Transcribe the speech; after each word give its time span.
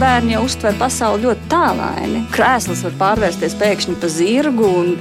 bērni 0.00 0.34
jau 0.34 0.44
uztver 0.46 0.76
pasauli 0.80 1.26
ļoti 1.26 1.48
tālaini. 1.52 2.22
Krēsls 2.32 2.84
var 2.86 2.94
pārvērsties 3.02 3.56
pēkšņi 3.60 3.96
par 4.00 4.12
zirgu, 4.14 4.70
un 4.80 4.94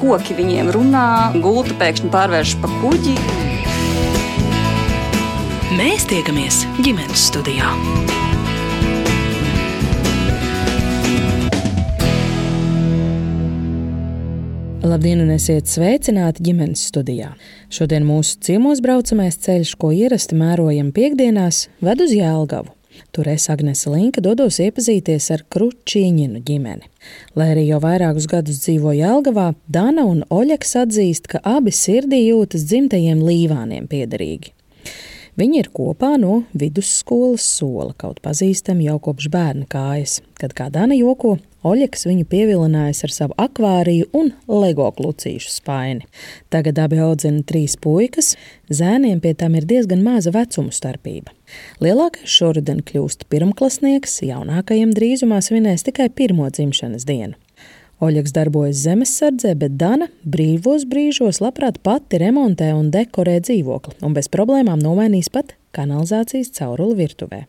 koki 0.00 0.36
viņiem 0.38 0.72
runā, 0.74 1.08
gulta 1.44 1.76
pēkšņi 1.80 2.12
pārvēršas 2.14 2.60
par 2.64 2.76
kuģi. 2.80 3.16
Mēs 5.76 6.06
tiekamies 6.08 6.62
ģimenes 6.80 7.26
studijā. 7.28 7.72
Labdien, 14.86 15.20
un 15.20 15.34
esiet 15.34 15.66
sveicināti 15.68 16.46
ģimenes 16.46 16.86
studijā. 16.88 17.32
Šodien 17.68 18.06
mūsu 18.06 18.38
ciemos 18.46 18.80
braucamais 18.84 19.36
ceļš, 19.42 19.74
ko 19.82 19.90
ierasti 19.92 20.38
mērojam 20.38 20.94
piekdienās, 20.96 21.66
ved 21.84 22.06
uz 22.06 22.14
Jēlgavu. 22.14 22.75
Tur 23.12 23.28
es, 23.32 23.46
Agnese 23.52 23.92
Linka, 23.92 24.22
dodos 24.24 24.58
iepazīties 24.62 25.30
ar 25.34 25.44
Kručīņinu 25.52 26.42
ģimeni. 26.46 26.90
Lai 27.38 27.52
arī 27.54 27.68
jau 27.68 27.80
vairākus 27.84 28.26
gadus 28.30 28.62
dzīvo 28.64 28.96
Jēlgavā, 28.96 29.52
Dana 29.68 30.06
un 30.08 30.24
Oļeks 30.32 30.76
atzīst, 30.82 31.30
ka 31.32 31.44
abi 31.44 31.74
sirdī 31.74 32.24
jūtas 32.26 32.66
dzimtajiem 32.68 33.22
līvāniem 33.26 33.88
piederīgi. 33.90 34.55
Viņi 35.36 35.60
ir 35.60 35.68
kopā 35.74 36.14
no 36.20 36.44
vidusskolas 36.56 37.44
sola, 37.58 37.92
kaut 38.00 38.22
pazīstami 38.24 38.86
jau 38.88 38.96
kopš 39.08 39.28
bērna 39.32 39.66
kājas, 39.68 40.22
kad 40.40 40.56
kā 40.56 40.70
Dana 40.72 40.96
joko, 40.96 41.36
Oļeks 41.66 42.04
viņu 42.06 42.26
pievilinājis 42.30 43.00
ar 43.06 43.12
savu 43.14 43.34
akvāriju 43.42 44.06
un 44.14 44.28
lego 44.46 44.86
klucīšu 44.94 45.50
spaini. 45.50 46.04
Tagad 46.52 46.78
abi 46.78 47.00
audzina 47.02 47.42
trīs 47.48 47.74
puikas, 47.82 48.34
zēniem 48.70 49.18
pie 49.24 49.32
tam 49.38 49.56
ir 49.58 49.66
diezgan 49.66 50.04
maza 50.04 50.30
vecuma 50.34 50.74
starpība. 50.74 51.34
Lielākais 51.82 52.30
šoruden 52.30 52.84
kļūst 52.86 53.26
pirmklasnieks, 53.32 54.20
jaunākajam 54.28 54.94
drīzumā 54.94 55.40
svinēs 55.42 55.86
tikai 55.88 56.10
pirmo 56.14 56.46
dzimšanas 56.52 57.08
dienu. 57.08 57.34
Oļegs 57.96 58.34
darbojas 58.36 58.82
zemesardzē, 58.84 59.54
bet 59.56 59.78
Dana 59.80 60.10
brīvos 60.20 60.84
brīžos 60.88 61.40
labprāt 61.40 61.78
pati 61.80 62.20
remontē 62.20 62.74
un 62.76 62.90
dekorē 62.92 63.38
dzīvokli, 63.40 63.96
un 64.04 64.16
bez 64.16 64.28
problēmām 64.32 64.82
nomainīs 64.84 65.32
pat 65.32 65.54
kanalizācijas 65.76 66.52
cauruli 66.58 66.98
virtuvē. 67.00 67.46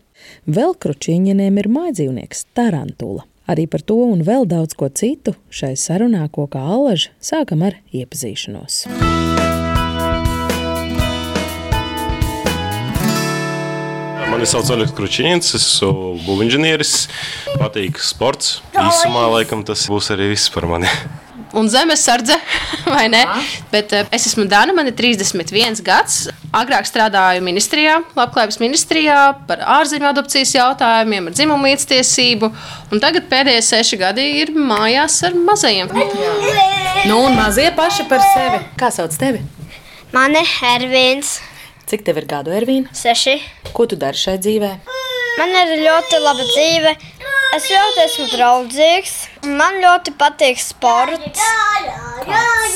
Vēl 0.47 0.77
kručiņiem 0.79 1.59
ir 1.59 1.67
mājdzīvnieks 1.71 2.47
Tarantula. 2.55 3.27
Arī 3.47 3.67
par 3.71 3.83
to 3.83 3.99
un 4.07 4.23
vēl 4.27 4.47
daudz 4.47 4.75
ko 4.75 4.89
citu 4.91 5.35
šai 5.51 5.75
sarunā, 5.79 6.25
ko 6.31 6.47
kā 6.51 6.63
alaži 6.63 7.13
sākam 7.23 7.63
ar 7.67 7.79
iepazīšanos. 7.95 9.46
Mani 14.37 14.45
sauc 14.45 14.67
Oļegs 14.69 14.91
Kručīns, 14.93 15.47
esmu 15.57 15.87
būvinženieris, 16.21 16.91
patīk 17.57 17.97
sports. 18.05 18.59
Īsumā 18.77 19.23
laikam 19.33 19.63
tas 19.65 19.87
būs 19.89 20.11
arī 20.13 20.27
viss 20.29 20.51
par 20.53 20.67
mani. 20.69 20.91
un 21.57 21.65
zemesardze, 21.73 22.37
vai 22.93 23.07
ne? 23.09 23.23
Bet 23.71 23.95
uh, 23.97 24.05
es 24.13 24.27
esmu 24.29 24.45
Dana, 24.45 24.75
man 24.77 24.91
ir 24.91 24.93
31 24.93 25.81
gads. 25.81 26.27
Agrāk 26.53 26.85
strādāju 26.85 27.41
ministrijā, 27.47 27.97
labklājības 28.13 28.61
ministrijā 28.61 29.17
par 29.49 29.65
ārzemju 29.79 30.11
adopcijas 30.11 30.53
jautājumiem, 30.53 31.31
ar 31.31 31.39
dzimumu 31.39 31.71
līdztiesību. 31.71 32.53
Un 32.93 33.01
tagad 33.01 33.25
pēdējie 33.33 33.65
seši 33.71 34.01
gadi 34.05 34.29
ir 34.43 34.53
mājās 34.53 35.17
ar 35.25 35.33
mazajiem. 35.49 35.97
Nu, 37.09 37.23
un 37.23 37.33
mazie 37.41 37.71
paši 37.73 38.05
par 38.05 38.21
sevi. 38.35 38.61
Kā 38.77 38.93
sauc 38.93 39.17
tevi? 39.17 39.41
Mani 40.13 40.45
Ervīns, 40.77 41.39
Cik 41.87 42.03
tev 42.03 42.17
ir 42.19 42.25
gadu, 42.27 42.51
Ervīna? 42.51 42.91
seši. 42.91 43.37
Ko 43.73 43.85
tu 43.87 43.95
dari 43.95 44.17
šai 44.19 44.37
dzīvē? 44.43 44.71
Man 45.37 45.53
ir 45.61 45.71
ļoti 45.85 46.19
laba 46.23 46.43
dzīve. 46.49 46.95
Es 47.55 47.67
ļoti 47.71 48.01
esmu 48.03 48.25
draudzīgs. 48.33 49.13
Man 49.47 49.77
ļoti 49.83 50.11
patīk 50.19 50.59
sports, 50.59 51.39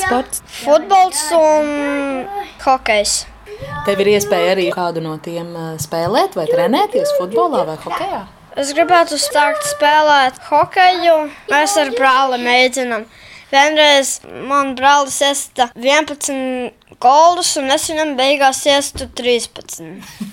Sports. 0.00 0.40
futbols 0.62 1.20
un 1.36 2.24
hokejs. 2.64 3.26
Tev 3.86 4.00
ir 4.00 4.14
iespēja 4.14 4.54
arī 4.54 4.70
kādu 4.72 5.02
no 5.04 5.18
tiem 5.22 5.52
ā, 5.54 5.66
spēlēt 5.82 6.34
vai 6.38 6.46
trenēties 6.48 7.12
futbolā 7.18 7.66
vai 7.68 7.76
hokeja. 7.84 8.22
Es 8.56 8.72
gribētu 8.76 9.16
sākt 9.20 9.64
spēlēt 9.74 10.40
hokeju. 10.48 11.18
Mēs 11.52 11.76
ar 11.80 11.92
brāli 11.96 12.40
mēģinām. 12.42 13.04
Vienreiz 13.52 14.14
man 14.48 14.72
brālis 14.78 15.18
iesta 15.26 15.66
11 15.76 16.72
goldus, 17.02 17.50
un 17.60 17.68
es 17.74 17.84
viņam 17.90 18.14
beigās 18.16 18.62
iestu 18.70 19.08
13. 19.18 19.90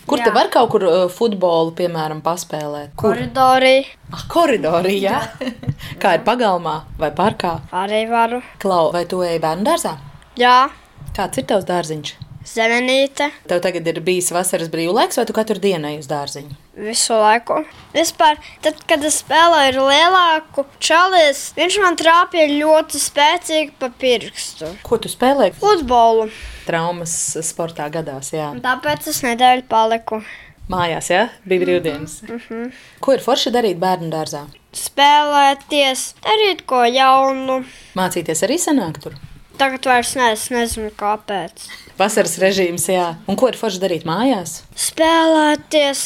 Kur 0.08 0.22
te 0.24 0.32
var 0.36 0.48
kaut 0.54 0.70
kur 0.72 0.86
ā, 0.88 0.94
futbolu, 1.12 1.74
piemēram, 1.78 2.22
paspēlēt? 2.26 2.94
Kur? 3.00 3.16
Koridorī 3.18 3.76
Ah, 4.10 4.24
koridorī, 4.32 4.96
jā. 5.04 5.20
Kā 6.02 6.16
ir 6.18 6.24
pagalmā 6.26 6.78
vai 6.98 7.12
parkā? 7.14 7.58
arī 7.76 8.06
varu. 8.10 8.40
Klau, 8.64 8.88
vai 8.96 9.04
tu 9.06 9.20
ej 9.26 9.38
bērnu 9.44 9.68
dārzā? 9.68 9.98
Jā, 10.40 10.70
Kāds 11.16 11.38
ir 11.42 11.46
tavs 11.50 11.66
dārziņš? 11.68 12.16
Zemenīte. 12.56 13.30
Tev 13.50 13.62
tagad 13.64 13.88
ir 13.88 14.02
bijis 14.06 14.32
vasaras 14.36 14.72
brīvlaiks, 14.74 15.20
vai 15.20 15.26
tu 15.30 15.36
katru 15.38 15.60
dienu 15.62 15.90
ej 15.92 16.02
uz 16.02 16.10
dārziņu? 16.10 16.58
Visu 16.80 17.16
laiku. 17.20 17.62
Vispār, 17.94 18.40
tad, 18.64 18.80
kad 18.90 19.04
es 19.08 19.22
spēlēju 19.24 19.72
ar 19.74 19.80
lielāku 19.92 20.66
čalis, 20.84 21.50
viņš 21.58 21.80
man 21.84 21.98
trāpīja 22.00 22.50
ļoti 22.54 23.02
spēcīgi 23.04 23.74
pa 23.80 23.92
pirkstu. 24.02 24.74
Ko 24.88 25.00
tu 25.02 25.12
spēlē? 25.12 25.52
Futbolu. 25.60 26.30
Traumas 26.68 27.16
sportā 27.46 27.90
gadās, 27.94 28.34
jā. 28.36 28.52
Tāpēc 28.64 29.10
es 29.12 29.24
nedēļu 29.26 29.68
paliku. 29.72 30.22
Mājās, 30.70 31.08
jā, 31.10 31.24
bija 31.50 31.64
brīvdienas. 31.66 32.20
Mm 32.28 32.42
-hmm. 32.46 32.72
Ko 33.02 33.14
ir 33.14 33.24
forši 33.26 33.50
darīt 33.56 33.80
bērnu 33.82 34.12
dārzā? 34.14 34.44
Spēlēties, 34.74 36.14
darīt 36.22 36.62
ko 36.70 36.84
jaunu. 36.86 37.64
Mācīties 37.98 38.46
arī 38.46 38.60
sanāk 38.62 39.02
tur. 39.02 39.18
Tagad 39.60 39.84
vairs 39.90 40.14
ne, 40.16 40.30
es 40.32 40.46
nezinu, 40.54 40.90
kāpēc. 40.96 41.66
Vasaras 42.00 42.38
režīms, 42.40 42.86
jā. 42.94 43.10
Un 43.28 43.36
ko 43.40 43.50
ir 43.52 43.58
forši 43.60 43.82
darīt 43.84 44.06
mājās? 44.08 44.62
Spēlēties 44.88 46.04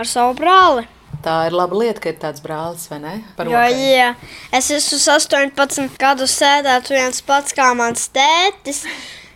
ar 0.00 0.08
savu 0.08 0.34
brāli. 0.36 0.84
Tā 1.24 1.38
ir 1.48 1.56
laba 1.56 1.76
lieta, 1.80 2.00
ka 2.04 2.12
ir 2.12 2.18
tāds 2.20 2.40
brālis, 2.44 2.84
vai 2.92 3.00
ne? 3.00 3.14
Jo, 3.48 3.64
jā, 3.72 4.12
es 4.56 4.70
esmu 4.76 5.00
18 5.16 5.96
gadus 6.00 6.36
sēdēt 6.36 6.92
viens 6.92 7.24
pats 7.24 7.56
kā 7.56 7.72
mans 7.76 8.08
tētis. 8.12 8.84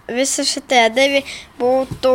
Visi 0.05 0.45
šie 0.45 0.85
divi 0.93 1.23
būtu 1.57 2.13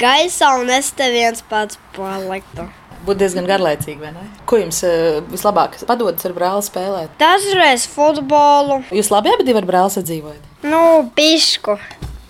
gaisā, 0.00 0.54
un 0.60 0.72
es 0.72 0.94
te 0.96 1.12
viens 1.12 1.44
pats 1.48 1.76
paliktu. 1.96 2.68
Būtu 3.02 3.18
diezgan 3.18 3.48
garlaicīgi, 3.48 3.98
vai 3.98 4.12
ne? 4.14 4.24
Ko 4.46 4.60
jums 4.60 4.78
uh, 4.86 5.18
vislabāk 5.32 5.74
padodas 5.88 6.22
ar 6.28 6.34
brāli 6.36 6.62
spēlēt? 6.66 7.14
Dažreiz 7.18 7.88
futbolu, 7.90 8.82
Jūs 8.94 9.10
labi 9.10 9.32
abi 9.34 9.56
ar 9.58 9.66
brāli 9.66 9.94
sadzīvojat? 9.96 10.50
nu, 10.70 10.82
pišku. 11.16 11.74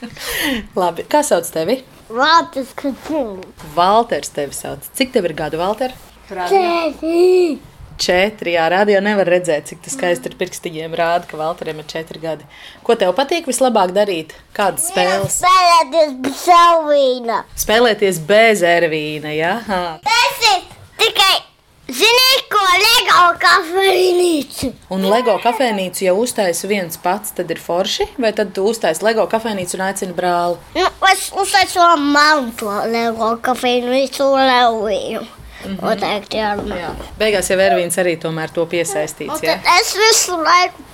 Labi. 0.82 1.04
Kā 1.12 1.20
sauc 1.26 1.46
tevi? 1.52 1.82
Ka 2.12 2.90
dzīvo. 3.06 3.44
Valters 3.76 4.32
tevi 4.34 4.56
sauc. 4.56 4.88
Cik 4.96 5.12
tev 5.14 5.28
ir 5.28 5.36
gadu, 5.38 5.60
Valter? 5.60 5.94
Četri. 6.28 7.60
Jā, 8.00 8.64
rādio 8.72 9.00
nevar 9.04 9.28
redzēt, 9.28 9.68
cik 9.68 9.82
tas 9.84 9.94
skaisti 9.96 10.30
ar 10.30 10.36
pirkstiņiem 10.40 10.94
rāda, 10.98 11.28
ka 11.28 11.36
Valteram 11.40 11.78
ir 11.82 11.86
četri 11.90 12.18
gadi. 12.22 12.46
Ko 12.82 12.96
tev 12.98 13.12
patīk 13.18 13.46
vislabāk 13.46 13.92
darīt? 13.94 14.32
Kādas 14.56 14.88
spēles? 14.90 15.38
Spēlēties 15.42 16.16
bez 16.24 16.42
savīna. 16.46 17.42
Spēlēties 17.58 18.20
bez 18.26 18.62
ervīna, 18.66 19.32
jā? 19.36 19.54
Tas 20.06 20.46
ir 20.50 20.64
tikai, 21.02 21.34
zini, 21.88 22.30
ko 22.52 22.62
Lego 22.82 23.26
kafejnīcu. 23.42 24.72
Un 24.92 25.06
LEGO 25.12 25.36
kafejnīcu 25.42 26.06
jau 26.08 26.16
uztaisa 26.22 26.68
viens 26.70 26.98
pats, 27.00 27.34
tad 27.36 27.50
ir 27.52 27.60
forši, 27.62 28.08
vai 28.22 28.32
tad 28.36 28.58
uztaisi 28.58 29.04
LEGO 29.06 29.28
kafejnīcu 29.32 29.78
un 29.78 29.86
aicini 29.88 30.16
brāli? 30.16 30.58
Nu, 30.78 30.88
es 31.12 31.28
uztaisu 31.36 31.84
mammu 32.00 32.56
to 32.58 32.72
Lego 32.92 33.34
kafejnīcu 33.44 34.32
Leviju. 35.64 35.80
Noteikti 35.82 36.40
jārunā. 36.40 36.78
Jā. 36.82 36.92
Beigās 37.20 37.50
jau 37.52 37.58
Ervīns 37.62 37.98
arī 38.02 38.16
tomēr 38.22 38.52
to 38.54 38.64
piesaistīts. 38.70 39.38
Un 39.40 39.46
Jā? 39.46 39.58
es 39.78 39.92
visu 39.98 40.38
laiku 40.42 40.86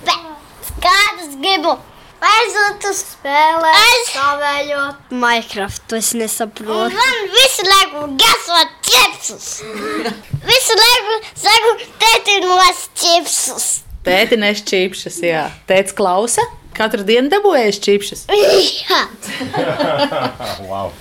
kādas 0.83 1.35
gribu. 1.39 1.77
Aizot 2.19 2.83
uz 2.89 2.97
spēlē, 3.13 3.69
stāvējot 4.09 5.13
Minecraft, 5.15 5.85
to 5.87 5.95
es 6.01 6.09
nesaprotu. 6.19 6.91
Man 6.91 7.21
visu 7.31 7.63
laiku 7.63 8.01
gasot 8.19 8.73
čipsus. 8.83 9.45
visu 10.51 10.75
laiku 10.81 11.15
saku, 11.31 11.71
tēti 12.03 12.35
nos 12.43 12.81
čipsus. 12.99 13.69
Tēti 14.03 14.35
nes 14.39 14.59
čipšas, 14.67 15.21
jā. 15.23 15.45
Tēts 15.71 15.95
klausa, 15.95 16.43
katru 16.75 17.07
dienu 17.07 17.31
dabūjēs 17.31 17.79
čipšas. 17.87 18.27
Jā, 18.89 19.01
Wow. 20.67 20.91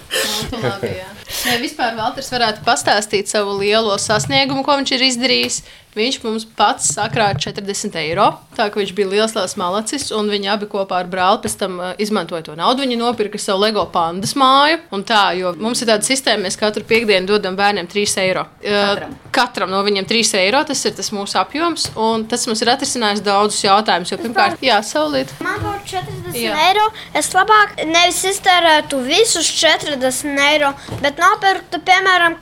Labi, 0.54 0.94
jā. 1.00 1.10
Ja 1.44 1.58
vispār 1.60 1.96
Valters 1.98 2.30
varētu 2.32 2.64
pastāstīt 2.66 3.28
savu 3.30 3.58
lielo 3.60 3.96
sasniegumu, 4.00 4.64
ko 4.66 4.78
viņš 4.80 4.94
ir 4.96 5.06
izdarījis. 5.10 5.60
Viņš 5.98 6.18
mums 6.22 6.44
pats 6.58 6.92
sakrāja 6.94 7.38
40 7.48 7.96
eiro. 7.98 8.28
Tā 8.54 8.68
kā 8.68 8.78
viņš 8.78 8.90
bija 8.94 9.08
liels 9.08 9.32
liels 9.34 9.54
malacis, 9.58 10.10
un 10.14 10.28
viņi 10.30 10.50
abi 10.52 10.68
kopā 10.70 11.00
ar 11.02 11.08
brāli 11.10 11.40
pēc 11.42 11.54
tam 11.58 11.78
uh, 11.80 11.94
izmantoja 11.98 12.44
to 12.46 12.54
naudu. 12.58 12.84
Viņi 12.84 12.98
nopirka 13.00 13.40
savu 13.40 13.64
LEGO 13.64 13.86
pandas 13.94 14.34
māju. 14.38 14.78
Tā, 15.08 15.22
mums 15.58 15.82
ir 15.82 15.90
tāda 15.90 16.06
sistēma, 16.06 16.44
mēs 16.44 16.58
katru 16.60 16.84
piekdienu 16.86 17.26
dodam 17.30 17.56
bērniem 17.58 17.88
3 17.90 18.14
eiro. 18.22 18.44
Katram, 18.62 19.14
uh, 19.16 19.32
katram 19.34 19.72
no 19.72 19.80
viņiem 19.86 20.06
3 20.10 20.34
eiro. 20.42 20.60
Tas 20.68 20.84
ir 20.86 20.94
tas 20.98 21.10
mūsu 21.14 21.40
apjoms, 21.40 21.88
un 21.98 22.28
tas 22.30 22.46
mums 22.46 22.62
ir 22.62 22.72
atrisinājis 22.74 23.24
daudzus 23.26 23.64
jautājumus. 23.64 24.12
Jo 24.12 24.20
pirmkārt, 24.22 24.62
jā, 24.62 24.78
saulīt. 24.86 25.32
Man 25.42 25.58
būtu 25.64 25.96
40 25.96 26.38
jā. 26.38 26.54
eiro. 26.68 26.86
Es 27.16 27.32
labāk 27.34 27.74
nevis 27.88 28.20
iztērētu 28.34 29.02
visus 29.08 29.50
40 29.64 30.44
eiro, 30.46 30.74
bet 31.02 31.17
nopirktu, 31.20 31.82
piemēram, 31.86 32.38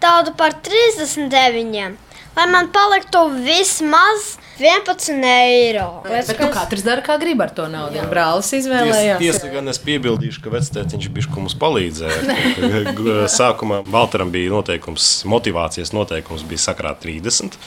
tādu 0.00 0.34
par 0.38 0.56
39 0.64 1.94
lai 2.36 2.46
man 2.50 2.70
paliktu 2.74 3.20
vismaz 3.44 4.34
11 4.58 5.24
eiro. 5.24 6.02
Bet, 6.04 6.28
bet 6.28 6.38
nu, 6.38 6.48
katrs 6.54 6.84
dara, 6.86 7.02
kā 7.02 7.16
grib 7.18 7.42
ar 7.42 7.50
to 7.54 7.66
naudu. 7.70 7.98
Jā. 7.98 8.06
Brālis 8.10 8.52
izvēlējās. 8.54 9.18
Tiesa, 9.18 9.40
tiesa 9.42 9.50
gan 9.50 9.72
es 9.72 9.80
piebildīšu, 9.82 10.44
ka 10.44 10.52
vectētiņš 10.54 11.10
bišķi 11.16 11.40
mums 11.40 11.56
palīdzēja. 11.58 12.36
Sākumā 13.38 13.82
Valteram 13.90 14.30
bija 14.34 14.52
noteikums, 14.54 15.08
motivācijas 15.30 15.90
noteikums 15.96 16.46
bija 16.46 16.62
sakrāt 16.68 17.02
30. 17.02 17.58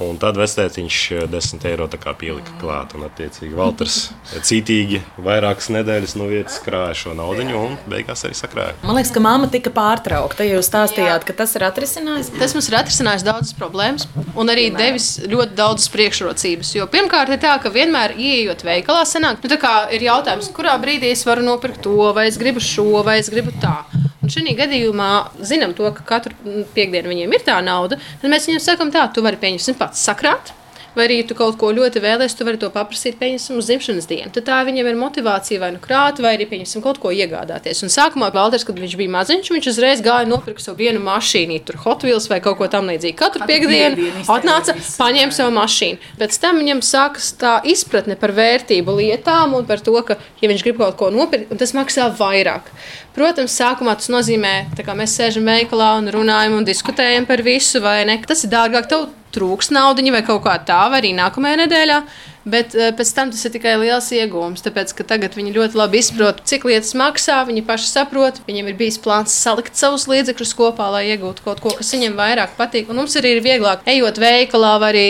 Un 0.00 0.16
tad 0.22 0.38
vectētiņš 0.40 1.00
10 1.28 1.66
eiro 1.68 1.88
pielika 1.90 2.54
klāt. 2.60 2.94
Un, 2.96 3.04
attiecīgi, 3.08 3.52
Valters 3.58 3.98
cītīgi 4.46 5.02
vairākas 5.20 5.68
nedēļas 5.74 6.16
no 6.16 6.30
vietas 6.30 6.60
krāja 6.62 6.94
šo 7.02 7.16
naudu 7.18 7.44
un 7.58 7.76
beigās 7.90 8.22
arī 8.24 8.38
sakrāja. 8.38 8.78
Man 8.84 8.96
liekas, 8.96 9.12
ka 9.12 9.20
mamma 9.24 9.50
tika 9.52 9.72
pārtraukta. 9.74 10.46
Jūs 10.46 10.70
stāstījāt, 10.70 11.20
Jā. 11.20 11.26
ka 11.26 11.36
tas 11.42 11.52
ir 11.58 11.66
atrisinājis. 11.66 12.32
Tas 12.38 12.54
mums 12.56 12.70
ir 12.70 12.78
atrisinājis 12.80 13.26
daudzas 13.26 13.56
problēmas 13.58 14.06
un 14.38 14.52
arī 14.52 14.70
devis 14.74 15.12
ļoti 15.26 15.56
daudzas 15.58 15.90
priekšrocības 15.92 16.19
priekšrocības. 16.20 16.74
Jo 16.76 16.86
pirmkārt, 16.90 17.32
ir 17.32 17.40
tā, 17.40 17.56
ka 17.62 17.70
vienmēr 17.72 18.14
ieejot 18.16 18.64
veikalā, 18.64 19.04
sanāk, 19.06 19.40
nu, 19.42 19.58
ir 19.94 20.04
jautājums, 20.04 20.50
kurā 20.52 20.76
brīdī 20.80 21.12
es 21.12 21.24
varu 21.26 21.42
nopirkt 21.42 21.82
to, 21.82 22.12
vai 22.14 22.28
es 22.28 22.38
gribu 22.38 22.60
šo, 22.60 23.02
vai 23.04 23.18
es 23.20 23.30
gribu 23.30 23.52
tā. 23.60 23.84
Un 24.20 24.28
šī 24.28 24.54
gadījumā 24.54 25.10
zinām 25.40 25.74
to, 25.74 25.88
ka 25.96 26.04
katru 26.04 26.34
piekdienu 26.74 27.08
viņiem 27.08 27.32
ir 27.32 27.44
tā 27.46 27.60
nauda. 27.64 27.98
Tad 28.20 28.30
mēs 28.30 28.46
viņiem 28.46 28.60
sakām, 28.62 28.92
tā, 28.92 29.08
tu 29.14 29.24
vari 29.24 29.40
pieņemt 29.40 29.78
pats 29.80 30.04
sakrāt 30.04 30.52
vai 30.96 31.06
arī 31.06 31.20
tu 31.26 31.36
kaut 31.38 31.58
ko 31.60 31.70
ļoti 31.74 32.02
vēlēsies, 32.02 32.36
tu 32.38 32.46
vari 32.46 32.60
to 32.60 32.70
paprasīt, 32.74 33.18
pieņemsim, 33.20 33.58
uz 33.60 33.68
dzimšanas 33.70 34.08
dienu. 34.10 34.30
Tad 34.34 34.46
tā 34.48 34.58
viņam 34.66 34.90
ir 34.90 34.98
motivācija 34.98 35.62
vai 35.62 35.70
nu 35.74 35.82
krāt, 35.82 36.20
vai 36.22 36.34
arī, 36.36 36.46
pieņemsim, 36.50 36.82
kaut 36.84 37.00
ko 37.02 37.12
iegādāties. 37.14 37.82
Un 37.86 37.92
sākumā 37.92 38.30
Valters, 38.34 38.66
kad 38.68 38.78
viņš 38.80 38.96
bija 39.00 39.14
maziņš, 39.14 39.52
viņš 39.54 39.70
uzreiz 39.72 40.04
gāja 40.04 40.28
nopirkt 40.30 40.64
savu 40.64 40.80
vienu 40.82 41.02
mašīnu, 41.04 41.60
tur 41.66 41.80
Hot 41.84 42.06
Wheels 42.06 42.28
vai 42.30 42.40
kaut 42.44 42.58
ko 42.60 42.70
tamlīdzīgu. 42.72 43.18
Katru 43.20 43.46
piekdienu 43.50 44.10
atnāca, 44.30 44.76
paņēma 45.00 45.36
savu 45.36 45.54
mašīnu. 45.58 46.14
Pēc 46.20 46.40
tam 46.42 46.60
viņam 46.62 46.82
sākas 46.86 47.32
tā 47.40 47.58
izpratne 47.68 48.18
par 48.20 48.34
vērtību 48.36 48.96
lietām 49.00 49.56
un 49.58 49.68
par 49.68 49.82
to, 49.84 49.96
ka, 50.06 50.18
ja 50.42 50.50
viņš 50.50 50.66
grib 50.66 50.80
kaut 50.82 50.98
ko 51.00 51.12
nopirkt, 51.14 51.54
tas 51.60 51.76
maksā 51.76 52.10
vairāk. 52.18 52.70
Protams, 53.14 53.56
sākumā 53.58 53.96
tas 53.98 54.10
nozīmē, 54.12 54.54
ka 54.86 54.94
mēs 54.94 55.16
sēžam 55.18 55.48
veikalā 55.50 55.96
un 55.98 56.10
runājam 56.14 56.60
un 56.60 56.66
diskutējam 56.66 57.26
par 57.26 57.42
visu, 57.42 57.82
vai 57.82 58.04
ne? 58.06 58.20
Tas 58.26 58.44
ir 58.46 58.52
dārgāk. 58.52 58.86
Tev 58.90 59.08
trūks 59.34 59.70
naudiņa 59.74 60.14
vai 60.14 60.22
kaut 60.26 60.44
kā 60.46 60.56
tā, 60.66 60.82
vai 60.90 61.02
arī 61.02 61.10
nākamajā 61.18 61.58
nedēļā. 61.64 61.98
Bet 62.44 62.72
uh, 62.76 62.88
pēc 62.96 63.10
tam 63.16 63.32
tas 63.34 63.42
ir 63.44 63.52
tikai 63.52 63.74
liels 63.82 64.08
iegūms. 64.16 64.62
Tāpēc, 64.64 64.94
ka 64.96 65.04
tagad 65.12 65.36
viņi 65.36 65.52
ļoti 65.56 65.76
labi 65.76 66.00
izprot, 66.00 66.40
cik 66.48 66.64
lietas 66.70 66.94
maksā. 66.96 67.40
Viņi 67.48 67.64
paši 67.68 67.90
saprot, 67.90 68.40
viņiem 68.46 68.70
ir 68.70 68.78
bijis 68.78 68.96
plāns 69.02 69.34
salikt 69.36 69.76
savus 69.76 70.06
līdzekļus 70.10 70.54
kopā, 70.56 70.88
lai 70.94 71.04
iegūtu 71.12 71.44
kaut 71.44 71.60
ko, 71.60 71.74
kas 71.76 71.92
viņiem 71.92 72.16
vairāk 72.16 72.56
patīk. 72.56 72.88
Un 72.88 73.02
mums 73.02 73.16
arī 73.20 73.36
ir 73.36 73.44
vieglāk, 73.44 73.84
ejot 73.90 74.20
veikalā, 74.22 74.72
arī 74.88 75.04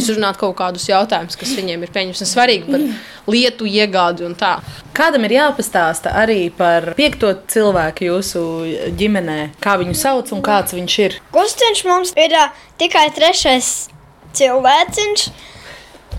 izrunāt 0.00 0.40
kaut 0.40 0.56
kādus 0.58 0.88
jautājumus, 0.90 1.38
kas 1.38 1.54
viņiem 1.58 1.86
ir 1.86 1.94
pieņemti 1.94 2.28
svarīgi 2.28 2.72
par 2.72 2.86
lietu 3.30 3.68
iegādi 3.70 4.26
un 4.26 4.34
tā. 4.38 4.56
Kādam 4.96 5.24
ir 5.28 5.36
jāpastāsta 5.38 6.12
arī 6.18 6.50
par 6.56 6.92
piekto 6.98 7.30
cilvēku 7.52 8.08
jūsu 8.10 8.42
ģimenē, 8.98 9.38
kā 9.62 9.78
viņu 9.80 9.94
sauc 9.98 10.34
un 10.34 10.42
kāds 10.44 10.74
viņš 10.76 10.98
ir? 11.06 11.16
Gustiņš 11.34 11.84
mums 11.88 12.14
ir 12.18 12.36
tikai 12.82 13.06
trešais 13.14 13.72
cilvēciņš. 14.36 15.30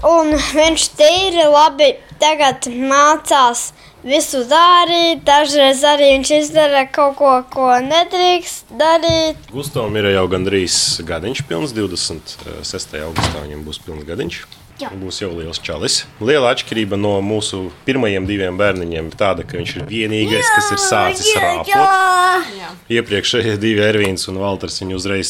Un 0.03 0.33
viņš 0.35 0.85
tīri 0.99 1.45
labi 1.47 1.93
tagad 2.19 2.67
mācās 2.67 3.69
visu 4.03 4.41
darīt. 4.49 5.23
Dažreiz 5.27 5.83
arī 5.87 6.09
viņš 6.17 6.31
izdara 6.41 6.83
kaut 6.91 7.15
ko, 7.21 7.37
ko 7.53 7.69
nedrīkst 7.83 8.75
darīt. 8.79 9.39
Gustavam 9.53 9.95
ir 9.99 10.11
jau 10.11 10.25
gandrīz 10.33 10.75
gadiņš, 11.07 11.45
pilns 11.47 11.75
26. 11.77 12.99
augustā 12.99 13.45
viņam 13.45 13.63
būs 13.63 13.79
pilns 13.85 14.03
gadiņš. 14.09 14.43
Jā. 14.81 14.89
Būs 14.99 15.21
jau 15.21 15.29
liels 15.37 15.59
čalis. 15.63 15.99
Liela 16.19 16.49
atšķirība 16.51 16.97
no 16.97 17.13
mūsu 17.23 17.67
pirmajiem 17.85 18.25
diviem 18.27 18.57
bērniņiem 18.59 19.11
ir 19.11 19.17
tāda, 19.19 19.45
ka 19.47 19.59
viņš 19.59 19.75
ir 19.77 19.83
vienīgais, 19.87 20.41
jā, 20.41 20.55
kas 20.57 20.71
ir 20.73 20.81
sācis 20.81 21.29
jā, 21.29 21.43
rāpot. 21.43 22.49
Jā. 22.57 22.71
Iepriekšējie 22.97 23.53
divi 23.61 23.85
Ervīns 23.85 24.25
un 24.33 24.41
Valters 24.41 24.81
viņu 24.81 24.97
uzreiz 24.97 25.29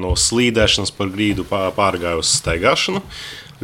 no 0.00 0.14
slīdēšanas 0.16 0.94
par 0.96 1.12
grīdu 1.12 1.44
pārgāja 1.46 2.16
uz 2.18 2.32
staigāšanu 2.40 3.04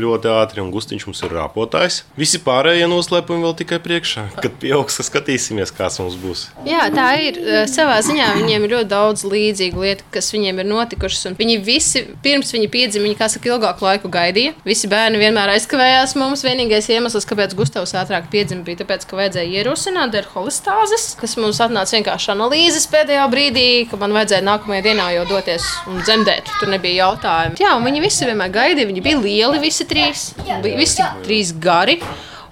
ļoti 0.01 0.31
ātri, 0.33 0.63
un 0.63 0.73
gustiņš 0.75 1.07
mums 1.09 1.23
ir 1.25 1.35
rāpotājs. 1.37 2.01
Visi 2.19 2.41
pārējie 2.43 2.87
noslēpumi 2.91 3.45
vēl 3.45 3.55
tikai 3.61 3.79
priekšā. 3.85 4.27
Kad 4.41 4.57
pieaugs, 4.63 4.99
skatīsimies, 5.07 5.73
kāds 5.75 6.01
mums 6.03 6.17
būs. 6.21 6.47
Jā, 6.69 6.87
tā 6.95 7.09
ir. 7.23 7.39
Eh, 7.39 7.65
savā 7.71 8.01
ziņā 8.05 8.31
viņiem 8.39 8.67
ir 8.67 8.75
ļoti 8.77 8.91
daudz 8.91 9.25
līdzīgu 9.29 9.85
lietu, 9.85 10.07
kas 10.15 10.31
viņiem 10.35 10.61
ir 10.63 10.69
notikušas. 10.71 11.37
Viņi 11.39 11.59
visi, 11.65 12.05
pirms 12.25 12.53
viņi 12.55 12.71
piedzima, 12.73 13.07
viņi, 13.09 13.19
saka, 13.35 13.51
ilgāku 13.53 13.87
laiku 13.87 14.11
gaidīja. 14.13 14.55
Visi 14.67 14.91
bērni 14.91 15.21
vienmēr 15.23 15.55
aizkavējās 15.55 16.17
mums. 16.21 16.45
Vienīgais 16.45 16.91
iemesls, 16.93 17.27
kāpēc 17.29 17.55
Gustavs 17.57 17.95
ātrāk 17.97 18.29
piedzima, 18.33 18.65
bija 18.67 18.85
tas, 18.85 19.07
ka 19.09 19.19
vajadzēja 19.19 19.63
ierosināt 19.63 20.13
dēļ 20.15 20.31
holistāzes, 20.35 21.15
kas 21.21 21.37
mums 21.41 21.61
atnāca 21.65 21.97
vienkārši 21.99 22.33
analīzes 22.35 22.89
pēdējā 22.93 23.25
brīdī, 23.33 23.67
ka 23.91 23.99
man 24.01 24.15
vajadzēja 24.17 24.45
nākamajā 24.45 24.85
dienā 24.89 25.11
jau 25.19 25.25
doties 25.31 25.65
un 25.91 26.03
dzemdēt. 26.03 26.51
Tur 26.61 26.73
nebija 26.73 27.07
jautājumu. 27.09 27.59
Jā, 27.63 27.75
viņi 27.85 28.05
visi 28.05 28.29
vienmēr 28.29 28.53
gaidīja, 28.55 28.91
viņi 28.91 29.05
bija 29.05 29.21
lieli 29.23 29.63
visi 29.63 29.84
visi 29.85 29.91
trīs. 29.91 30.31
Bija 30.63 30.79
visi 30.79 31.11
trīs 31.25 31.53
gari. 31.53 32.01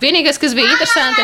Vienīgais, 0.03 0.35
kas 0.43 0.51
bija 0.59 0.67
interesanti, 0.67 1.23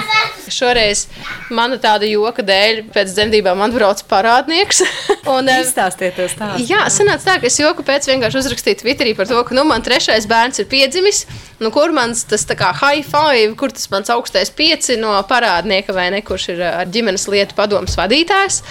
šoreiz 0.55 1.09
mana 1.51 1.81
tāda 1.83 2.07
joka 2.07 2.45
dēļ, 2.47 2.85
pēc 2.95 3.11
dzemdībām 3.11 3.59
atbrauca 3.67 4.05
parādnieks. 4.07 4.85
un, 5.35 5.51
Izstāstieties 5.51 6.37
tā. 6.39 6.53
Jā, 6.63 6.85
sanāca 6.95 7.25
tā, 7.25 7.35
ka 7.43 7.49
es 7.51 7.59
joku 7.59 7.83
pēc 7.83 8.07
vienkārši 8.07 8.39
uzrakstīju 8.39 8.79
Twitterī 8.85 9.17
par 9.19 9.27
to, 9.27 9.41
ka 9.49 9.57
nu, 9.59 9.65
man 9.67 9.83
trešais 9.83 10.29
bērns 10.31 10.63
ir 10.63 10.71
piedzimis. 10.71 11.25
Nu, 11.59 11.73
kur 11.75 11.91
mans 11.97 12.23
tas 12.31 12.47
tā 12.47 12.55
kā 12.61 12.71
high 12.85 13.03
five, 13.03 13.51
kur 13.59 13.75
tas 13.75 13.91
mans 13.91 14.15
augstais 14.15 14.55
pieci 14.55 14.95
no 15.01 15.17
parādnieka 15.27 15.97
vai 15.97 16.13
ne, 16.15 16.23
kurš 16.23 16.53
ir 16.55 16.63
ar 16.71 16.87
ģimenes 16.87 17.27
lietu 17.35 17.59
padomus 17.59 17.99
vadītājs. 17.99 18.63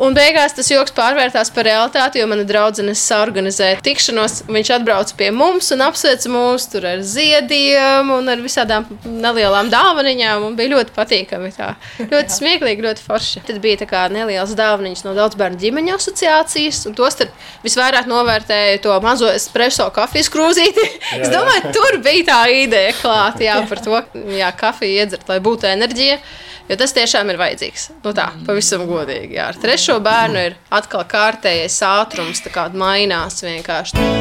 Un 0.00 0.14
beigās 0.16 0.54
tas 0.56 0.68
joks 0.70 0.94
pārvērtās 0.96 1.50
par 1.52 1.66
realitāti, 1.68 2.22
jo 2.22 2.28
mana 2.30 2.46
draudzene 2.48 2.94
organizēja 3.18 3.82
tikšanos. 3.84 4.38
Viņš 4.48 4.70
atbrauca 4.78 5.16
pie 5.18 5.28
mums 5.34 5.68
un 5.74 5.84
apsveica 5.84 6.32
mūs 6.32 6.64
tur 6.72 6.86
ar 6.88 7.02
ziediem 7.04 8.08
un 8.14 8.32
ar 8.32 8.40
visādām 8.40 8.86
nelielām 9.04 9.68
dāvaniņām. 9.72 10.48
Bija 10.56 10.72
ļoti 10.72 10.96
patīkami. 10.96 11.52
Tā. 11.52 11.74
Ļoti 12.00 12.36
smieklīgi, 12.38 12.86
ļoti 12.88 13.04
forši. 13.04 13.44
Tad 13.50 13.60
bija 13.60 14.08
nelielas 14.14 14.56
dāvaniņas 14.56 15.04
no 15.04 15.14
daudz 15.18 15.36
bērnu 15.40 15.60
ģimeņu 15.60 15.96
asociācijas. 15.98 16.80
Un 16.88 16.96
tos 16.96 17.20
visvairāk 17.66 18.08
novērtēja 18.08 18.80
to 18.86 18.96
mazo 19.04 19.28
espreso 19.28 19.90
kafijas 19.92 20.32
krūzīti. 20.32 20.86
Es 21.20 21.28
domāju, 21.28 21.74
tur 21.76 22.00
bija 22.04 22.30
tā 22.32 22.42
ideja 22.54 22.96
klāta 23.02 23.60
par 23.68 23.84
to, 23.84 24.00
kā 24.14 24.54
kafiju 24.64 25.02
iedzert, 25.02 25.28
lai 25.28 25.42
būtu 25.44 25.68
enerģija. 25.68 26.22
Jo 26.70 26.76
tas 26.78 26.92
tiešām 26.94 27.32
ir 27.32 27.38
vajadzīgs. 27.40 27.88
Nu 28.04 28.14
tā, 28.14 28.28
pavisam 28.46 28.86
godīgi. 28.86 29.34
Jā. 29.40 29.48
Ar 29.50 29.58
trešo 29.58 29.98
bērnu 30.06 30.46
ir 30.50 30.58
atkal 30.70 31.02
kārtējais 31.10 31.82
ātrums, 31.82 32.46
kā 32.54 32.68
mainās 32.70 33.42
vienkārši. 33.42 34.19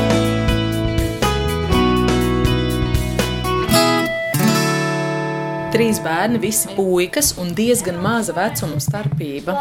Trīs 5.74 6.00
bērni, 6.02 6.40
visi 6.42 6.70
puikas 6.76 7.34
un 7.42 7.52
diezgan 7.58 8.00
maza 8.02 8.34
vecuma 8.36 8.80
starpība. 8.82 9.56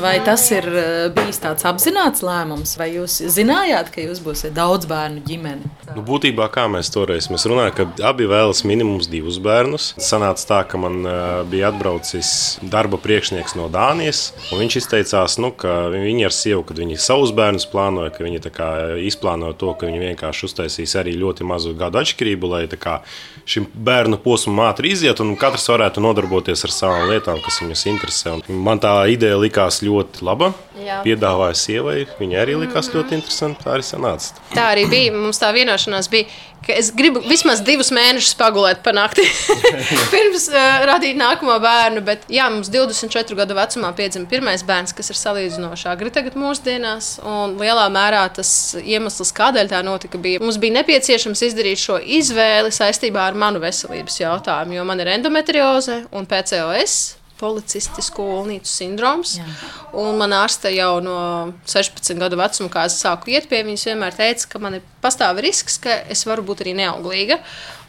Vai 0.00 0.16
tas 0.24 0.46
ir 0.54 0.66
eh, 0.66 1.08
bijis 1.14 1.40
tāds 1.42 1.66
apzināts 1.68 2.24
lēmums, 2.24 2.76
vai 2.80 2.90
jūs 2.94 3.18
zinājāt, 3.34 3.92
ka 3.94 4.04
jūs 4.04 4.22
būsiet 4.24 4.54
daudz 4.56 4.88
bērnu 4.90 5.24
ģimene? 5.26 5.70
Nu, 5.96 6.04
būtībā, 6.06 6.46
kā 6.54 6.66
mēs 6.70 6.92
toreiz 6.94 7.28
mēs 7.32 7.44
runājām, 7.50 7.74
ka 7.76 8.08
abi 8.10 8.28
vēlas 8.30 8.62
minimums 8.68 9.08
divus 9.10 9.40
bērnus. 9.42 9.90
Sanāca 10.00 10.46
tā, 10.48 10.60
ka 10.70 10.80
man 10.80 11.00
uh, 11.04 11.14
bija 11.50 11.70
atbraucis 11.72 12.32
darba 12.62 13.00
priekšnieks 13.02 13.56
no 13.58 13.68
Dānijas, 13.72 14.30
un 14.50 14.62
viņš 14.62 14.78
izteicās, 14.80 15.36
nu, 15.42 15.52
ka 15.56 15.90
viņi 15.92 16.28
ar 16.28 16.36
sievu, 16.36 16.64
kad 16.68 16.80
viņi 16.80 17.00
savus 17.02 17.34
bērnus 17.36 17.66
plānoja, 17.70 18.14
ka 18.14 18.24
viņi 18.26 18.42
izplānoja 19.10 19.58
to, 19.60 19.74
ka 19.74 19.90
viņi 19.90 20.04
vienkārši 20.04 20.46
uztaisīs 20.48 20.96
arī 21.00 21.16
ļoti 21.18 21.46
mazu 21.48 21.74
gadu 21.78 22.00
atšķirību, 22.00 22.54
lai 22.54 22.64
kā, 22.80 23.00
šim 23.50 23.66
bērnu 23.74 24.18
posmam 24.22 24.62
ātri 24.68 24.92
iziet. 24.94 25.20
Un, 25.22 25.34
katrs 25.40 25.66
varētu 25.72 26.02
nodarboties 26.04 26.62
ar 26.66 26.74
savām 26.74 27.10
lietām, 27.10 27.40
kas 27.44 27.60
viņus 27.62 27.86
interesē. 27.90 28.36
Un 28.38 28.62
man 28.66 28.82
tā 28.82 28.92
ideja 29.10 29.38
likās 29.40 29.80
ļoti 29.84 30.24
laba. 30.26 30.52
Jā. 30.80 31.00
Piedāvāja 31.04 31.56
sievai, 31.58 31.96
viņa 32.20 32.38
arī 32.44 32.56
likās 32.60 32.88
mm 32.88 32.92
-hmm. 32.92 32.96
ļoti 32.96 33.18
interesanti. 33.18 33.64
Tā 33.64 33.74
arī 33.74 33.84
sanāca. 33.84 34.38
Tā 34.54 34.70
arī 34.74 34.86
bija. 34.90 35.12
Mums 35.12 35.42
tā 35.42 35.52
vienošanās 35.52 36.08
bija, 36.10 36.28
ka 36.70 36.78
es 36.78 36.90
gribu 36.94 37.22
vismaz 37.26 37.60
divus 37.66 37.90
mēnešus 37.94 38.36
pagulēt 38.38 38.82
pa 38.84 38.94
nakti 38.94 39.24
pirms 40.12 40.46
uh, 40.52 40.86
radīt 40.90 41.18
nākamo 41.18 41.58
bērnu. 41.62 42.04
Bet, 42.06 42.26
jā, 42.32 42.46
mums 42.52 42.70
24 42.72 43.38
gadu 43.42 43.58
vecumā 43.58 43.92
piedzima 43.98 44.30
pirmais 44.30 44.64
bērns, 44.66 44.94
kas 44.96 45.10
ir 45.12 45.18
salīdzinoši 45.18 45.88
agri 45.90 46.12
tagad 46.14 46.38
mūsdienās. 46.38 47.12
Un 47.26 47.58
lielā 47.60 47.86
mērā 47.92 48.24
tas 48.38 48.52
iemesls, 48.80 49.34
kādēļ 49.36 49.72
tā 49.74 49.82
notika, 49.86 50.20
bija, 50.22 50.42
mums 50.42 50.60
bija 50.62 50.78
nepieciešams 50.80 51.46
izdarīt 51.50 51.82
šo 51.82 52.00
izvēli 52.20 52.72
saistībā 52.74 53.28
ar 53.30 53.38
manu 53.38 53.62
veselības 53.62 54.20
jautājumu, 54.22 54.78
jo 54.78 54.86
man 54.88 55.02
ir 55.02 55.14
endometrioze 55.18 56.04
un 56.14 56.28
PCOS 56.30 57.19
policistisku 57.40 58.24
ulnītu 58.36 58.68
sindroms. 58.68 59.38
Jā. 59.40 59.48
Un 60.00 60.20
man 60.20 60.34
ārste 60.36 60.70
jau 60.74 60.98
no 61.02 61.18
16 61.68 62.20
gadu 62.20 62.38
vecuma, 62.38 62.70
kā 62.72 62.84
es 62.88 62.98
sāku 63.00 63.32
iet 63.32 63.48
pie 63.50 63.62
viņas, 63.66 63.88
vienmēr 63.90 64.16
teica, 64.16 64.46
ka 64.52 64.60
man 64.62 64.78
ir 64.78 64.86
pastāv 65.02 65.40
risks, 65.42 65.78
ka 65.82 65.96
es 66.12 66.26
varu 66.28 66.44
būt 66.46 66.62
arī 66.64 66.76
neauglīga. 66.78 67.40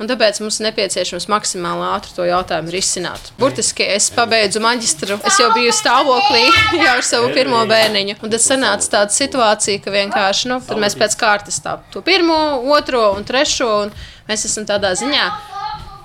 Tāpēc 0.01 0.39
mums 0.41 0.57
ir 0.57 0.65
nepieciešams 0.69 1.27
maksimāli 1.29 1.85
ātri 1.91 2.15
to 2.15 2.25
jautājumu 2.25 2.73
risināt. 2.73 3.29
Burtiski 3.37 3.85
es 3.85 4.09
pabeidzu 4.15 4.63
maģistru, 4.63 5.19
es 5.29 5.37
jau 5.37 5.51
biju 5.53 5.75
stāvoklī 5.77 6.41
jau 6.81 6.95
ar 6.95 7.05
savu 7.05 7.29
pirmo 7.35 7.61
bērniņu. 7.69 8.17
Un 8.23 8.33
tad 8.33 8.41
sanāca 8.41 8.95
tāda 8.97 9.13
situācija, 9.13 9.83
ka 9.83 9.93
vienkārši 9.93 10.49
nu, 10.49 10.61
mēs 10.81 10.97
pēc 10.97 11.19
kārtas 11.21 11.61
tā, 11.61 11.77
to 11.93 12.01
pirmo, 12.05 12.39
otro 12.73 13.11
un 13.13 13.27
trešo. 13.27 13.71
Un 13.85 13.93
mēs 14.29 14.47
esam 14.49 14.65
tādā 14.69 14.95
ziņā 14.97 15.29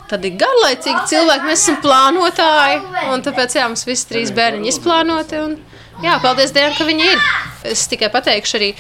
Tad 0.07 0.23
ir 0.27 0.37
garlaicīgi 0.39 1.09
cilvēki, 1.11 1.49
mēs 1.49 1.65
esam 1.65 1.81
plānotāji. 1.83 2.79
Un 3.11 3.25
tāpēc 3.27 3.57
jā, 3.59 3.67
mums 3.67 3.83
visi 3.89 4.07
trīs 4.11 4.31
bērni 4.35 4.71
izplānoti. 4.71 5.41
Un, 5.43 5.57
jā, 6.05 6.15
paldies 6.23 6.55
Dievam, 6.55 6.77
ka 6.79 6.87
viņi 6.87 7.09
ir. 7.11 7.25
Es 7.67 7.89
tikai 7.91 8.13
pateikšu, 8.15 8.59
arī 8.61 8.71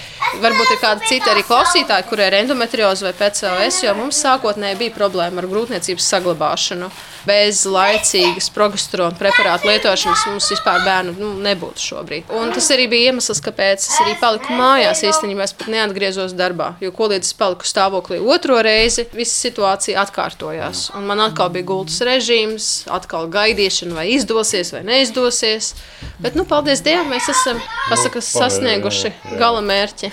varbūt 0.44 0.76
ir 0.76 0.80
kāda 0.84 1.08
cita 1.10 1.32
arī 1.32 1.42
klausītāja, 1.48 2.06
kurai 2.06 2.30
ir 2.30 2.38
endometrioze 2.44 3.08
vai 3.08 3.14
PCOS, 3.18 3.82
jo 3.88 3.96
mums 3.98 4.22
sākotnēji 4.22 4.78
bija 4.84 4.94
problēma 4.94 5.42
ar 5.42 5.50
grūtniecības 5.50 6.10
saglabāšanu. 6.14 6.90
Bez 7.26 7.64
laicīgas 7.68 8.48
progesterona 8.54 9.16
preparātu 9.18 9.70
lietošanas 9.70 10.26
mums 10.30 10.50
vispār 10.52 10.84
bērnu 10.86 11.16
nu, 11.18 11.32
nebūtu 11.44 11.82
šobrīd. 11.82 12.32
Un 12.38 12.52
tas 12.54 12.70
arī 12.74 12.88
bija 12.92 13.12
iemesls, 13.12 13.42
kāpēc 13.44 13.82
es 13.82 13.96
arī 14.04 14.16
paliku 14.20 14.54
mājās. 14.56 15.04
Īstenībā 15.06 15.46
es 15.46 15.54
pat 15.56 15.70
neatgriezos 15.72 16.36
darbā, 16.38 16.72
jo 16.82 16.92
ko 16.96 17.10
līdz 17.12 17.30
es 17.30 17.36
paliku 17.36 17.68
stāvoklī 17.68 18.20
otro 18.22 18.60
reizi, 18.64 19.06
visa 19.16 19.34
situācija 19.48 20.00
atkārtojās. 20.06 20.90
Un 20.96 21.08
man 21.10 21.24
atkal 21.26 21.50
bija 21.54 21.68
gultas 21.68 21.98
režīms, 22.06 22.70
atkal 22.92 23.30
gaidīšana, 23.32 23.96
vai 23.98 24.08
izdosies 24.14 24.72
vai 24.74 24.84
neizdosies. 24.86 25.74
Bet, 26.22 26.38
nu, 26.38 26.46
paldies 26.48 26.84
Dievam, 26.86 27.10
mēs 27.12 27.28
esam 27.32 27.58
pasaka, 27.90 28.22
sasnieguši 28.24 28.56
sasnieguši 28.56 29.38
gala 29.38 29.60
mērķi. 29.64 30.10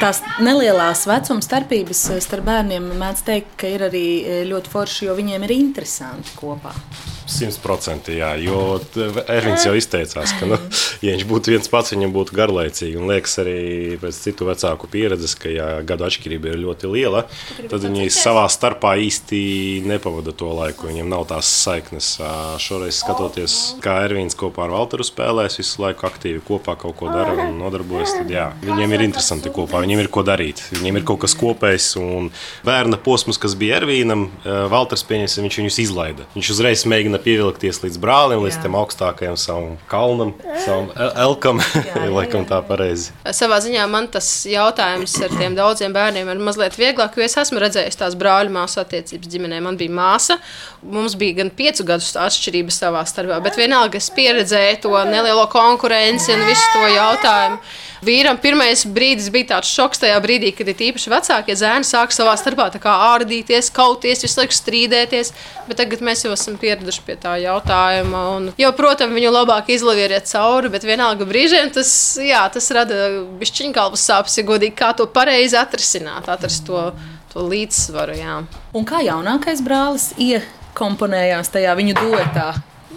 Tās 0.00 0.20
nelielās 0.42 1.04
vecuma 1.08 1.44
starpības 1.44 2.02
starp 2.24 2.46
bērniem 2.48 2.86
mēdz 3.00 3.22
teikt, 3.26 3.54
ka 3.60 3.70
ir 3.70 3.86
arī 3.88 4.04
ļoti 4.50 4.72
forši, 4.72 5.06
jo 5.08 5.16
viņiem 5.18 5.46
ir 5.46 5.54
interesanti 5.54 6.34
kopā. 6.44 7.13
Simtprocentīgi, 7.30 8.44
jo 8.44 8.58
Ervins 9.32 9.64
jau 9.64 9.72
izteicās, 9.78 10.34
ka, 10.38 10.48
nu, 10.48 10.58
ja 11.04 11.14
viņš 11.14 11.24
būtu 11.28 11.54
viens 11.54 11.70
pats, 11.72 11.94
viņam 11.94 12.12
būtu 12.14 12.36
garlaicīgi. 12.36 12.98
Un 13.00 13.08
liekas 13.10 13.38
arī 13.42 13.56
pēc 14.02 14.18
citu 14.26 14.48
vecāku 14.48 14.90
pieredzes, 14.92 15.36
ka, 15.40 15.48
ja 15.52 15.68
gadu 15.86 16.06
atšķirība 16.08 16.52
ir 16.52 16.60
ļoti 16.62 16.90
liela, 16.92 17.24
tad 17.70 17.86
viņi 17.86 18.10
savā 18.12 18.44
starpā 18.52 18.94
īsti 19.04 19.40
nepavada 19.88 20.34
to 20.36 20.50
laiku. 20.52 20.88
Viņiem 20.90 21.08
nav 21.10 21.26
tās 21.32 21.48
saiknes. 21.64 22.14
Šoreiz 22.62 23.00
skatoties, 23.00 23.56
kā 23.84 24.00
Ervins 24.04 24.36
kopā 24.38 24.66
ar 24.66 24.74
Valteru 24.76 25.06
spēlēs, 25.06 25.58
visu 25.60 25.82
laiku 25.82 26.08
aktīvi 26.08 26.44
kopā 26.44 26.76
kaut 26.80 26.98
ko 27.00 27.08
dara 27.12 27.34
un 27.46 27.56
nodarbojas, 27.62 28.16
tad 28.18 28.30
jā, 28.32 28.50
viņiem 28.64 28.96
ir 28.96 29.06
interesanti 29.08 29.52
kopā, 29.54 29.80
viņiem 29.84 30.04
ir 30.04 30.12
ko 30.12 30.24
darīt. 30.26 30.60
Viņiem 30.74 31.00
ir 31.00 31.08
kaut 31.08 31.22
kas 31.24 31.36
kopējs 31.40 31.94
un 32.00 32.30
bērna 32.66 33.00
posms, 33.00 33.40
kas 33.40 33.56
bija 33.58 33.80
Ervīnam, 33.80 34.28
Valters 34.44 35.04
pieņems, 35.08 35.38
viņš 35.40 35.60
viņus 35.62 35.80
izlaida. 35.86 36.28
Viņš 36.36 36.52
uzreiz 36.54 36.84
mēģina 36.90 37.13
mēģina 37.14 37.22
pievilkties 37.22 37.82
līdz 37.82 37.98
brālim, 38.00 38.42
līdz 38.42 38.62
tam 38.62 38.74
augstākajam 38.74 39.36
savam 39.36 39.76
kalnam, 39.88 40.34
savam 40.64 40.90
elkam. 41.16 41.60
Laikam 42.16 42.44
tā 42.46 42.60
pareizi. 42.66 43.12
Savā 43.32 43.60
ziņā 43.62 43.86
man 43.88 44.08
tas 44.08 44.46
jautājums 44.46 45.14
ar 45.22 45.30
tiem 45.30 45.54
daudziem 45.54 45.92
bērniem 45.92 46.28
ir 46.28 46.42
mazliet 46.42 46.76
vieglāk, 46.76 47.16
jo 47.16 47.24
es 47.24 47.36
esmu 47.36 47.60
redzējis 47.62 47.98
tās 47.98 48.14
brāļu 48.18 48.52
māsu 48.54 48.80
attiecības 48.82 49.30
ģimenē. 49.30 49.60
Man 49.62 49.78
bija 49.78 49.94
māsa, 49.94 50.38
mums 50.82 51.14
bija 51.16 51.42
gan 51.42 51.50
piecu 51.50 51.84
gadu 51.84 52.04
atšķirība 52.04 52.74
savā 52.74 53.04
starpā, 53.06 53.40
bet 53.44 53.58
vienalga 53.58 53.98
es 53.98 54.10
pieredzēju 54.14 54.82
to 54.84 54.94
nelielo 55.08 55.46
konkurenci 55.52 56.34
un 56.34 56.46
visu 56.48 56.70
to 56.74 56.86
jautājumu. 56.94 57.60
Vīram 58.04 58.36
pirmais 58.40 58.84
brīdis 58.84 59.30
bija 59.32 59.54
tāds 59.54 59.70
šoks 59.72 60.02
tajā 60.02 60.16
brīdī, 60.24 60.50
kad 60.56 60.68
ir 60.68 60.82
īpaši 60.88 61.12
vecākie 61.12 61.56
zēni 61.56 61.86
sāk 61.88 62.12
savā 62.12 62.34
starpā 62.38 62.68
ārdīties, 62.92 63.70
kauties, 63.74 64.24
visu 64.24 64.40
laiku 64.40 64.56
strīdēties. 64.56 65.32
Bet 65.68 65.80
tagad 65.80 66.04
mēs 66.04 66.24
jau 66.26 66.34
esam 66.34 66.58
pieraduši 66.60 67.04
pie 67.06 67.16
tā 67.20 67.36
jautājuma. 67.42 68.24
Un, 68.36 68.50
jo, 68.60 68.72
protams, 68.76 69.16
viņu 69.16 69.32
labāk 69.32 69.72
izlavieriet 69.72 70.28
cauri, 70.28 70.72
bet 70.74 70.84
vienalga 70.84 71.26
brīžiem 71.28 71.72
tas, 71.74 71.90
jā, 72.20 72.44
tas 72.52 72.68
rada 72.76 73.08
bišķiņu 73.40 73.74
galvas 73.76 74.04
sāpes, 74.04 74.36
ja 74.38 74.46
godīgi, 74.48 74.76
kā 74.78 74.92
to 74.98 75.08
pareizi 75.08 75.58
atrisināt, 75.60 76.28
atrast 76.28 76.66
to, 76.68 76.90
to 77.32 77.48
līdzsvaru. 77.48 78.20
Jā. 78.20 78.36
Un 78.76 78.86
kā 78.88 79.00
jaunākais 79.06 79.64
brālis 79.64 80.12
iekomponējās 80.20 81.54
tajā 81.56 81.74
viņu 81.80 81.98
duetā? 82.02 82.52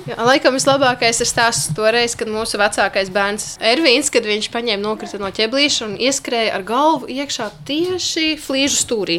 Jā, 0.08 0.16
laikam 0.24 0.56
vislabākais 0.56 1.18
ir 1.20 1.28
stāsts 1.28 1.74
toreiz, 1.76 2.14
kad 2.16 2.30
mūsu 2.32 2.56
vecākais 2.62 3.10
bērns 3.12 3.58
Ervīns, 3.60 4.08
kad 4.08 4.24
viņš 4.24 4.46
paņēma 4.54 4.80
nokrita 4.80 5.20
no 5.20 5.28
ķeblīša 5.36 5.84
un 5.84 5.98
ieskrēja 6.00 6.54
ar 6.56 6.64
galvu 6.64 7.10
iekšā 7.12 7.50
tieši 7.68 8.38
flīžu 8.40 8.80
stūrī 8.80 9.18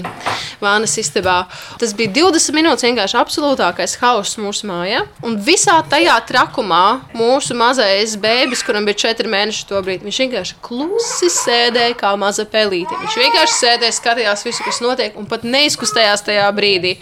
vānas 0.62 0.96
istabā. 0.96 1.42
Tas 1.76 1.92
bija 1.98 2.14
20 2.16 2.56
minūtes 2.56 2.86
vienkārši 2.88 3.18
absolūtākais 3.20 3.98
hauss 4.00 4.38
mūsu 4.40 4.64
mājā. 4.70 5.04
Un 5.28 5.36
visā 5.44 5.76
tajā 5.92 6.16
trakumā 6.30 6.82
mūsu 7.12 7.56
mazais 7.58 8.16
bērns, 8.20 8.64
kuram 8.64 8.88
bija 8.88 9.02
4 9.12 9.28
mēneši 9.36 9.68
to 9.68 9.84
brīdi, 9.84 10.08
viņš 10.08 10.22
vienkārši 10.24 10.58
klusi 10.64 11.28
sēdēja 11.36 11.98
kā 12.00 12.14
maza 12.16 12.48
pelīte. 12.48 12.96
Viņš 13.04 13.20
vienkārši 13.26 13.58
sēdēja, 13.60 13.98
skatījās 14.00 14.48
visu, 14.48 14.64
kas 14.64 14.80
notiek, 14.80 15.20
un 15.20 15.28
pat 15.28 15.44
neizkustējās 15.44 16.24
tajā 16.30 16.48
brīdī. 16.56 16.96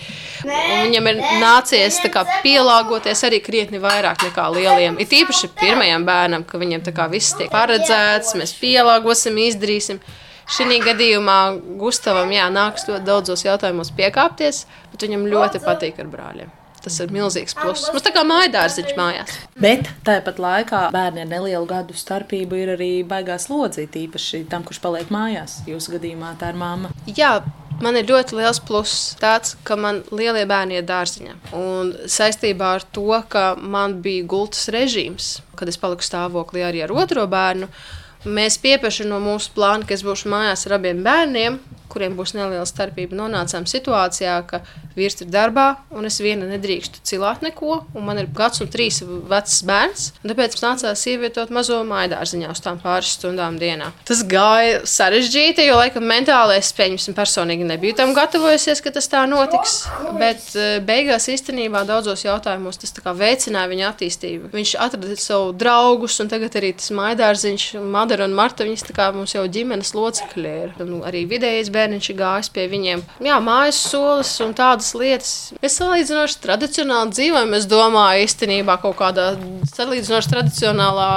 Un 0.46 0.82
viņam 0.86 1.08
ir 1.10 1.22
nācies 1.40 1.98
kā, 2.12 2.22
pielāgoties 2.44 3.22
arī 3.26 3.40
krietni 3.44 3.75
krietni 3.76 3.82
vairāk 3.82 4.24
nekā 4.24 4.46
lieliem. 4.54 4.98
Ir 4.98 5.06
īpaši 5.06 5.50
pirmajam 5.58 6.04
bērnam, 6.06 6.44
ka 6.44 6.58
viņam 6.58 6.82
tā 6.82 6.92
kā 6.92 7.08
viss 7.10 7.36
tiek 7.36 7.50
paredzēts, 7.50 8.36
mēs 8.36 8.54
pielāgosim, 8.60 9.36
izdarīsim. 9.36 10.00
Šī 10.46 10.78
gadījumā 10.80 11.58
Gustavam 11.78 12.30
jā, 12.30 12.48
nāks 12.50 12.86
ļoti 12.86 13.04
daudzos 13.04 13.44
jautājumos 13.44 13.90
piekāpties, 13.96 14.66
bet 14.92 15.02
viņam 15.02 15.26
ļoti 15.26 15.60
patīk 15.64 15.98
ar 15.98 16.06
brāļiem. 16.06 16.52
Tas 16.86 17.00
ir 17.02 17.10
milzīgs 17.10 17.56
pluss. 17.58 17.88
Mums 17.90 18.04
tā 18.06 18.12
kā 18.14 18.22
mājās 18.22 18.78
mājās. 18.94 19.32
Bet 19.58 19.88
tāpat 20.06 20.38
laikā 20.38 20.84
bērni 20.94 21.24
ar 21.24 21.26
nelielu 21.26 21.66
gadu 21.66 21.96
starpību 21.98 22.60
ir 22.62 22.76
arī 22.76 22.90
baigās 23.02 23.48
lodzīt, 23.50 23.98
īpaši 24.06 24.44
tam, 24.46 24.62
kurš 24.62 24.78
paliek 24.84 25.10
mājās. 25.10 25.64
Jūsu 25.66 25.96
gadījumā 25.96 26.36
tā 26.38 26.52
ir 26.54 26.60
mamma. 26.60 26.92
Jā, 27.10 27.40
Man 27.84 27.98
ir 27.98 28.06
ļoti 28.08 28.38
liels 28.38 28.58
pluss 28.64 29.10
tāds, 29.20 29.52
ka 29.66 29.76
man 29.76 30.00
lielie 30.08 30.46
bērni 30.48 30.78
ir 30.78 30.86
dārziņā. 30.88 31.34
Un 31.58 31.92
saistībā 32.08 32.70
ar 32.78 32.86
to, 32.96 33.10
ka 33.28 33.50
man 33.60 33.98
bija 34.04 34.24
gultas 34.24 34.70
režīms, 34.72 35.36
kad 35.58 35.68
es 35.68 35.76
paliku 35.80 36.06
stāvoklī 36.06 36.64
arī 36.64 36.80
ar 36.86 36.94
otro 36.96 37.26
bērnu, 37.28 37.68
mēs 38.24 38.56
pieprasām 38.62 39.10
no 39.12 39.20
mūsu 39.20 39.52
plāna, 39.58 39.84
ka 39.84 39.92
es 39.92 40.04
būšu 40.06 40.32
mājās 40.32 40.64
ar 40.66 40.78
abiem 40.78 41.04
bērniem, 41.04 41.60
kuriem 41.96 42.16
būs 42.18 42.36
neliela 42.36 42.66
starpība. 42.68 43.16
Nonācām 43.16 43.64
situācijā, 43.68 44.36
ka 44.50 44.60
vīrs 44.96 45.22
ir 45.24 45.30
darbā, 45.32 45.66
un 45.96 46.08
es 46.08 46.20
viena 46.20 46.48
nedrīkstu 46.50 47.00
cilāt 47.08 47.42
neko, 47.44 47.80
un 47.96 48.06
man 48.06 48.20
ir 48.20 48.28
gads 48.36 48.60
un 48.64 48.70
trīs 48.72 49.00
vecs 49.02 49.62
bērns. 49.66 50.10
Tāpēc 50.26 50.58
nācās 50.60 51.04
ievietot 51.08 51.52
mazo 51.54 51.80
maidārziņā 51.88 52.52
uz 52.52 52.62
tām 52.64 52.80
pāris 52.82 53.14
stundām 53.16 53.56
dienā. 53.60 53.90
Tas 54.08 54.22
gāja 54.28 54.82
sarežģīti, 54.88 55.64
jo 55.68 55.78
laikam 55.80 56.04
mentāli 56.08 56.58
es 56.60 56.72
pieņemsim 56.76 57.16
personīgi 57.16 57.66
nebiju 57.68 57.96
tam 57.98 58.12
gatavojusies, 58.16 58.82
ka 58.84 58.92
tas 58.94 59.08
tā 59.12 59.24
notiks. 59.30 59.78
Bet 60.20 60.52
eh, 60.58 60.78
beigās 60.84 61.28
īstenībā 61.32 61.84
daudzos 61.88 62.26
jautājumos 62.26 62.80
tas 62.82 62.94
veicināja 63.16 63.70
viņa 63.70 63.88
attīstību. 63.92 64.50
Viņš 64.54 64.74
atrada 64.82 65.16
savu 65.20 65.52
draugus, 65.56 66.18
un 66.22 66.30
tagad 66.32 66.58
arī 66.58 66.72
tas 66.76 66.92
maidārziņš, 66.96 67.66
Madara 67.96 68.26
un 68.28 68.36
Marta, 68.36 68.66
viņas 68.66 68.86
kā 68.96 69.10
mums 69.14 69.34
jau 69.36 69.44
ģimenes 69.46 69.94
locekļi 69.96 70.54
ir. 70.64 70.74
Un 70.84 71.00
arī 71.06 71.24
vidējais 71.30 71.70
bērniņš 71.86 72.08
ir 72.10 72.18
gājis 72.18 72.50
pie 72.52 72.66
viņiem. 72.70 73.02
Jā, 73.24 73.36
mājas 73.42 73.78
solis 73.90 74.32
un 74.42 74.54
tādas 74.56 74.90
lietas. 74.98 75.32
Es 75.64 75.78
salīdzinoši 75.78 76.40
tradicionāli 76.42 77.14
dzīvoju. 77.14 77.52
Es 77.58 77.68
domāju, 77.70 78.26
īstenībā 78.26 78.78
kaut 78.82 78.98
kādā 78.98 79.28
salīdzinoši 79.72 80.32
tradicionālā 80.34 81.10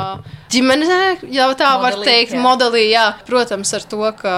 ģimenē, 0.53 1.01
jau 1.33 1.49
tā 1.57 1.73
modelī, 1.73 1.83
var 1.83 1.99
teikt, 2.05 2.37
jā. 2.37 2.43
modelī. 2.45 2.85
Jā. 2.93 3.07
Protams, 3.27 3.73
ar 3.77 3.89
to, 3.89 4.05
ka 4.21 4.35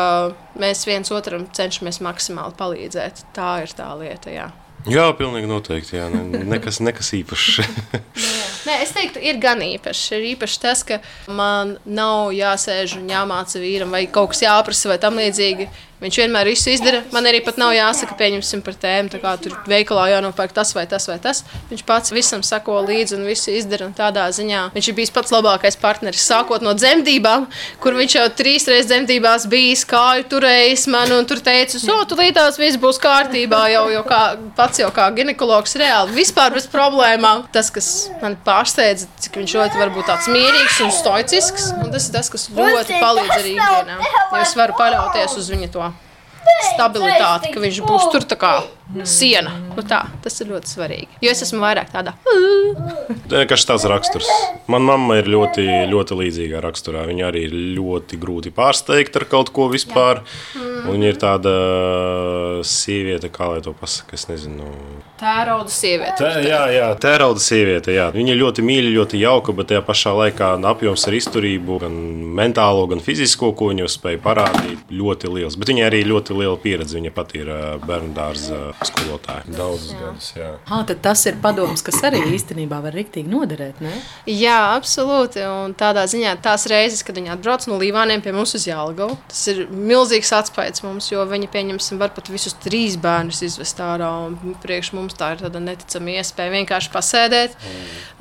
mēs 0.62 0.88
viens 0.88 1.12
otram 1.12 1.48
cenšamies 1.52 2.02
maksimāli 2.04 2.58
palīdzēt. 2.60 3.26
Tā 3.36 3.54
ir 3.66 3.76
tā 3.76 3.92
lieta. 4.00 4.34
Jā. 4.34 4.52
Jā, 4.90 5.04
pilnīgi 5.14 5.50
noteikti. 5.50 5.98
Jā, 6.00 6.08
ne, 6.10 6.42
nekas, 6.50 6.80
nekas 6.82 7.12
īpašs. 7.14 7.60
Nē, 8.68 8.80
es 8.82 8.94
teiktu, 8.96 9.22
ir 9.22 9.38
gan 9.42 9.62
īpašs. 9.62 10.08
Ir 10.18 10.26
īpaši 10.34 10.60
tas, 10.64 10.82
ka 10.88 10.98
man 11.30 11.76
nav 11.86 12.32
jāsēž 12.34 12.98
un 12.98 13.10
jāmāca 13.12 13.62
vīram, 13.62 13.94
vai 13.94 14.08
kaut 14.10 14.34
kas 14.34 14.42
jāprasa, 14.46 14.90
vai 14.90 14.98
tam 15.02 15.22
līdzīgi. 15.22 15.70
Viņš 16.01 16.17
vienmēr 16.17 16.50
visu 16.50 16.72
izdara. 16.74 17.03
Man 17.13 17.27
arī 17.29 17.43
pat 17.46 17.60
nav 17.62 17.75
jāsaka, 17.75 18.15
pieņemsim 18.17 18.63
par 18.65 18.74
tēmu. 18.81 19.20
Kā 19.22 19.36
tur 19.38 19.53
veikalā 19.70 20.08
jānopērk 20.15 20.55
tas 20.55 20.72
vai 20.74 20.88
tas 20.89 21.05
vai 21.05 21.20
tas. 21.22 21.43
Viņš 21.70 21.84
pats 21.86 22.13
visam 22.15 22.41
sako 22.41 22.79
līdzi 22.88 23.20
un 23.20 23.27
visu 23.29 23.53
izdara. 23.53 23.91
Tādā 23.93 24.24
ziņā 24.34 24.63
viņš 24.74 24.89
ir 24.89 24.98
bijis 24.98 25.13
pats 25.13 25.34
labākais 25.36 25.77
partneris. 25.77 26.24
Sākot 26.25 26.65
no 26.65 26.74
dzemdībām, 26.74 27.46
kur 27.84 27.98
viņš 28.00 28.15
jau 28.17 28.25
trīs 28.39 28.65
reizes 28.72 28.89
dzemdībās 28.89 29.46
bijis, 29.51 29.84
kāju 29.86 30.25
turējis 30.31 30.88
man 30.89 31.13
un 31.13 31.29
tur 31.29 31.43
teicis, 31.46 31.86
o, 31.86 32.00
tu 32.10 32.17
līdās 32.17 32.58
viss 32.58 32.81
būs 32.81 32.98
kārtībā. 33.03 33.62
Jau, 33.75 33.86
jau 33.93 34.01
kā, 34.10 34.24
pats 34.58 34.81
jau 34.81 34.89
kā 34.96 35.05
ginekologs 35.13 35.77
reāli 35.77 36.17
vispār 36.17 36.58
bez 36.58 36.65
problēmām. 36.72 37.46
Tas, 37.53 37.70
kas 37.70 37.91
man 38.24 38.39
pārsteidza, 38.41 39.05
cik 39.22 39.38
viņš 39.43 39.58
ļoti 39.60 39.86
var 39.86 39.93
būt 39.93 40.10
tāds 40.10 40.34
mierīgs 40.34 40.81
un 40.81 40.93
stoicisks. 40.98 41.70
Un 41.77 41.93
tas 41.93 42.10
ir 42.10 42.17
tas, 42.17 42.34
kas 42.34 42.50
ļoti 42.50 42.98
palīdz 42.98 43.38
arī 43.38 43.55
ikdienā. 43.60 44.01
Jo 44.01 44.41
es 44.41 44.58
varu 44.58 44.81
paļauties 44.81 45.38
uz 45.38 45.53
viņu 45.53 45.74
to 45.77 45.91
stabilitāti, 46.72 47.53
ka 47.53 47.63
viņš 47.63 47.81
būs 47.88 48.08
tur 48.13 48.27
tā 48.27 48.38
kā 48.39 48.53
siena. 49.08 49.54
Nu 49.76 49.86
tā, 49.88 50.04
tas 50.24 50.38
ir 50.44 50.52
ļoti 50.52 50.74
svarīgi. 50.76 51.20
Jo 51.24 51.34
es 51.34 51.44
esmu 51.46 51.62
vairāk 51.64 51.92
tādā. 51.94 52.16
Kas 53.50 53.66
tāds 53.68 53.88
raksturs? 53.90 54.30
Manā 54.72 54.92
mamma 54.92 55.18
ir 55.22 55.30
ļoti, 55.32 55.66
ļoti 55.92 56.18
līdzīga 56.20 56.62
raksturā. 56.64 57.06
Viņa 57.10 57.28
arī 57.30 57.46
ir 57.48 57.56
ļoti 57.78 58.20
grūti 58.22 58.52
pārsteigta 58.56 59.22
ar 59.22 59.28
kaut 59.32 59.52
ko 59.56 59.68
vispār. 59.72 60.24
Viņa 60.82 61.12
ir 61.12 61.20
tāda 61.22 61.54
sieviete, 62.68 63.30
kā 63.34 63.52
lai 63.54 63.62
to 63.64 63.74
pasakā. 63.78 64.18
Es 64.18 64.28
nezinu. 64.30 64.68
Tērauda 65.22 65.72
sieviete. 65.72 66.18
Tā, 66.20 66.32
jā, 66.44 66.62
jā, 66.74 66.88
tērauda 67.02 67.44
sieviete. 67.44 67.94
Jā. 67.96 68.10
Viņa 68.16 68.38
ļoti 68.40 68.66
mīļa, 68.66 68.94
ļoti 68.98 69.22
jauka, 69.22 69.56
bet 69.58 69.72
tajā 69.72 69.84
pašā 69.86 70.16
laikā 70.18 70.54
apjoms 70.72 71.06
ar 71.08 71.18
izturību, 71.20 71.80
gan 71.86 71.98
mentālo, 72.42 72.88
gan 72.92 73.04
fizisko, 73.04 73.52
ko 73.58 73.70
viņa 73.72 73.90
spēja 73.92 74.22
parādīt, 74.24 74.82
ļoti 74.90 75.32
liels. 75.36 75.60
Bet 75.62 75.72
viņa 75.72 75.88
arī 75.92 76.04
ļoti 76.10 76.38
liela 76.42 76.58
pieredze. 76.62 76.98
Viņa 76.98 77.14
pat 77.16 77.36
ir 77.38 77.52
bērnu 77.86 78.16
dārza 78.18 78.62
skolotāja. 78.88 79.44
Daudzus 79.52 79.94
gadus. 79.98 80.30
Jā. 80.38 80.52
Ha, 80.70 80.82
tas 81.06 81.24
ir 81.30 81.38
padoms, 81.44 81.84
kas 81.86 82.00
arī 82.08 82.22
īstenībā 82.36 82.80
var 82.84 82.96
riktīgi 82.98 83.32
noderēt. 83.32 83.82
Ne? 83.84 83.94
Jā, 84.30 84.74
absolūti. 84.76 85.44
Un 85.46 85.76
tādā 85.78 86.04
ziņā 86.10 86.36
tās 86.44 86.68
reizes, 86.72 87.04
kad 87.06 87.18
viņi 87.20 87.34
atbrauc 87.36 87.68
no 87.70 87.80
Līvāniem 87.82 88.24
pie 88.24 88.34
mums 88.36 88.56
uz 88.58 88.68
Jālgavu, 88.70 89.18
tas 89.32 89.44
ir 89.54 89.64
milzīgs 89.72 90.34
atspējs 90.38 90.86
mums, 90.86 91.12
jo 91.14 91.26
viņi, 91.30 91.50
pieņemsim, 91.52 92.02
var 92.02 92.14
pat 92.16 92.32
visus 92.34 92.58
trīs 92.64 92.98
bērnus 93.02 93.44
izvest 93.48 93.82
ārā. 93.84 94.12
Priekš 94.64 94.94
mums 94.98 95.18
tā 95.20 95.34
ir 95.36 95.46
tāda 95.46 95.62
neticama 95.64 96.18
iespēja 96.18 96.56
vienkārši 96.58 96.94
pasēdēt. 96.94 97.60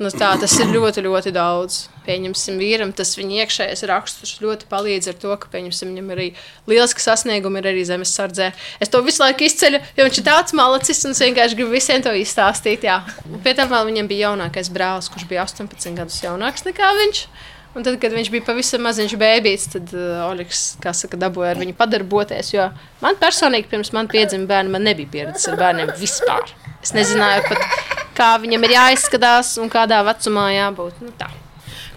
Nu, 0.01 0.09
tā, 0.13 0.33
tas 0.41 0.59
ir 0.61 0.71
ļoti, 0.73 1.05
ļoti 1.05 1.33
daudz. 1.35 1.85
Pieņemsim, 2.01 2.57
vīram 2.57 2.89
tas 2.97 3.11
viņa 3.13 3.43
iekšējais 3.43 3.83
raksturs 3.85 4.39
ļoti 4.41 4.65
palīdz 4.71 5.11
ar 5.11 5.17
to, 5.21 5.35
ka 5.37 5.51
pieņemsim, 5.53 5.91
viņam 5.91 6.07
arī 6.15 6.25
lieliski 6.69 7.03
sasniegumi 7.03 7.61
ir 7.61 7.67
arī 7.69 7.83
zemes 7.85 8.13
sardzē. 8.17 8.47
Es 8.81 8.89
to 8.89 9.03
visu 9.05 9.21
laiku 9.21 9.45
izceļu, 9.45 9.83
jo 9.99 10.07
viņš 10.07 10.17
ir 10.17 10.25
tāds 10.41 10.57
malacis 10.57 11.03
un 11.05 11.13
es 11.13 11.21
vienkārši 11.21 11.57
gribu 11.57 11.75
visiem 11.75 12.01
to 12.01 12.11
izstāstīt. 12.17 12.85
Jā. 12.87 13.01
Pie 13.45 13.53
tam 13.57 13.69
vēl 13.71 13.87
viņam 13.91 14.09
bija 14.09 14.29
jaunākais 14.31 14.71
brālis, 14.73 15.09
kurš 15.11 15.27
bija 15.29 15.45
18 15.45 15.97
gadus 15.97 16.21
jaunāks 16.23 16.65
nekā 16.65 16.93
viņš. 16.97 17.25
Un 17.71 17.85
tad, 17.87 17.95
kad 18.01 18.11
viņš 18.11 18.27
bija 18.33 18.43
pavisam 18.43 18.81
maziņš 18.83 19.13
bērns, 19.15 19.67
tad 19.71 19.93
uh, 19.95 20.25
Oļegs 20.25 20.63
saka, 20.83 21.19
dabūja 21.19 21.53
ar 21.53 21.61
viņu 21.61 21.75
padarboties. 21.77 22.49
Jo 22.51 22.65
man 23.03 23.19
personīgi, 23.21 23.69
pirms 23.71 23.93
man 23.95 24.09
piedzima 24.11 24.49
bērni, 24.49 24.73
man 24.73 24.83
nebija 24.83 25.11
pieredzes 25.13 25.47
ar 25.47 25.55
bērniem 25.61 25.93
vispār. 26.01 26.51
Es 26.83 26.91
nezināju 26.97 27.45
pat, 27.47 27.77
kā 28.17 28.33
viņam 28.43 28.67
ir 28.67 28.75
jāizskatās 28.75 29.53
un 29.61 29.71
kādā 29.71 30.01
vecumā 30.03 30.49
jābūt. 30.57 30.99
Nu, 31.05 31.13
tā. 31.15 31.29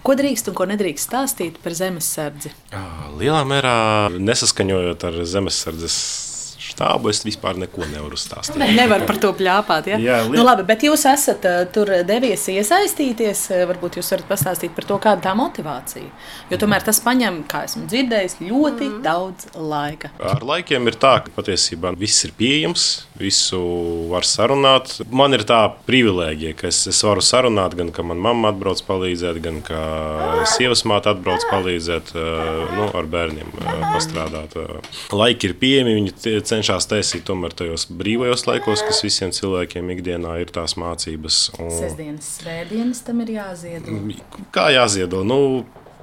Ko 0.04 0.14
drīkst 0.14 0.52
un 0.52 0.54
ko 0.54 0.68
nedrīkst 0.68 1.08
stāstīt 1.08 1.58
par 1.64 1.74
zemesardzi? 1.74 2.52
Lielā 3.18 3.40
mērā 3.48 3.76
nesaskaņojot 4.14 5.08
ar 5.08 5.18
zemesardzes 5.26 5.98
štābu, 6.74 7.10
es 7.14 7.22
vispār 7.26 7.58
neko 7.62 7.86
nevaru 7.92 8.18
stāstīt. 8.20 8.58
Ne, 8.60 8.72
nevar 8.76 9.06
par 9.08 9.18
to 9.22 9.32
plāpāt. 9.36 9.88
Ja? 9.94 9.98
Jā, 10.02 10.20
li- 10.28 10.36
nu, 10.36 10.44
labi, 10.44 10.66
bet 10.68 10.84
jūs 10.86 11.06
esat 11.10 11.46
uh, 11.48 11.62
tur 11.72 11.90
devies 12.06 12.44
iesaistīties. 12.52 13.46
uh, 13.54 13.64
Varbūt 13.70 14.00
jūs 14.00 14.10
varat 14.12 14.28
pastāstīt 14.28 14.74
par 14.76 14.86
to, 14.88 14.98
kāda 15.02 15.24
tā 15.28 15.34
motivācija. 15.38 16.10
Jo 16.50 16.58
tomēr 16.60 16.84
tas 16.84 17.00
prasa, 17.00 17.30
kā 17.50 17.64
esmu 17.68 17.86
dzirdējis, 17.90 18.36
ļoti 18.42 18.88
mm. 18.88 19.00
daudz 19.04 19.48
laika. 19.54 20.10
Ar 20.18 20.42
laikiem 20.44 20.88
ir 20.90 20.96
tā, 21.00 21.14
ka 21.24 21.32
patiesībā 21.36 21.94
viss 21.98 22.24
ir 22.26 22.32
pieejams, 22.38 22.86
visu 23.20 23.60
var 24.10 24.26
sarunāt. 24.26 24.96
Man 25.14 25.36
ir 25.36 25.44
tā 25.48 25.60
privilēģija, 25.86 26.54
ka 26.58 26.68
es, 26.70 26.82
es 26.90 27.00
varu 27.06 27.22
sarunāt, 27.24 27.76
gan 27.78 27.92
ka 27.94 28.04
manā 28.06 28.24
mamma 28.24 28.50
atbrauc 28.52 28.80
palīdzēt, 28.88 29.40
gan 29.44 29.60
ka 29.64 29.80
sievas 30.54 30.84
māte 30.88 31.10
atbrauc 31.12 31.44
palīdzēt 31.50 32.14
eh, 32.16 32.74
nu, 32.78 32.88
ar 32.96 33.08
bērniem 33.10 33.50
eh, 33.52 33.84
pastrādāt. 33.94 34.56
Eh, 34.58 34.92
Laiki 35.14 35.50
ir 35.50 35.56
pieejami, 35.60 35.96
viņi 36.00 36.14
tie- 36.24 36.40
cenšas 36.64 36.88
taisīt 36.88 37.24
tomēr 37.28 37.52
tajos 37.56 37.84
brīvajos 37.92 38.46
laikos, 38.48 38.82
kas 38.86 39.02
visiem 39.04 39.32
cilvēkiem 39.34 39.90
ikdienā 39.94 40.38
ir 40.40 40.52
tās 40.54 40.76
mācības. 40.80 41.50
Un... 41.58 41.70
Sesdienas, 41.74 42.28
svētdienas 42.40 43.02
tam 43.04 43.20
ir 43.24 43.34
jāziedo. 43.36 43.98
Kā 44.54 44.70
jāziedo? 44.72 45.20
Nu, 45.28 45.38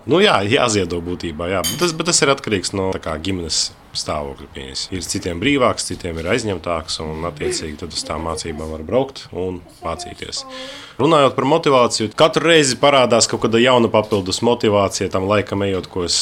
nu 0.05 0.21
jā, 0.21 0.37
jāziedo 0.45 1.01
būtībā. 1.01 1.49
Jā. 1.55 1.63
Bet 1.65 1.81
Tas, 1.81 1.95
bet 1.97 2.11
tas 2.11 2.21
ir 2.21 2.33
atkarīgs 2.35 2.75
no 2.77 2.91
tā 2.93 3.01
kā, 3.01 3.17
ģimenes 3.17 3.71
stāvokļa. 3.97 4.47
pieejas. 4.55 4.87
Ir 4.91 5.03
citiem 5.05 5.41
brīvāks, 5.41 5.87
citiem 5.91 6.19
ir 6.19 6.29
aizņemtāks, 6.33 6.99
un 7.03 7.27
attiecīgi 7.29 7.81
tad 7.83 7.95
uz 7.95 8.05
tām 8.07 8.25
mācībām 8.27 8.71
var 8.71 8.85
braukt 8.87 9.27
un 9.31 9.61
mācīties. 9.83 10.45
Runājot 11.01 11.33
par 11.33 11.47
motivāciju, 11.49 12.11
katru 12.19 12.45
reizi 12.51 12.75
parādās 12.77 13.25
kaut 13.29 13.41
kāda 13.45 13.57
jauna 13.61 13.89
papildus 13.89 14.41
motivācija 14.45 15.09
tam 15.09 15.25
laikam, 15.29 15.63
ejot, 15.65 15.87
ko 15.89 16.03
es 16.05 16.17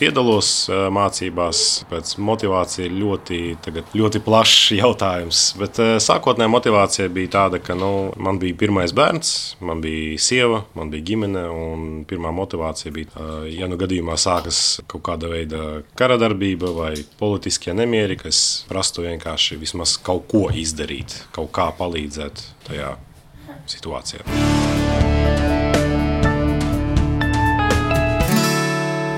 piedalos 0.00 0.48
eh, 0.66 0.86
mācībās. 0.90 1.62
Pēc 1.90 2.16
motivācija 2.18 2.88
ir 2.88 2.96
ļoti, 2.96 3.40
tagad, 3.62 3.92
ļoti 3.94 4.22
plašs 4.26 4.72
jautājums. 4.80 5.42
Bet 5.60 5.78
eh, 5.82 5.92
sākotnējā 6.02 6.50
motivācija 6.50 7.12
bija 7.12 7.34
tāda, 7.36 7.60
ka 7.62 7.76
nu, 7.78 7.92
man 8.18 8.40
bija 8.42 8.58
pirmais 8.64 8.94
bērns, 8.96 9.30
man 9.62 9.84
bija 9.84 10.18
sieva, 10.18 10.64
man 10.74 10.90
bija 10.90 11.06
ģimene. 11.12 11.46
un 11.52 11.86
Pirmā 12.06 12.32
motivācija 12.34 12.92
bija, 12.94 13.12
eh, 13.14 13.50
ja 13.60 13.70
nu 13.70 13.78
gadījumā 13.78 14.18
sākas 14.18 14.80
kaut 14.90 15.04
kāda 15.06 15.30
veida 15.30 15.62
kara 15.98 16.18
darbība 16.18 16.72
vai 16.74 16.94
politiskie 17.20 17.74
nemieri, 17.76 18.18
ka 18.20 18.28
es 18.28 18.64
prastu 18.70 19.06
vienkārši 19.06 19.60
vismaz 19.60 19.96
kaut 20.02 20.28
ko 20.30 20.46
izdarīt, 20.52 21.22
kaut 21.36 21.52
kā 21.56 21.70
palīdzēt 21.78 22.44
tajā 22.68 22.96
situācijā. 23.70 25.55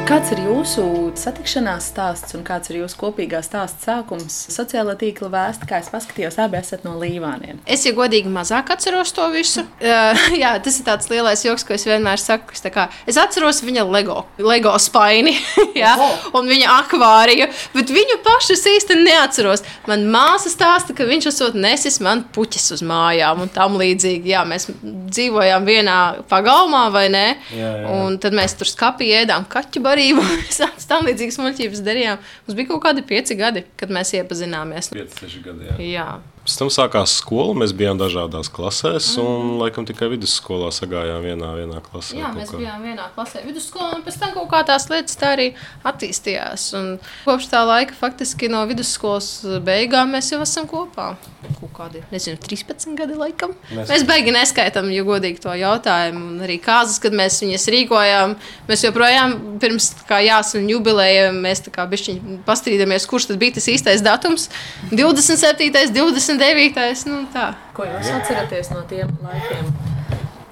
Kāds 0.08 0.30
ir 0.32 0.38
jūsu 0.40 0.82
satikšanās 1.20 1.90
stāsts 1.90 2.32
un 2.32 2.40
kāds 2.40 2.70
ir 2.70 2.78
jūsu 2.78 2.96
kopīgā 2.96 3.42
stāsta 3.44 3.90
sākums? 3.90 4.38
Sociālā 4.54 4.94
tīkla 4.96 5.28
vēsta, 5.28 5.66
kā 5.68 5.82
es 5.82 5.90
paskatījos, 5.92 6.38
abi 6.40 6.56
esat 6.56 6.86
no 6.86 6.94
Līvāniem. 6.96 7.58
Es, 7.68 7.84
ja 7.84 7.92
godīgi, 7.92 8.32
mazāk 8.32 8.72
atceros 8.72 9.12
to 9.12 9.26
visu. 9.34 9.66
Uh, 9.84 10.22
jā, 10.42 10.54
tas 10.64 10.78
ir 10.80 10.86
tāds 10.86 11.10
lielais 11.12 11.42
joks, 11.44 11.66
ko 11.68 11.76
es 11.76 11.84
vienmēr 11.84 12.22
saku. 12.22 12.56
Es, 12.56 12.64
kā, 12.72 12.86
es 13.04 13.18
atceros 13.20 13.60
viņa 13.66 13.84
LEGO, 13.84 14.22
LEGO 14.40 14.72
spaini 14.80 15.34
jā, 15.82 15.92
un 16.32 16.48
viņa 16.48 16.78
akvāriju, 16.86 17.50
bet 17.76 17.92
viņu 17.92 18.16
pašu 18.24 18.56
es 18.56 18.64
īsti 18.72 18.96
neatceros. 19.02 19.66
Man 19.92 20.08
māsa 20.08 20.48
stāsta, 20.48 20.96
ka 20.96 21.04
viņš 21.04 21.28
esot 21.34 21.60
nesis 21.60 22.00
man 22.00 22.24
puķis 22.32 22.70
uz 22.78 22.86
mājām 22.94 23.44
un 23.44 23.52
tam 23.52 23.76
līdzīgi. 23.76 24.32
Jā, 24.32 24.46
mēs 24.48 24.70
dzīvojām 24.72 25.68
vienā 25.68 26.00
pagalmā, 26.32 26.86
vai 26.96 27.06
ne? 27.12 27.26
Jā, 27.52 27.76
jā. 27.84 27.94
Un 28.00 28.16
tad 28.24 28.32
mēs 28.40 28.56
tur 28.56 28.72
skapī 28.72 29.12
ēdām 29.20 29.44
kaķu 29.52 29.84
barību. 29.84 29.97
Visādas 29.98 30.88
tam 30.90 31.06
līdzīgas 31.08 31.38
muļķības 31.42 31.84
darījām. 31.86 32.24
Mums 32.46 32.58
bija 32.58 32.70
kaut 32.72 32.82
kādi 32.86 33.04
pieci 33.08 33.36
gadi, 33.38 33.64
kad 33.80 33.92
mēs 33.94 34.14
iepazināmies. 34.18 34.92
5, 34.94 35.22
6 35.24 35.44
gadi. 35.46 35.70
Jā. 35.70 35.78
Jā. 35.98 36.08
Pēc 36.48 36.54
tam 36.56 36.70
sākās 36.72 37.12
skola. 37.20 37.52
Mēs 37.60 37.74
bijām 37.76 37.98
dažādās 38.00 38.48
klasēs, 38.48 39.10
un 39.20 39.58
laikam 39.60 39.84
tikai 39.84 40.06
vidusskolā 40.14 40.70
sagājām 40.72 41.20
vienā, 41.20 41.50
vienā 41.58 41.82
klasē. 41.84 42.16
Jā, 42.16 42.30
mēs 42.32 42.48
kā. 42.48 42.60
bijām 42.62 42.86
vienā 42.88 43.10
klasē, 43.12 43.42
vidusskolā, 43.44 43.90
un 43.98 44.04
pēc 44.06 44.16
tam 44.16 44.32
kaut 44.32 44.48
kā 44.54 44.62
tās 44.70 44.86
lietas 44.88 45.20
tā 45.20 45.34
arī 45.34 45.50
attīstījās. 45.90 46.64
Un 46.78 46.86
kopš 47.26 47.50
tā 47.52 47.60
laika, 47.68 47.92
faktiski 47.98 48.48
no 48.48 48.62
vidusskolas 48.70 49.28
beigām, 49.66 50.14
mēs 50.16 50.32
jau 50.32 50.40
esam 50.40 50.64
kopā. 50.70 51.10
Kaut 51.58 51.70
kādi, 51.76 52.00
nezinu, 52.14 52.40
13 52.40 52.96
gadi 52.96 53.18
laikam. 53.20 53.52
Mēs, 53.68 53.92
mēs 53.92 54.06
beigi 54.08 54.32
neskaitām, 54.32 54.88
ja 54.90 55.04
godīgi 55.06 55.44
to 55.44 55.52
jautājumu. 55.52 56.24
Un 56.32 56.46
arī 56.48 56.56
kāzas, 56.64 56.96
kad 57.02 57.12
mēs 57.16 57.36
viņas 57.44 57.68
rīkojām, 57.76 58.34
mēs 58.70 58.86
joprojām 58.88 59.36
pirms 59.60 59.90
kā 60.08 60.22
jāsaka 60.24 60.64
jubilēja, 60.64 61.28
mēs 61.36 61.62
tā 61.68 61.74
kā 61.76 61.84
bišķiņi 61.92 62.40
pastrīdamies, 62.48 63.06
kurš 63.10 63.28
tad 63.30 63.40
bija 63.44 63.58
tas 63.60 63.68
īstais 63.70 64.02
datums. 64.04 64.48
27. 64.90 66.37
29. 66.38 67.06
Nu, 67.10 67.22
tā. 67.34 67.52
Ko 67.76 67.86
jūs 67.88 68.10
atceraties 68.14 68.70
no 68.74 68.84
tiem 68.90 69.10
laikiem? 69.24 69.72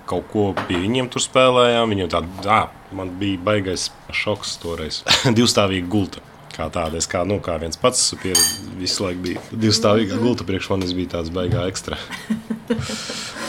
Kaut 0.06 0.28
ko 0.30 0.48
pie 0.66 0.78
viņiem 0.82 1.10
tur 1.10 1.22
spēlējām. 1.24 1.90
Viņiem 1.94 2.10
tāda, 2.12 2.46
ah, 2.52 2.90
man 2.94 3.10
bija 3.20 3.40
baigais 3.48 3.88
šoks 4.14 4.56
toreiz. 4.62 5.02
Divstāvīga 5.38 5.88
gulta. 5.90 6.24
kā 6.56 6.70
tāda. 6.72 6.96
Es 6.96 7.08
kā, 7.10 7.20
nu, 7.28 7.36
kā 7.44 7.58
viens 7.60 7.76
pats 7.76 8.14
pie, 8.22 8.32
visu 8.80 9.04
laiku 9.04 9.24
biju 9.26 9.60
divstāvīgā 9.66 10.16
gulta 10.22 10.46
priekš 10.48 10.70
manis 10.72 10.94
bija 10.96 11.18
tāds 11.18 11.32
baigā 11.34 11.66
ekstra. 11.68 11.98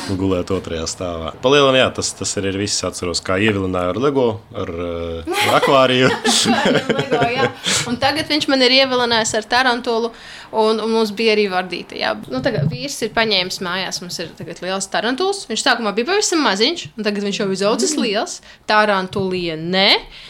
Nu, 0.08 0.16
gulēt 0.16 0.52
otrajā 0.56 0.86
stāvā. 0.88 1.34
Palielam, 1.44 1.76
jā, 1.76 1.88
tas, 1.98 2.14
tas 2.16 2.32
arī 2.40 2.54
ir 2.54 2.60
viss. 2.62 2.84
Atceros, 2.88 3.20
kā 3.26 3.36
ievilināju 3.44 3.92
ar 3.92 4.00
LEGO, 4.00 4.28
ar 4.56 4.72
uh, 4.72 5.40
akvāriju. 5.58 6.10
Lego, 6.98 7.22
jā. 7.34 7.48
un 7.90 7.98
tagad 8.00 8.30
viņš 8.32 8.48
man 8.52 8.64
ir 8.64 8.78
ievilinājis 8.78 9.34
ar 9.42 9.48
tarantulu, 9.52 10.14
un, 10.54 10.80
un 10.80 10.94
mums 10.94 11.12
bija 11.18 11.36
arī 11.36 11.48
vardīta. 11.52 11.98
Jā. 12.00 12.14
Nu, 12.32 12.40
tagad 12.46 12.70
vīrs 12.72 12.96
ir 13.04 13.12
paņēmis 13.16 13.60
mājās, 13.66 14.00
mums 14.04 14.20
ir 14.24 14.32
tagad 14.38 14.62
liels 14.64 14.88
tarantuls. 14.94 15.44
Viņš 15.50 15.66
sākumā 15.66 15.92
bija 15.98 16.12
pavisam 16.14 16.44
maziņš, 16.46 16.88
un 16.96 17.08
tagad 17.08 17.28
viņš 17.28 17.42
jau 17.42 17.50
ir 17.50 17.58
izaudzis 17.58 17.98
liels. 18.00 18.40
Tarantulija 18.70 19.58
nē, 19.60 19.90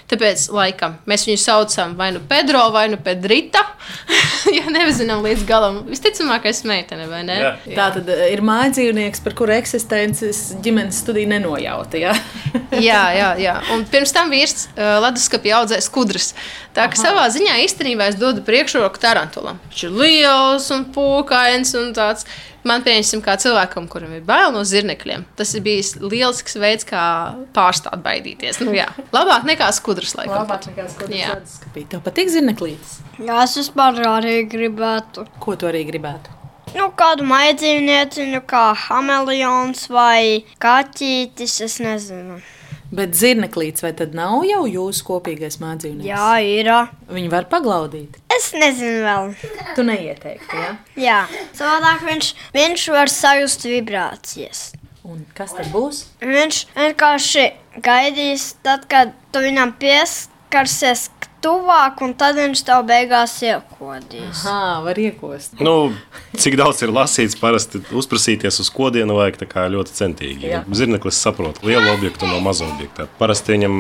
tāpēc 0.10 0.48
laikam 0.56 0.98
mēs 1.10 1.28
viņu 1.30 1.44
saucam 1.44 1.94
vai 2.00 2.10
nu 2.16 2.24
Pedro 2.26 2.66
vai 2.74 2.88
nu 2.94 3.02
Pedrita. 3.04 3.62
ja 4.58 4.68
nezinām 4.72 5.24
līdz 5.26 5.46
galam, 5.48 5.80
visticamākais 5.88 6.64
meitene 6.68 7.08
vai 7.10 7.22
ne? 7.28 7.38
Jā. 7.42 7.54
Tā 7.68 7.88
tad 7.98 8.10
eh, 8.14 8.28
ir 8.34 8.44
mājdzīvnieks, 8.78 9.22
par 9.26 9.36
kuru 9.38 9.56
eksistences 9.58 10.56
ģimenes 10.64 11.02
studija 11.02 11.30
nenojauta. 11.32 11.98
Ja? 12.00 12.14
jā, 12.90 13.04
jā, 13.18 13.30
jā. 13.42 13.56
Un 13.74 13.86
pirms 13.90 14.14
tam 14.14 14.30
vīrs 14.34 14.68
uh, 14.76 15.00
leduskapī 15.04 15.54
audzēja 15.58 15.86
skudras. 15.86 16.34
Tā 16.78 16.86
kā 16.92 17.00
savā 17.00 17.26
ziņā 17.34 17.58
īstenībā 17.66 18.12
es 18.12 18.20
dodu 18.20 18.44
priekšroku 18.46 19.02
tarantulam. 19.02 19.58
Viņš 19.72 19.88
ir 19.88 19.98
liels 19.98 20.70
un 20.76 20.86
pūkains 20.94 21.74
un 21.80 21.92
tāds. 21.98 22.28
Man 22.68 22.82
pieņemsim, 22.84 23.22
kā 23.24 23.38
cilvēkam, 23.40 23.86
kuram 23.88 24.12
ir 24.18 24.26
bail 24.28 24.52
no 24.52 24.60
zirnekļiem. 24.68 25.24
Tas 25.40 25.54
ir 25.56 25.64
bijis 25.64 25.94
lielisks 26.02 26.58
veids, 26.60 26.84
kā 26.90 27.02
pārstāt 27.56 28.02
baidīties. 28.04 28.60
Nu, 28.60 28.74
jā. 28.76 28.90
Labāk 29.16 29.48
nekā 29.48 29.70
skudras, 29.78 30.18
laikam. 30.20 30.42
Labāk 30.42 30.68
nekā 30.74 30.90
skudras 30.92 31.16
Jā. 31.16 31.38
Tev 31.78 32.04
patīk 32.04 32.34
zirneklītes? 32.34 32.98
Jā, 33.22 33.46
es 33.46 33.56
vispār 33.62 34.04
arī 34.10 34.42
gribētu. 34.52 35.30
Ko 35.40 35.56
tu 35.56 35.70
arī 35.70 35.86
gribētu? 35.88 36.37
Nu, 36.78 36.92
kādu 36.94 37.26
maidzīvnieciņu, 37.26 38.44
kā 38.46 38.68
hameleons 38.88 39.88
vai 39.90 40.46
kaķītis, 40.62 41.56
es 41.66 41.80
nezinu. 41.82 42.38
Bet 42.88 43.18
zirneklītes 43.20 43.84
vai 43.84 43.92
tad 43.98 44.14
nav 44.16 44.46
jau 44.48 44.62
jūsu 44.70 45.04
kopīgais 45.10 45.58
mājdzīvnieks? 45.60 46.08
Jā, 46.08 46.38
ir. 46.40 46.70
Viņi 47.12 47.32
var 47.34 47.48
paglaudīt. 47.52 48.20
Es 48.32 48.52
nezinu 48.56 49.02
vēl. 49.04 49.34
Tu 49.76 49.84
neieteiktu, 49.88 50.60
ja? 50.62 50.70
Jā, 50.96 51.20
savādāk 51.58 52.06
viņš, 52.08 52.32
viņš 52.56 52.86
var 52.96 53.12
sajust 53.12 53.68
vibrācijas. 53.68 54.62
Un 55.08 55.26
kas 55.36 55.56
tad 55.58 55.68
būs? 55.74 56.06
Viņš 56.24 56.62
vienkārši 56.78 57.46
gaidīs, 57.84 58.54
tad, 58.64 58.86
kad 58.92 59.12
tu 59.34 59.44
viņam 59.44 59.74
pieskarsies 59.82 61.10
tuvāk, 61.44 62.02
un 62.06 62.14
tad 62.18 62.36
viņš 62.40 62.62
tev 62.68 62.84
beigās 62.90 63.34
iekodīs. 63.46 64.42
Jā, 64.46 64.82
var 64.84 64.98
iekost. 65.00 65.60
Nu, 65.64 65.94
cik 66.38 66.58
daudz 66.60 66.82
ir 66.84 66.92
lasīts, 66.96 67.38
parasti 67.40 67.82
uzprasīties 67.96 68.60
uz 68.64 68.70
kodienu 68.74 69.16
vajag 69.20 69.38
tā 69.44 69.48
kā 69.52 69.68
ļoti 69.72 69.94
centīgi. 70.00 70.50
Jā. 70.52 70.64
Zirneklis 70.74 71.20
saprot 71.24 71.62
lielu 71.64 71.92
objektu 71.94 72.28
no 72.30 72.40
maza 72.44 72.66
objekta. 72.68 73.06
Parasti 73.20 73.54
viņam, 73.56 73.78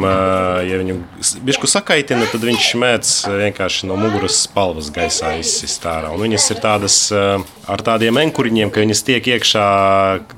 ja 0.69 0.79
viņu 0.83 0.99
bišku 1.47 1.69
sakaitina, 1.71 2.27
tad 2.31 2.45
viņš 2.47 2.69
mēdz 2.83 3.13
vienkārši 3.43 3.89
no 3.89 3.97
muguras 3.99 4.37
spalvas 4.45 4.91
gaisā 4.93 5.33
izsist 5.41 5.83
ārā. 5.89 6.13
Un 6.13 6.23
viņas 6.27 6.47
ir 6.53 6.61
tādas 6.63 6.99
ar 7.67 7.83
tādiem 7.83 8.21
enkuriņiem, 8.21 8.71
ka 8.71 8.85
viņas 8.85 9.03
tiek 9.07 9.31
iekšā 9.33 9.65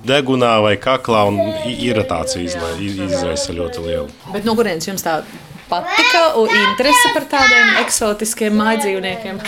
degunā 0.07 0.55
vai 0.65 0.75
kaklā 0.81 1.27
un 1.29 1.37
i- 1.67 1.77
iritāciju 1.91 2.47
izla- 2.47 2.73
izraisa 2.79 3.53
ļoti 3.53 3.85
lielu. 3.85 4.09
Bet 4.33 4.45
no 4.45 4.55
kurienes 4.55 4.87
jums 4.87 5.03
tā 5.05 5.19
patika 5.69 6.21
un 6.41 6.49
interese 6.49 7.11
par 7.13 7.25
tādiem 7.31 7.75
eksotiskiem 7.83 8.55
mājdzīvniekiem? 8.59 9.39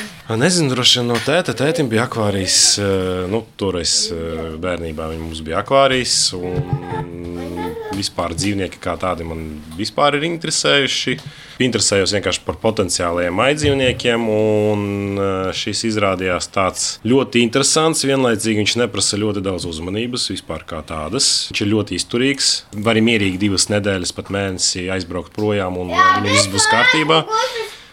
Nezinu, 0.41 0.71
droši 0.71 0.99
vien 1.01 1.09
no 1.11 1.17
tēta. 1.25 1.55
Tētim 1.57 1.89
bija 1.91 2.05
akvārijas. 2.07 2.59
eh, 2.79 3.27
Nu, 3.31 3.43
toreiz 3.57 4.11
eh, 4.11 4.55
bērnībā 4.61 5.09
viņam 5.11 5.43
bija 5.43 5.61
akvārijas. 5.63 6.33
Un 6.37 7.70
vispār 8.01 8.35
dzīvnieki 8.35 8.81
kā 8.81 8.97
tādi 8.99 9.25
man 9.27 9.45
vispār 9.77 10.17
ir 10.17 10.27
interesējuši. 10.27 11.17
Interesējos 11.61 12.15
vienkārši 12.17 12.43
par 12.45 12.57
potenciālajiem 12.61 13.37
maidzīvniekiem. 13.37 14.27
Un 14.33 14.85
eh, 15.21 15.51
šis 15.57 15.85
izrādījās 15.91 16.49
tāds 16.53 16.87
ļoti 17.07 17.45
interesants. 17.45 18.05
Vienlaicīgi 18.07 18.63
viņš 18.63 18.77
neprasa 18.83 19.19
ļoti 19.21 19.45
daudz 19.45 19.67
uzmanības 19.69 20.29
vispār 20.33 20.65
kā 20.67 20.81
tādas. 20.87 21.31
Viņš 21.51 21.65
ir 21.65 21.73
ļoti 21.75 21.99
izturīgs. 21.99 22.53
Var 22.75 22.95
arī 22.95 23.05
mierīgi 23.11 23.43
divas 23.45 23.69
nedēļas, 23.71 24.15
pat 24.17 24.33
mēnesi 24.33 24.89
aizbraukt 24.93 25.35
projām 25.37 25.79
un 25.81 25.93
viss 26.25 26.49
būs 26.51 26.67
kārtībā. 26.71 27.23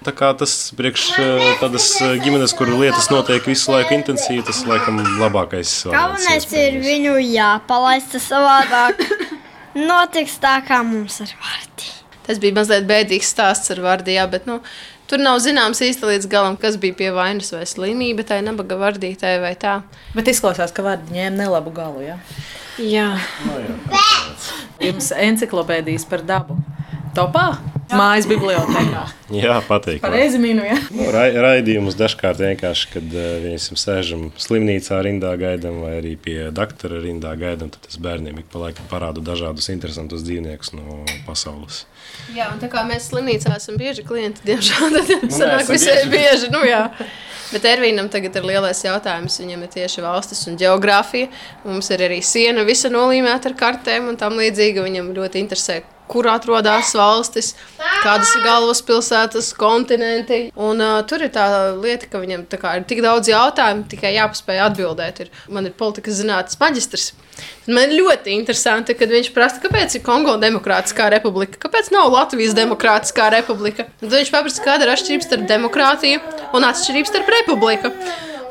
Tā 0.07 0.13
kā 0.15 0.29
tas 0.39 0.53
priekš 0.79 1.05
eh, 1.19 1.47
tādas 1.61 1.89
eh, 2.01 2.15
ģimenes, 2.23 2.55
kur 2.57 2.71
lietas 2.71 3.11
notiek 3.11 3.45
visu 3.51 3.73
laiku 3.75 3.97
intensīvi, 3.97 4.45
tas 4.47 4.63
laikam 4.69 5.01
labākais. 5.19 5.73
Galvenais 5.91 6.47
ir 6.55 6.79
viņu 6.85 7.19
jāpalaist 7.27 8.15
savādāk. 8.23 9.03
Notiks 9.77 10.39
tā, 10.43 10.59
kā 10.67 10.81
mums 10.87 11.21
ar 11.25 11.33
vārdu. 11.41 11.89
Tas 12.29 12.41
bija 12.41 12.57
mazliet 12.57 12.87
bēdīgs 12.89 13.31
stāsts 13.33 13.73
ar 13.73 13.81
vārdījā, 13.85 14.27
bet 14.33 14.49
nu, 14.49 14.59
tur 15.09 15.21
nav 15.23 15.41
zināms 15.45 15.81
īsti 15.85 16.09
līdz 16.11 16.29
galam, 16.33 16.59
kas 16.61 16.77
bija 16.81 16.97
pie 16.97 17.09
vainas 17.17 17.53
vai 17.55 17.65
slimība, 17.69 18.27
tai 18.29 18.43
nabaga 18.45 18.77
vardītāji 18.81 19.41
vai 19.45 19.55
tā. 19.61 19.79
Bet 20.17 20.29
izklausās, 20.29 20.75
ka 20.77 20.85
vārdi 20.85 21.17
ņēma 21.17 21.37
nelabu 21.41 21.73
galu. 21.77 22.05
Ja? 22.05 22.19
Jā, 22.79 23.09
Jums 24.79 25.11
encyklopēdijas 25.17 26.05
par 26.09 26.23
dabu. 26.23 26.61
Topā? 27.17 27.49
Mājas 27.89 28.27
bibliotekā. 28.29 29.03
Jā, 29.33 29.55
patīk. 29.69 30.01
Pareizi 30.03 30.39
minu, 30.41 30.65
ja? 30.67 30.77
Ra 31.15 31.23
raidījumus 31.49 31.97
dažkārt 31.97 32.41
vienkārši, 32.43 32.89
kad 32.93 33.15
uh, 33.17 33.29
viņam 33.45 33.79
sēžam 33.81 34.25
slimnīcā 34.41 34.99
rindā 35.07 35.31
gaidām, 35.41 35.81
vai 35.85 35.95
arī 36.03 36.13
pie 36.21 36.37
doktora 36.55 37.01
rindā 37.01 37.33
gaidām, 37.41 37.71
tad 37.73 37.89
es 37.89 37.97
bērniem 38.05 38.43
ik 38.43 38.51
pa 38.53 38.61
laikam 38.67 38.89
parādu 38.91 39.25
dažādus 39.25 39.71
interesantus 39.73 40.25
dzīvniekus 40.27 40.75
no 40.77 41.01
pasaules. 41.27 41.87
jā 42.37 42.51
un 42.53 42.61
tā 42.61 42.69
kā 42.73 42.85
mēs 42.89 43.09
slimnīcā 43.13 43.57
esam 43.57 43.77
bieži 43.81 44.05
klienti, 44.05 44.45
diemžēl 44.45 44.93
tad 44.99 45.15
Nu, 45.25 45.33
sanāk 45.41 45.69
visai 45.73 45.97
bieži. 46.05 46.13
bieži. 46.13 46.53
Nu, 46.53 46.65
jā. 46.69 46.85
Bet 47.49 47.65
Ervīnam 47.65 48.11
tagad 48.13 48.35
ir 48.37 48.45
lielais 48.45 48.81
jautājums. 48.85 49.39
Viņam 49.41 49.63
ir 49.65 49.71
tieši 49.73 50.03
valstis 50.05 50.43
un 50.51 50.59
geogrāfija. 50.61 51.31
Mums 51.65 51.89
ir 51.95 52.03
arī 52.05 52.19
siena 52.21 52.61
visa 52.69 52.91
nolīmēta 52.93 53.49
ar 53.49 53.55
kartēm 53.57 54.11
un 54.11 54.19
tam 54.21 54.37
līdzīgi. 54.37 54.83
Viņam 54.85 55.09
ļoti 55.17 55.41
interesē, 55.41 55.79
kur 56.11 56.29
atrodas 56.31 56.95
valstis, 56.97 57.53
kādas 58.03 58.33
ir 58.37 58.45
galvaspilsētas, 58.47 59.53
kontinenti. 59.59 60.41
Un, 60.57 60.83
uh, 60.83 60.99
tur 61.09 61.25
ir 61.27 61.33
tā 61.35 61.47
lieta, 61.77 62.09
ka 62.11 62.23
viņam 62.23 62.47
kā, 62.55 62.77
ir 62.79 62.87
tik 62.89 63.03
daudz 63.05 63.31
jautājumu, 63.31 63.87
tikai 63.93 64.15
jāpaspēj 64.17 64.63
atbildēt. 64.69 65.25
Ir, 65.25 65.33
man 65.53 65.69
ir 65.69 65.77
politikas 65.79 66.21
zinātnes 66.23 66.61
maģistrs. 66.61 67.11
Man 67.71 67.93
ļoti 67.95 68.33
interesanti, 68.35 68.97
kad 68.99 69.13
viņš 69.13 69.31
prasa, 69.35 69.61
kāpēc 69.63 69.99
ir 69.99 70.05
Kongo 70.07 70.35
Demokrātiskā 70.43 71.11
republika, 71.13 71.61
kāpēc 71.67 71.93
nav 71.95 72.11
Latvijas 72.15 72.57
Demokrātiskā 72.59 73.29
republika. 73.35 73.87
Tad 74.01 74.15
viņš 74.15 74.33
paprasa, 74.35 74.65
kāda 74.65 74.87
ir 74.89 74.95
atšķirība 74.95 75.29
starp 75.29 75.47
demokrātiju 75.53 76.25
un 76.57 76.67
atšķirība 76.73 77.13
starp 77.13 77.31
republiku. 77.37 77.93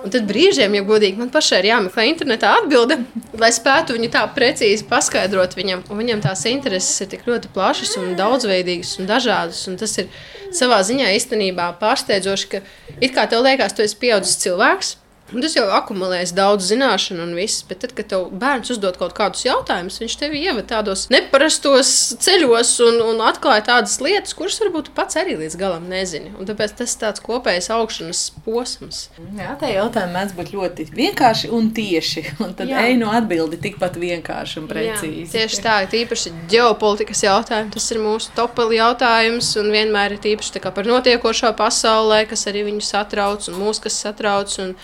Un 0.05 0.11
tad 0.13 0.27
brīžiem, 0.29 0.75
ja 0.77 0.83
godīgi, 0.85 1.17
man 1.19 1.31
pašai 1.33 1.61
ir 1.63 1.69
jāmeklē 1.71 2.05
internetā 2.11 2.51
atbilde, 2.59 2.99
lai 3.41 3.49
spētu 3.55 3.95
viņu 3.97 4.11
tā 4.13 4.21
precīzi 4.35 4.85
paskaidrot 4.89 5.55
viņam. 5.57 5.81
Un 5.89 6.01
viņam 6.01 6.21
tās 6.25 6.45
intereses 6.49 7.01
ir 7.01 7.09
tik 7.13 7.25
ļoti 7.27 7.49
plašas 7.55 7.95
un 8.01 8.13
daudzveidīgas 8.19 8.93
un 9.01 9.09
dažādas. 9.09 9.63
Un 9.71 9.79
tas 9.81 9.97
ir 9.97 10.11
savā 10.55 10.79
ziņā 10.85 11.09
īstenībā 11.17 11.71
pārsteidzoši, 11.81 12.51
ka 12.53 12.63
it 13.01 13.15
kā 13.17 13.25
tev 13.31 13.43
liekas, 13.47 13.73
tu 13.73 13.85
esi 13.85 13.97
pieaudzis 13.99 14.37
cilvēks. 14.45 14.95
Un 15.35 15.43
tas 15.43 15.57
jau 15.57 15.65
akumulējas 15.75 16.31
daudz 16.31 16.69
zināšanu 16.69 17.25
un 17.25 17.33
viss, 17.35 17.59
bet 17.67 17.81
tad, 17.83 17.91
kad 17.97 18.07
tev 18.13 18.29
bērns 18.39 18.71
uzdod 18.71 18.95
kaut 18.99 19.11
kādus 19.17 19.43
jautājumus, 19.43 19.97
viņš 19.99 20.13
tevi 20.21 20.39
ievada 20.45 20.63
tādos 20.69 21.07
neparastos 21.11 21.89
ceļos 22.23 22.71
un, 22.85 23.01
un 23.09 23.19
atklāja 23.27 23.65
tādas 23.67 23.97
lietas, 23.99 24.31
kuras 24.37 24.55
varbūt 24.63 24.93
pats 24.95 25.19
arī 25.19 25.35
līdz 25.41 25.57
galam 25.59 25.89
nezini. 25.91 26.31
Un 26.39 26.47
tāpēc 26.47 26.77
tas 26.79 26.93
ir 26.95 27.01
tāds 27.01 27.23
kopējs 27.25 27.67
augšanas 27.75 28.21
posms. 28.45 29.01
Jā, 29.35 29.57
tā 29.59 29.73
jautājuma 29.73 30.15
mēdz 30.15 30.37
būt 30.37 30.53
ļoti 30.55 30.87
vienkārši 30.95 31.51
un 31.57 31.69
tieši. 31.75 32.23
Un 32.45 32.55
tad 32.55 32.71
ej 32.71 32.95
no 33.01 33.11
atbildi 33.11 33.59
tikpat 33.65 33.97
vienkārši 33.99 34.61
un 34.61 34.69
precīzi. 34.69 35.25
Jā, 35.25 35.33
tieši 35.33 35.61
tā, 35.65 35.75
īpaši 36.05 36.31
ģeopolitikas 36.53 37.25
jautājums. 37.25 37.73
Tas 37.75 37.89
ir 37.91 37.99
mūsu 38.03 38.31
topeli 38.37 38.79
jautājums, 38.79 39.51
un 39.59 39.73
vienmēr 39.75 40.15
ir 40.15 40.31
īpaši 40.37 40.63
par 40.71 40.87
notiekošo 40.87 41.51
pasaulē, 41.57 42.23
kas 42.29 42.47
arī 42.47 42.63
viņu 42.69 42.85
satrauc, 42.85 43.51
un 43.51 43.59
mūs, 43.59 43.83
kas 43.83 43.99
satrauc. 44.05 44.55
Un, 44.63 44.75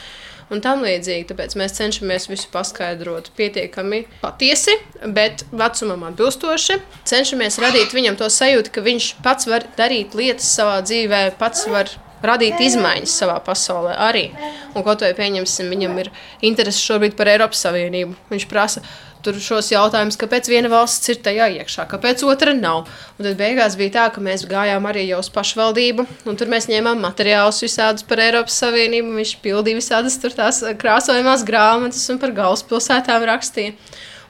Un 0.54 0.62
tam 0.62 0.84
līdzīgi, 0.86 1.26
tāpēc 1.32 1.56
mēs 1.58 1.74
cenšamies 1.80 2.28
visu 2.30 2.50
paskaidrot 2.54 3.32
pietiekami 3.38 4.04
patiesi, 4.22 4.76
bet 5.16 5.48
vecumam 5.50 6.06
atbilstoši. 6.12 6.78
Cenšamies 7.10 7.58
radīt 7.64 7.96
viņam 7.98 8.20
to 8.20 8.30
sajūtu, 8.30 8.74
ka 8.76 8.84
viņš 8.86 9.08
pats 9.26 9.50
var 9.50 9.66
darīt 9.80 10.14
lietas 10.18 10.52
savā 10.54 10.78
dzīvē, 10.86 11.24
pats 11.42 11.66
var 11.74 11.90
radīt 12.24 12.62
izmaiņas 12.64 13.16
savā 13.24 13.40
pasaulē 13.44 13.96
arī. 14.06 14.28
Un 14.74 14.86
kaut 14.86 15.02
vai 15.04 15.12
pieņemsim, 15.18 15.74
viņam 15.74 15.98
ir 16.04 16.12
interese 16.46 16.86
šobrīd 16.86 17.18
par 17.18 17.34
Eiropas 17.34 17.66
Savienību. 17.66 18.16
Viņš 18.30 18.48
prasa, 18.52 18.84
tur 19.24 19.40
šos 19.42 19.72
jautājumus, 19.72 20.18
kāpēc 20.20 20.50
viena 20.52 20.72
valsts 20.72 21.12
ir 21.14 21.20
tajā 21.26 21.50
iekšā, 21.58 21.88
kāpēc 21.92 22.24
otra 22.28 22.54
nav. 22.58 22.88
Un 23.18 23.28
tad 23.28 23.38
beigās 23.40 23.78
bija 23.80 23.96
tā, 23.98 24.06
ka 24.14 24.24
mēs 24.24 24.46
gājām 24.50 24.88
arī 24.90 25.06
uz 25.18 25.32
pašvaldību, 25.34 26.06
un 26.30 26.40
tur 26.40 26.52
mēs 26.52 26.70
ņēmām 26.72 27.04
materiālus 27.04 27.64
visādus 27.66 28.08
par 28.08 28.22
Eiropas 28.24 28.58
Savienību. 28.64 29.16
Viņš 29.20 29.36
pildīja 29.44 29.80
visādas 29.80 30.20
tur 30.22 30.36
tās 30.36 30.64
krāsojumās 30.80 31.46
grāmatas 31.48 32.08
un 32.14 32.20
par 32.22 32.36
galvaspilsētām 32.38 33.28
rakstīja. 33.32 33.78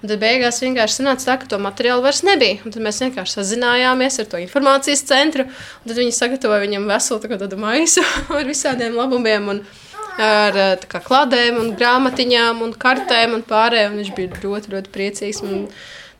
Un 0.04 0.10
tad 0.12 0.20
beigās 0.20 0.58
vienkārši 0.60 0.98
sanāca 1.00 1.30
tā, 1.30 1.38
ka 1.40 1.48
to 1.54 1.58
materiālu 1.64 2.04
vairs 2.04 2.26
nebija. 2.28 2.60
Un 2.68 2.74
tad 2.76 2.84
mēs 2.84 3.00
vienkārši 3.06 3.38
sazinājāmies 3.38 4.20
ar 4.20 4.28
to 4.34 4.42
informācijas 4.44 5.06
centru. 5.08 5.46
Tad 5.86 5.96
viņi 5.96 6.12
sagatavoja 6.18 6.66
viņam 6.66 6.90
veselu 6.92 7.38
tādu 7.40 7.60
maisu 7.62 8.04
ar 8.36 8.44
visādiem 8.50 8.98
labumiem. 9.00 9.48
Un, 9.54 9.62
ar 10.22 10.62
kā, 10.90 11.02
kladēm, 11.04 11.60
un 11.62 11.74
grāmatiņām 11.80 12.64
un 12.66 12.78
kartēm 12.86 13.38
un 13.40 13.44
pārējiem. 13.50 14.00
Viņš 14.02 14.16
bija 14.18 14.46
ļoti, 14.46 14.74
ļoti 14.76 14.94
priecīgs. 14.94 15.44
Un, 15.48 15.68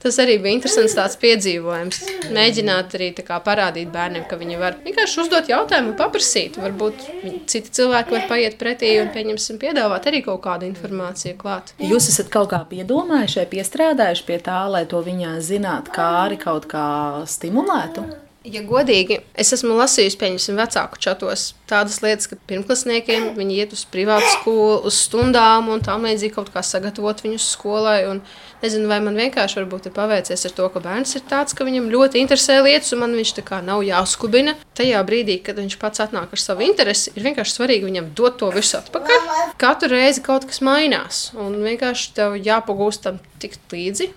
Tas 0.04 0.18
arī 0.20 0.34
bija 0.44 0.58
interesants 0.58 1.14
piedzīvojums. 1.22 2.02
Mēģināt 2.36 2.96
arī 2.98 3.06
kā, 3.24 3.38
parādīt 3.46 3.88
bērniem, 3.94 4.26
ka 4.28 4.36
viņi 4.36 4.58
var 4.60 4.76
vienkārši 4.84 5.22
uzdot 5.24 5.48
jautājumu, 5.48 5.94
paprasīt. 5.96 6.60
Varbūt 6.60 7.06
citi 7.48 7.72
cilvēki 7.80 8.12
var 8.18 8.26
paiet 8.28 8.58
pretī 8.60 8.98
un 9.00 9.14
pieņemsim, 9.16 9.62
piedāvāt 9.62 10.10
arī 10.12 10.20
kaut 10.26 10.42
kādu 10.44 10.68
informāciju 10.68 11.38
klāt. 11.40 11.72
Jūs 11.80 12.10
esat 12.12 12.34
kaut 12.34 12.52
kā 12.52 12.60
piedomājuši 12.68 13.48
piestrādājuši 13.56 14.28
pie 14.28 14.42
tā, 14.44 14.60
lai 14.76 14.84
to 14.92 15.00
viņā 15.08 15.38
zinātu, 15.40 15.96
kā 15.96 16.10
arī 16.26 16.42
kaut 16.44 16.68
kā 16.76 16.86
stimulētu? 17.24 18.04
Ja 18.44 18.60
godīgi, 18.68 19.22
es 19.40 19.54
esmu 19.56 19.78
lasījusi, 19.78 20.18
pieņemsim, 20.20 20.58
vecāku 20.60 20.98
čatos 21.00 21.54
tādas 21.70 22.02
lietas, 22.04 22.28
ka 22.28 22.36
pirmklasniekiem 22.50 23.30
viņi 23.38 23.60
iet 23.64 23.76
uz 23.76 23.86
privātu 23.88 24.28
skolu, 24.34 24.82
uz 24.90 24.98
stundām 25.06 25.70
un 25.72 25.84
tam 25.84 26.04
līdzīgi 26.04 26.36
kaut 26.36 26.50
kā 26.52 26.60
sagatavot 26.60 27.22
viņus 27.24 27.46
skolai. 27.54 28.02
Un 28.12 28.20
nezinu, 28.60 28.90
vai 28.92 28.98
man 29.06 29.16
vienkārši 29.16 29.62
ir 29.62 29.70
paveicies 29.96 30.44
ar 30.50 30.56
to, 30.58 30.68
ka 30.74 30.82
bērns 30.84 31.16
ir 31.16 31.24
tāds, 31.30 31.56
ka 31.56 31.64
viņam 31.64 31.88
ļoti 31.94 32.20
interesē 32.20 32.58
lietas, 32.66 32.92
un 32.92 33.06
man 33.06 33.16
viņš 33.16 33.32
tā 33.38 33.46
kā 33.48 33.62
nav 33.64 33.86
jāskubina. 33.88 34.58
Tajā 34.76 35.00
brīdī, 35.08 35.38
kad 35.46 35.62
viņš 35.62 35.78
pats 35.80 36.04
atnāk 36.04 36.36
ar 36.36 36.44
savu 36.44 36.66
interesi, 36.68 37.14
ir 37.16 37.24
vienkārši 37.30 37.56
svarīgi 37.56 37.88
viņam 37.88 38.12
dot 38.18 38.42
to 38.44 38.52
visu 38.52 38.76
atpakaļ. 38.82 39.56
Katru 39.62 39.94
reizi 39.96 40.26
kaut 40.26 40.50
kas 40.52 40.60
mainās, 40.60 41.30
un 41.40 41.62
vienkārši 41.64 42.12
tev 42.20 42.36
jāpagūst 42.44 43.08
tam 43.08 43.24
tikt 43.40 43.72
līdzi 43.72 44.12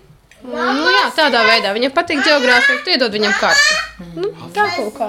Nu, 0.47 0.87
jā, 0.93 1.07
tādā 1.15 1.41
veidā 1.43 1.73
viņam 1.75 1.91
patīk 1.95 2.21
geogrāfija, 2.23 2.79
tu 2.85 2.93
iedod 2.93 3.11
viņam 3.11 3.33
karti. 3.41 3.75
Nu, 4.15 4.29
tā 4.55 4.67
kaut 4.77 4.93
kā. 4.95 5.07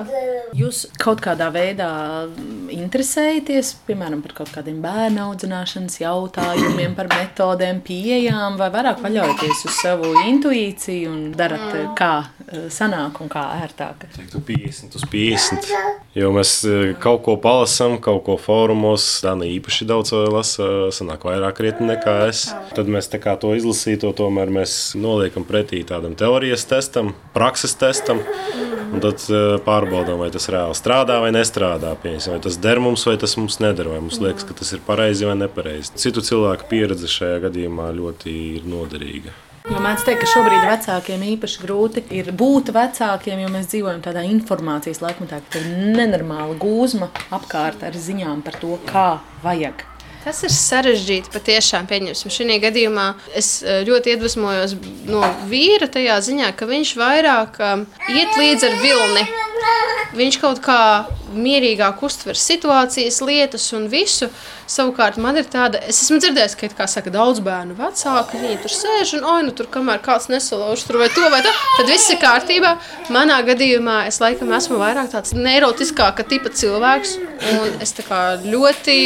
Jūs 0.59 0.81
kaut 0.99 1.23
kādā 1.23 1.47
veidā 1.55 1.89
interesējaties, 2.75 3.75
piemēram, 3.87 4.23
par 4.25 4.35
kaut 4.41 4.51
kādiem 4.55 4.81
bērnu 4.83 5.29
audzināšanas 5.29 6.01
jautājumiem, 6.03 6.97
par 6.99 7.11
metodēm, 7.13 7.83
pieejām, 7.87 8.59
vai 8.59 8.71
vairāk 8.75 9.03
paļaujaties 9.05 9.65
uz 9.69 9.79
savu 9.79 10.13
intuīciju 10.27 11.13
un 11.13 11.23
darat, 11.39 11.69
mm. 11.71 11.95
kā 11.99 12.13
eh, 12.25 12.38
sanāk 12.73 13.19
un 13.23 13.31
kā 13.33 13.43
ērtāk? 13.63 14.07
Teiktu 14.15 14.41
50 14.49 14.97
uz 14.99 15.05
50. 15.13 15.69
Jo 16.19 16.31
mēs 16.35 16.53
eh, 16.69 16.93
kaut 17.01 17.23
ko 17.27 17.37
palasām, 17.43 17.99
kaut 18.03 18.25
ko 18.27 18.39
fórumos, 18.41 19.07
Dana 19.25 19.49
īpaši 19.49 19.89
daudz 19.89 20.15
lasa, 20.33 20.69
sanāk 20.95 21.27
vairāk 21.29 21.59
krietni 21.61 21.91
nekā 21.93 22.17
es. 22.31 22.47
Tad 22.77 22.91
mēs 22.91 23.11
tā 23.13 23.21
kā 23.23 23.37
to 23.41 23.53
izlasīto 23.59 24.13
tomēr 24.17 24.53
mēs 24.61 24.97
noliekam 24.99 25.47
pretī 25.49 25.83
tādam 25.87 26.17
teorijas 26.19 26.67
testam, 26.69 27.13
prakses 27.37 27.77
testam. 27.79 28.25
Un 28.89 29.03
tad 29.05 29.21
pārbaudām, 29.67 30.17
vai 30.23 30.31
tas 30.33 30.49
reāli 30.49 30.77
strādā 30.79 31.19
vai 31.21 31.29
nestrādā. 31.37 31.91
Pieņasim, 32.01 32.33
vai 32.33 32.45
tas 32.47 32.57
der 32.57 32.81
mums, 32.81 33.05
vai 33.05 33.19
tas 33.21 33.37
mums 33.37 33.59
neder, 33.61 33.91
vai 33.93 33.99
mums 34.01 34.17
liekas, 34.25 34.49
ka 34.49 34.57
tas 34.57 34.73
ir 34.73 34.81
pareizi 34.87 35.29
vai 35.29 35.37
nepareizi. 35.43 35.93
Citu 36.01 36.25
cilvēku 36.25 36.71
pieredze 36.73 37.11
šajā 37.13 37.43
gadījumā 37.45 37.91
ļoti 37.99 38.33
ir 38.57 38.73
noderīga. 38.73 39.37
Jo 39.69 39.83
mēdz 39.85 40.05
teikt, 40.07 40.23
ka 40.23 40.29
šobrīd 40.31 40.63
vecākiem 40.65 41.25
īpaši 41.35 41.61
grūti 41.61 42.03
ir 42.17 42.31
būt 42.41 42.71
vecākiem, 42.73 43.43
jo 43.43 43.51
mēs 43.53 43.69
dzīvojam 43.69 44.01
tādā 44.07 44.23
informācijas 44.25 45.03
laikmetā, 45.05 45.43
ka 45.45 45.61
ir 45.61 45.69
nenormāla 45.99 46.57
gūzma 46.57 47.11
apkārt 47.37 47.85
ar 47.85 48.01
ziņām 48.09 48.41
par 48.47 48.57
to, 48.63 48.79
kā 48.89 49.07
vajag 49.45 49.85
Tas 50.29 50.43
ir 50.45 50.53
sarežģīti 50.53 51.31
patiešām. 51.33 51.87
Pieņemsim, 51.89 52.29
šajā 52.29 52.59
gadījumā 52.61 53.05
es 53.39 53.63
eh, 53.65 53.79
ļoti 53.89 54.13
iedvesmojos 54.13 54.75
no 55.09 55.23
vīra 55.49 55.89
tajā 55.89 56.19
ziņā, 56.27 56.51
ka 56.53 56.69
viņš 56.69 56.91
vairāk 57.01 57.57
um, 57.65 57.87
iet 58.13 58.37
līdzi 58.37 58.69
ar 58.69 58.77
vilni. 58.83 59.23
Viņš 60.19 60.37
kaut 60.43 60.61
kā 60.61 60.83
mierīgāk 61.33 62.05
uztver 62.05 62.37
situācijas, 62.37 63.23
lietas 63.25 63.71
un 63.77 63.89
visu. 63.89 64.29
Savukārt 64.69 65.17
man 65.17 65.41
ir 65.41 65.49
tāda, 65.49 65.81
es 65.89 66.03
esmu 66.05 66.21
dzirdējis, 66.21 66.59
ka, 66.61 66.71
kā 66.77 66.91
saka, 66.93 67.13
daudz 67.15 67.41
bērnu 67.49 67.79
vecāki, 67.81 68.45
viņi 68.45 68.61
tur 68.67 68.77
sēž 68.77 69.17
un, 69.23 69.27
oi, 69.33 69.41
nu 69.49 69.57
tur 69.57 69.73
kamēr 69.73 70.05
kāds 70.05 70.29
nesalauž 70.29 70.85
tur 70.85 71.01
vai 71.01 71.09
to 71.17 71.25
vai 71.33 71.41
to, 71.45 71.57
tad 71.81 71.89
viss 71.89 72.13
ir 72.13 72.21
kārtībā. 72.21 72.77
Manā 73.17 73.41
gadījumā 73.49 74.03
es 74.13 74.21
laikam 74.21 74.53
esmu 74.61 74.77
vairāk 74.85 75.09
tāds 75.17 75.33
neirotiskāka 75.37 76.29
tipa 76.29 76.53
cilvēks 76.53 77.17
un 77.55 77.85
es 77.85 77.97
tā 77.97 78.05
kā 78.05 78.25
ļoti 78.45 78.99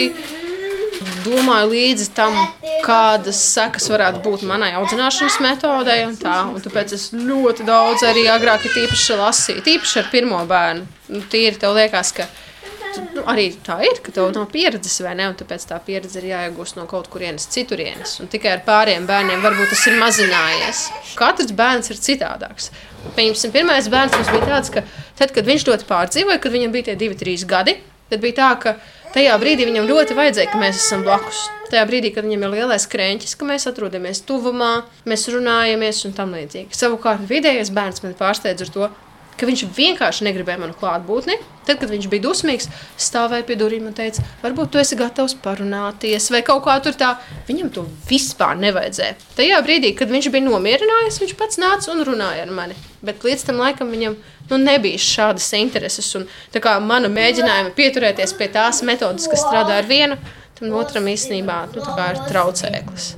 domāju 1.24 1.72
līdzi 1.72 2.08
tam, 2.16 2.36
kādas 2.84 3.40
sekas 3.54 3.88
varētu 3.92 4.22
būt 4.24 4.44
manai 4.48 4.72
audzināšanas 4.78 5.40
metodei. 5.44 6.02
Un 6.08 6.16
tā, 6.20 6.38
un 6.52 6.62
tāpēc 6.62 6.94
es 6.96 7.10
ļoti 7.16 7.66
daudz 7.68 8.04
arī 8.08 8.26
agrāk 8.32 8.68
īpaši 8.70 9.18
lasīju, 9.20 9.66
īpaši 9.76 10.00
ar 10.02 10.08
pirmo 10.12 10.40
bērnu. 10.48 10.88
Nu, 11.12 11.22
tīri 11.32 11.60
tev 11.60 11.76
liekas, 11.76 12.12
ka 12.16 12.28
nu, 13.14 13.24
arī 13.30 13.48
tā 13.64 13.78
ir, 13.86 14.00
ka 14.04 14.14
tev 14.14 14.30
nav 14.34 14.48
pieredzes, 14.52 15.00
vai 15.04 15.14
ne? 15.18 15.28
Un 15.32 15.36
tāpēc 15.38 15.66
tā 15.68 15.78
pieredze 15.84 16.20
ir 16.20 16.30
jāiegūst 16.30 16.78
no 16.78 16.86
kaut 16.90 17.08
kurienes 17.12 17.48
citurienes. 17.52 18.18
Un 18.22 18.30
tikai 18.32 18.56
ar 18.56 18.64
pāriem 18.66 19.06
bērniem 19.08 19.44
varbūt 19.44 19.72
tas 19.72 19.84
ir 19.88 19.98
mazinājies. 20.00 20.86
Katrs 21.18 21.54
bērns 21.56 21.92
ir 21.92 22.00
citādāks. 22.02 22.70
Pieņemsim, 23.16 23.52
pirmais 23.54 23.88
bērns 23.92 24.16
mums 24.16 24.32
bija 24.32 24.48
tāds, 24.54 24.72
ka 24.74 24.84
tad, 25.18 25.34
kad 25.34 25.48
viņš 25.48 25.68
ļoti 25.68 25.88
pārdzīvoja, 25.88 26.40
kad 26.42 26.54
viņam 26.54 26.74
bija 26.74 26.90
tie 26.90 26.98
divi, 27.00 27.18
trīs 27.18 27.46
gadi, 27.48 27.76
tad 28.12 28.22
bija 28.22 28.38
tā, 28.38 28.50
ka 28.62 28.76
Tajā 29.12 29.32
brīdī 29.36 29.66
viņam 29.68 29.84
ļoti 29.90 30.14
vajadzēja, 30.16 30.48
ka 30.48 30.58
mēs 30.60 30.78
esam 30.80 31.02
blakus. 31.04 31.42
Tajā 31.68 31.82
brīdī, 31.88 32.14
kad 32.14 32.24
viņam 32.24 32.46
ir 32.46 32.54
lielais 32.54 32.86
krēķis, 32.88 33.34
ka 33.36 33.44
mēs 33.44 33.66
atrodamies 33.68 34.22
tuvumā, 34.24 34.70
mēs 35.04 35.26
runājamies 35.34 36.00
un 36.08 36.14
tam 36.16 36.32
līdzīgi. 36.32 36.72
Savukārt 36.72 37.26
vidējais 37.28 37.72
bērns 37.76 38.00
man 38.06 38.16
pārsteidz 38.16 38.64
ar 38.64 38.70
to, 38.72 38.88
ka 39.42 39.48
viņš 39.48 39.64
vienkārši 39.74 40.28
negribēja 40.28 40.60
manu 40.62 40.76
klātbūtni. 40.78 41.34
Tad, 41.66 41.78
kad 41.78 41.90
viņš 41.90 42.06
bija 42.10 42.24
dusmīgs, 42.24 42.68
stāvēja 42.98 43.46
pie 43.46 43.56
durvīm 43.58 43.88
un 43.90 43.94
teica, 43.94 44.22
varbūt 44.42 44.72
tu 44.74 44.80
esi 44.82 44.98
gatavs 44.98 45.34
parunāties, 45.42 46.28
vai 46.34 46.40
kaut 46.46 46.64
kā 46.66 46.76
tur 46.82 46.96
tā. 46.98 47.12
Viņam 47.46 47.70
to 47.74 47.84
vispār 48.08 48.58
nevajadzēja. 48.62 49.18
Tajā 49.38 49.60
brīdī, 49.66 49.92
kad 49.98 50.10
viņš 50.10 50.30
bija 50.34 50.46
nomierinājies, 50.46 51.20
viņš 51.22 51.34
pats 51.38 51.60
nāca 51.62 51.90
un 51.94 52.02
runāja 52.06 52.46
ar 52.46 52.54
mani. 52.54 52.78
Bet 53.02 53.22
līdz 53.26 53.46
tam 53.48 53.62
laikam 53.62 53.90
viņam 53.94 54.18
nu, 54.50 54.60
nebija 54.62 54.98
šādas 55.02 55.50
intereses. 55.58 56.10
Un, 56.18 56.26
mana 56.86 57.10
mēģinājuma 57.10 57.74
pieturēties 57.78 58.34
pie 58.38 58.50
tās 58.54 58.82
metodas, 58.86 59.30
kas 59.30 59.42
strādā 59.46 59.78
ar 59.82 59.90
vienu, 59.90 60.18
tam 60.58 60.74
otram 60.78 61.10
īstenībā 61.10 61.64
nu, 61.74 61.82
ir 61.82 62.24
traucēklis. 62.30 63.12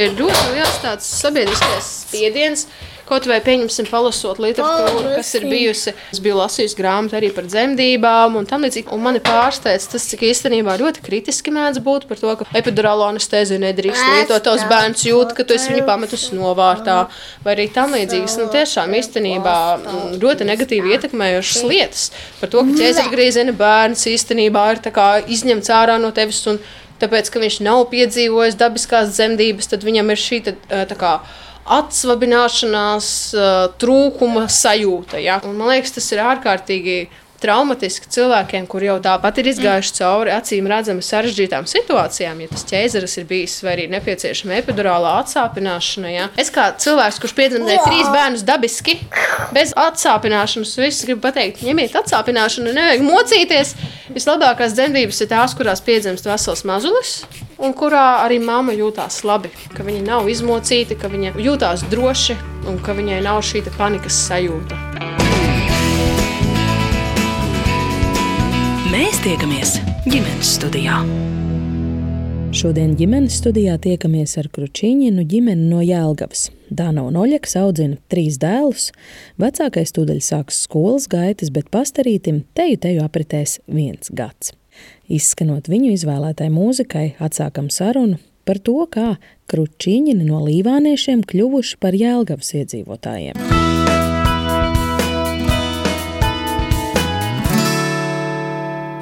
Ir 0.00 0.14
ļoti 0.16 0.54
liels 0.54 0.78
tāds 0.80 1.08
sabiedriskais 1.20 1.88
spiediens, 2.06 2.68
Kaut 3.10 3.24
vai 3.26 3.40
pieņemsim, 3.42 3.88
palasot 3.90 4.38
literatūru, 4.38 5.16
kas 5.16 5.32
ir 5.34 5.48
bijusi. 5.50 5.94
Es 6.14 6.20
biju 6.22 6.36
lasījis 6.38 6.76
grāmatu 6.78 7.16
arī 7.18 7.32
par 7.34 7.48
dzemdībām 7.48 8.36
un 8.38 8.46
tam 8.46 8.62
līdzīgi. 8.62 8.86
Un 8.94 9.02
mani 9.02 9.18
pārsteidz 9.24 9.88
tas, 9.90 10.06
cik 10.12 10.22
īstenībā 10.28 10.76
ļoti 10.78 11.02
kritiski 11.02 11.50
mēdz 11.54 11.82
būt 11.82 12.06
par 12.06 12.20
to, 12.20 12.36
ka 12.38 12.46
epidurālo 12.60 13.08
anesteziju 13.08 13.58
nedrīkst 13.64 14.04
lietot. 14.12 14.44
Tavs 14.46 14.62
bērns 14.70 15.02
jūt, 15.08 15.34
ka 15.34 15.42
tu 15.42 15.58
esi 15.58 15.74
viņu 15.74 15.88
pametus 15.88 16.28
novārtā 16.36 17.00
vai 17.42 17.56
arī 17.56 17.66
tam 17.74 17.96
līdzīgas. 17.98 18.38
Nu, 18.38 18.46
tiešām 18.54 18.94
īstenībā 19.00 19.56
mm, 19.80 20.14
ļoti 20.22 20.46
negatīvi 20.46 20.94
ietekmējošas 20.94 21.66
lietas 21.66 22.06
par 22.38 22.54
to, 22.54 22.62
ka 22.68 22.78
ķēzergrīzena 22.78 23.56
bērns 23.58 24.06
īstenībā 24.14 24.68
ir 24.76 24.84
izņemts 25.34 25.74
ārā 25.80 25.98
no 25.98 26.14
tevis. 26.14 26.44
Un, 26.50 26.62
Tāpēc, 27.00 27.30
ka 27.32 27.40
viņš 27.40 27.62
nav 27.64 27.86
piedzīvojis 27.88 28.58
dabiskās 28.60 29.14
dzemdības, 29.14 29.70
tad 29.72 29.86
viņam 29.86 30.10
ir 30.12 30.20
šī 30.20 30.40
tā 30.44 30.96
kā 31.00 31.14
atsvabināšanās, 31.70 33.08
trūkuma 33.80 34.46
sajūta. 34.50 35.20
Ja? 35.22 35.40
Un, 35.46 35.58
man 35.60 35.74
liekas, 35.74 35.94
tas 35.96 36.08
ir 36.14 36.22
ārkārtīgi 36.24 37.00
traumatiski 37.40 38.08
cilvēkiem, 38.12 38.66
kur 38.68 38.84
jau 38.84 38.96
tāpat 39.02 39.40
ir 39.40 39.50
izgājuši 39.54 39.94
cauri 39.96 40.32
acīm 40.34 40.68
redzami 40.70 41.04
sarežģītām 41.04 41.66
situācijām, 41.70 42.42
ja 42.44 42.50
tas 42.52 42.66
ķēzeris 42.68 43.16
ir 43.22 43.28
bijis 43.30 43.56
vai 43.64 43.74
arī 43.76 43.86
nepieciešama 43.94 44.58
epidurālā 44.60 45.16
atsāpināšana. 45.22 46.12
Ja. 46.12 46.28
Es 46.40 46.52
kā 46.54 46.68
cilvēks, 46.84 47.20
kurš 47.22 47.36
piedzemdēja 47.38 47.84
trīs 47.86 48.10
bērnus 48.12 48.44
dabiski, 48.48 48.98
bez 49.56 49.72
atsāpināšanas, 49.72 50.76
viss 50.84 51.06
gribu 51.06 51.24
pateikt, 51.28 51.64
ņemiet 51.66 51.96
atsāpināšanu, 52.02 52.74
nevajag 52.76 53.06
mocīties. 53.08 53.76
Vislabākās 54.12 54.76
dzemdības 54.76 55.24
ir 55.24 55.32
tās, 55.32 55.56
kurās 55.56 55.84
piedzimst 55.86 56.28
vesels 56.28 56.66
mazulis. 56.68 57.20
Un 57.60 57.74
kurā 57.76 58.22
arī 58.24 58.38
mamma 58.40 58.72
jūtas 58.72 59.18
labi, 59.28 59.50
ka 59.76 59.84
viņa 59.84 60.00
nav 60.06 60.28
izmocīta, 60.32 60.96
ka 60.96 61.10
viņa 61.12 61.34
jūtas 61.44 61.82
droši 61.92 62.38
un 62.70 62.78
ka 62.80 62.94
viņai 62.96 63.18
nav 63.26 63.42
šī 63.44 63.60
panikas 63.74 64.16
sajūta. 64.30 64.78
Mēs 68.88 69.20
tiekamies 69.26 69.74
ģimenes 70.06 70.54
studijā. 70.56 71.02
Šodien 72.56 72.94
ģimenes 72.96 73.36
studijā 73.42 73.76
tiekamies 73.78 74.38
ar 74.40 74.48
Kručīņinu 74.56 75.26
ģimeni 75.28 75.68
no 75.68 75.82
Jēlgavas. 75.84 76.48
Dāna 76.72 77.04
un 77.06 77.18
Oļeks 77.20 77.58
audzina 77.60 78.00
trīs 78.10 78.40
dēlus. 78.40 78.88
Vecākais 79.38 79.92
tūdaļ 79.94 80.24
sāks 80.24 80.64
skolas 80.64 81.10
gaitas, 81.12 81.52
bet 81.52 81.68
pastarītim 81.68 82.40
teju 82.56 82.80
teju 82.80 83.04
apritēs 83.04 83.58
viens 83.68 84.08
gads. 84.16 84.56
Izskanot 85.10 85.70
viņu 85.70 85.94
izvēlētai 85.96 86.50
mūzikai, 86.54 87.06
atsākam 87.22 87.70
sarunu 87.72 88.20
par 88.48 88.58
to, 88.64 88.78
kā 88.90 89.14
Kručīņini 89.50 90.26
no 90.26 90.42
līvāniešiem 90.46 91.26
kļuvuši 91.28 91.80
par 91.82 91.98
Jēlgavas 91.98 92.54
iedzīvotājiem. 92.62 93.59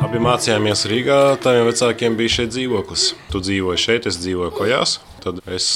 Abi 0.09 0.23
mācījāmies 0.25 0.87
Rīgā. 0.88 1.16
Taviem 1.44 1.66
vecākiem 1.68 2.14
bija 2.16 2.33
šeit 2.38 2.55
dzīvoklis. 2.55 3.03
Tu 3.29 3.40
dzīvoji 3.44 3.81
šeit, 3.83 4.07
es 4.09 4.16
dzīvoju 4.16 4.55
kojās. 4.57 4.94
Tad 5.21 5.42
es 5.53 5.66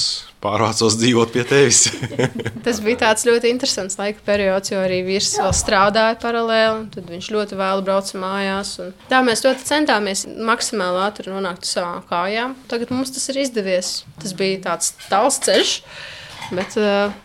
pārvācos 0.41 0.95
dzīvot 0.97 1.29
pie 1.35 1.43
tevis. 1.45 1.83
Tas 2.65 2.79
bija 2.81 2.97
tāds 3.03 3.27
ļoti 3.29 3.51
interesants 3.53 3.99
laika 3.99 4.23
periods, 4.25 4.71
jo 4.73 4.79
arī 4.81 5.03
vīrs 5.05 5.35
vēl 5.37 5.53
strādāja 5.53 6.15
paralēli. 6.23 6.87
Tad 6.95 7.11
viņš 7.13 7.27
ļoti 7.35 7.59
vēlu 7.59 7.85
brauca 7.85 8.21
mājās. 8.23 8.71
Tā 9.11 9.19
mēs 9.27 9.45
ļoti 9.45 9.67
centāmies 9.67 10.23
maksimāli 10.49 11.03
ātri 11.05 11.29
nonākt 11.29 11.69
uz 11.69 11.75
savām 11.75 12.01
kājām. 12.09 12.55
Tagad 12.73 12.89
mums 12.95 13.13
tas 13.13 13.29
ir 13.29 13.37
izdevies. 13.43 13.99
Tas 14.23 14.33
bija 14.39 14.63
tāds 14.65 14.95
tāls 15.11 15.37
ceļš. 15.45 15.75
Bet, 16.57 16.73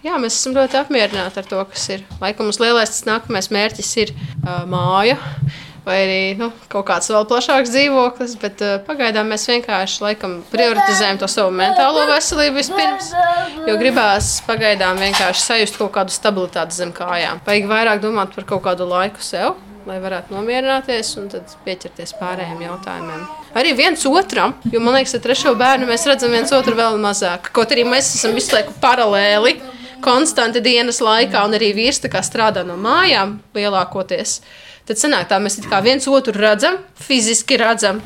jā, 0.04 0.20
mēs 0.20 0.36
esam 0.36 0.52
ļoti 0.60 0.76
apmierināti 0.82 1.40
ar 1.40 1.48
to, 1.48 1.64
kas 1.72 1.88
ir. 1.96 2.04
Laikam 2.20 2.50
mums 2.50 2.60
lielais 2.60 3.00
nākamais 3.08 3.48
mērķis 3.56 3.94
ir 4.04 4.12
māja 4.68 5.16
vai 5.88 5.98
arī 6.04 6.22
nu, 6.38 6.50
kaut 6.70 6.86
kāds 6.90 7.08
vēl 7.12 7.24
plašāks 7.28 7.72
dzīvoklis. 7.72 8.34
Bet 8.42 8.64
uh, 8.64 8.74
pagaidām 8.86 9.30
mēs 9.32 9.46
vienkārši 9.48 10.02
laikam, 10.04 10.38
prioritizējam 10.52 11.20
to 11.22 11.28
savu 11.30 11.54
mentālo 11.56 12.04
veselību 12.10 12.60
vispirms. 12.60 13.12
Jo 13.68 13.78
gribās 13.80 14.36
pagaidām 14.48 15.00
vienkārši 15.00 15.46
sajust 15.46 15.80
kaut 15.80 15.94
kādu 15.96 16.14
stabilitāti 16.14 16.76
zem 16.76 16.92
kājām. 16.96 17.40
Vajag 17.46 17.70
vairāk 17.70 18.04
domāt 18.04 18.36
par 18.36 18.48
kaut 18.52 18.66
kādu 18.68 18.88
laiku 18.88 19.24
sev. 19.24 19.56
Lai 19.88 19.96
varētu 20.02 20.34
nomierināties 20.34 21.14
un 21.16 21.30
tad 21.32 21.48
pieķerties 21.64 22.12
pārējiem 22.18 22.60
jautājumiem. 22.66 23.22
Arī 23.56 23.70
viens 23.78 24.02
otram, 24.10 24.52
jo 24.68 24.82
man 24.84 24.98
liekas, 24.98 25.14
ka 25.16 25.22
trešo 25.24 25.54
bērnu 25.56 25.88
mēs 25.88 26.04
redzam 26.10 26.34
viens 26.34 26.52
otru 26.52 26.76
vēl 26.76 26.98
mazāk. 27.00 27.48
Kaut 27.56 27.72
arī 27.72 27.86
mēs 27.88 28.10
esam 28.18 28.36
visu 28.36 28.52
laiku 28.52 28.74
paralēli, 28.82 29.54
konstanti 30.04 30.60
dienas 30.60 31.00
laikā, 31.00 31.40
un 31.48 31.56
arī 31.56 31.72
vīrs 31.78 32.02
strādā 32.04 32.66
no 32.68 32.76
mājām 32.76 33.38
lielākoties. 33.56 34.42
Uh, 34.42 34.67
Tad 34.88 35.00
sanāk, 35.00 35.28
tā 35.28 35.36
mēs 35.42 35.60
viens 35.84 36.08
otru 36.08 36.32
redzam, 36.32 36.80
fiziski 36.96 37.60
redzam. 37.60 38.00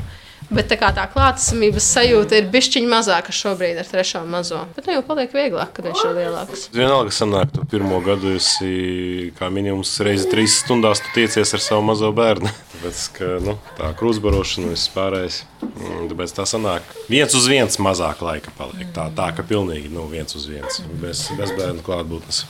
Bet 0.53 0.67
tā, 0.69 0.89
tā 0.93 1.05
klātesamības 1.09 1.85
sajūta 1.95 2.37
ir 2.37 2.49
bišķiņa 2.53 2.89
mazāka 2.91 3.33
šobrīd 3.33 3.79
ar 3.81 3.87
trešo 3.89 4.21
mazo. 4.29 4.59
Bet 4.75 4.85
nu 4.85 4.97
jau 4.97 5.03
paliek 5.07 5.31
vieglāk, 5.33 5.71
kad 5.73 5.87
viņš 5.87 6.01
ir 6.03 6.17
lielāks. 6.17 6.65
Vienalga, 6.75 7.13
sanāk, 7.15 7.53
tu 7.55 7.63
pirmo 7.71 8.01
gadu 8.05 8.35
esi 8.35 9.31
kā 9.39 9.49
minimums 9.53 9.95
reizi 10.05 10.27
trīs 10.29 10.59
stundās 10.61 11.01
tiecies 11.15 11.55
ar 11.55 11.63
savu 11.63 11.85
mazo 11.87 12.11
bērnu. 12.13 12.51
Tāpēc, 12.73 13.01
ka, 13.15 13.31
nu, 13.47 13.55
tā 13.77 13.93
krūzbarošana 13.97 14.73
viss 14.73 14.91
pārējais. 14.91 15.39
Mm, 15.63 16.09
tāpēc 16.11 16.35
tā 16.35 16.43
sanāk, 16.49 16.89
viens 17.07 17.33
uz 17.37 17.47
viens 17.47 17.79
mazāk 17.79 18.19
laika 18.25 18.51
paliek. 18.57 18.89
Tā, 18.91 19.07
tā 19.15 19.29
ka 19.37 19.45
pilnīgi 19.47 19.87
nu, 19.93 20.03
viens 20.11 20.35
uz 20.35 20.49
viens, 20.51 20.81
bez, 20.99 21.29
bez 21.39 21.55
bērnu 21.55 21.85
klātbūtnes. 21.85 22.43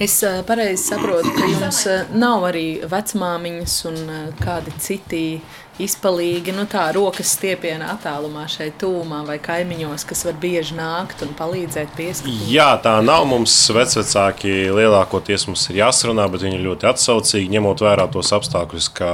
Es 0.00 0.18
pareizi 0.48 0.82
saprotu, 0.90 1.32
ka 1.36 1.48
jums 1.50 1.82
nav 2.16 2.46
arī 2.48 2.66
vecmāmiņas 2.88 3.74
un 3.90 3.98
kādi 4.40 4.74
citi 4.80 5.24
izpalīgi, 5.84 6.54
nu 6.56 6.66
tā 6.70 6.86
rokas 6.94 7.34
stiepiena 7.36 7.90
attālumā 7.94 8.46
šeit 8.50 8.78
tūmā 8.82 9.22
vai 9.28 9.38
kaimiņos, 9.42 10.04
kas 10.08 10.24
var 10.28 10.36
bieži 10.42 10.76
nākt 10.78 11.24
un 11.26 11.32
palīdzēt 11.38 11.94
pieskatīt? 11.98 12.44
Jā, 12.52 12.72
tā 12.84 12.96
nav. 13.04 13.26
Mums 13.30 13.54
vecvecāki 13.74 14.52
lielākoties 14.74 15.46
mums 15.48 15.66
ir 15.70 15.80
jāsarunā, 15.82 16.26
bet 16.32 16.44
viņi 16.46 16.58
ir 16.58 16.66
ļoti 16.66 16.88
atsaucīgi, 16.90 17.52
ņemot 17.54 17.84
vērā 17.84 18.08
tos 18.12 18.32
apstākļus, 18.36 18.90
ka 18.96 19.10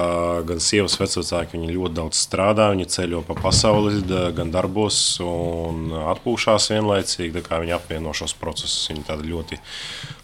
gan 0.48 0.62
sievas 0.62 0.96
vecvecāki 1.00 1.58
viņi 1.58 1.76
ļoti 1.76 1.98
daudz 2.00 2.22
strādā, 2.26 2.70
viņi 2.74 2.88
ceļo 2.96 3.22
pa 3.28 3.38
pasauli, 3.40 4.02
gan 4.36 4.52
darbos 4.54 5.00
un 5.24 5.90
atpūšās 6.14 6.70
vienlaicīgi, 6.74 7.34
tā 7.38 7.44
kā 7.46 7.62
viņi 7.62 7.76
apvieno 7.76 8.14
šos 8.16 8.36
procesus. 8.40 8.86
Viņi 8.90 9.08
tādi 9.10 9.34
ļoti 9.34 9.60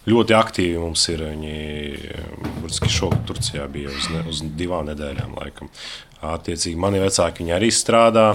ļoti 0.09 0.35
aktīvi 0.37 0.79
mums 0.81 1.03
ir. 1.13 1.23
Viņi 1.33 1.53
burtiski 2.59 2.91
šogad 2.91 3.23
Turcijā 3.29 3.67
bija 3.71 3.91
uz, 3.93 4.09
ne, 4.13 4.23
uz 4.29 4.43
divām 4.57 4.89
nedēļām. 4.91 5.37
Laikam. 5.39 5.71
Attiecīgi, 6.23 6.77
mani 6.79 7.01
vecāki 7.03 7.49
arī 7.51 7.67
strādā. 7.73 8.29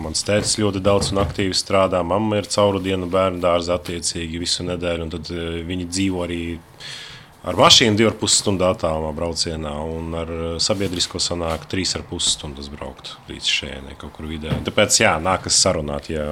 Mans 0.00 0.24
tēvs 0.24 0.56
ļoti 0.62 0.80
daudz 0.84 1.12
un 1.12 1.20
aktīvi 1.24 1.56
strādā. 1.56 2.00
Mamma 2.06 2.40
ir 2.40 2.48
cauru 2.48 2.80
dienu 2.80 3.10
bērnu 3.12 3.42
dārzā 3.44 3.76
attiecīgi 3.76 4.40
visu 4.40 4.64
nedēļu. 4.68 5.10
Tad 5.12 5.32
viņi 5.68 5.88
dzīvo 5.90 6.24
arī 6.24 6.40
ar 7.48 7.56
mašīnu 7.56 7.96
2,5 8.00 8.32
stundu 8.32 8.66
attālumā 8.66 9.12
braucienā, 9.16 9.72
un 9.84 10.16
ar 10.18 10.32
sabiedrisko 10.62 11.20
sanāk 11.22 11.68
3,5 11.70 12.18
stundas 12.24 12.68
braukt 12.72 13.14
līdz 13.30 13.52
šeit, 13.52 13.92
kaut 14.00 14.16
kur 14.16 14.28
vidē. 14.30 14.56
Tāpēc, 14.66 15.00
jā, 15.04 15.14
nākas 15.22 15.60
sarunāt, 15.62 16.10
ja 16.12 16.24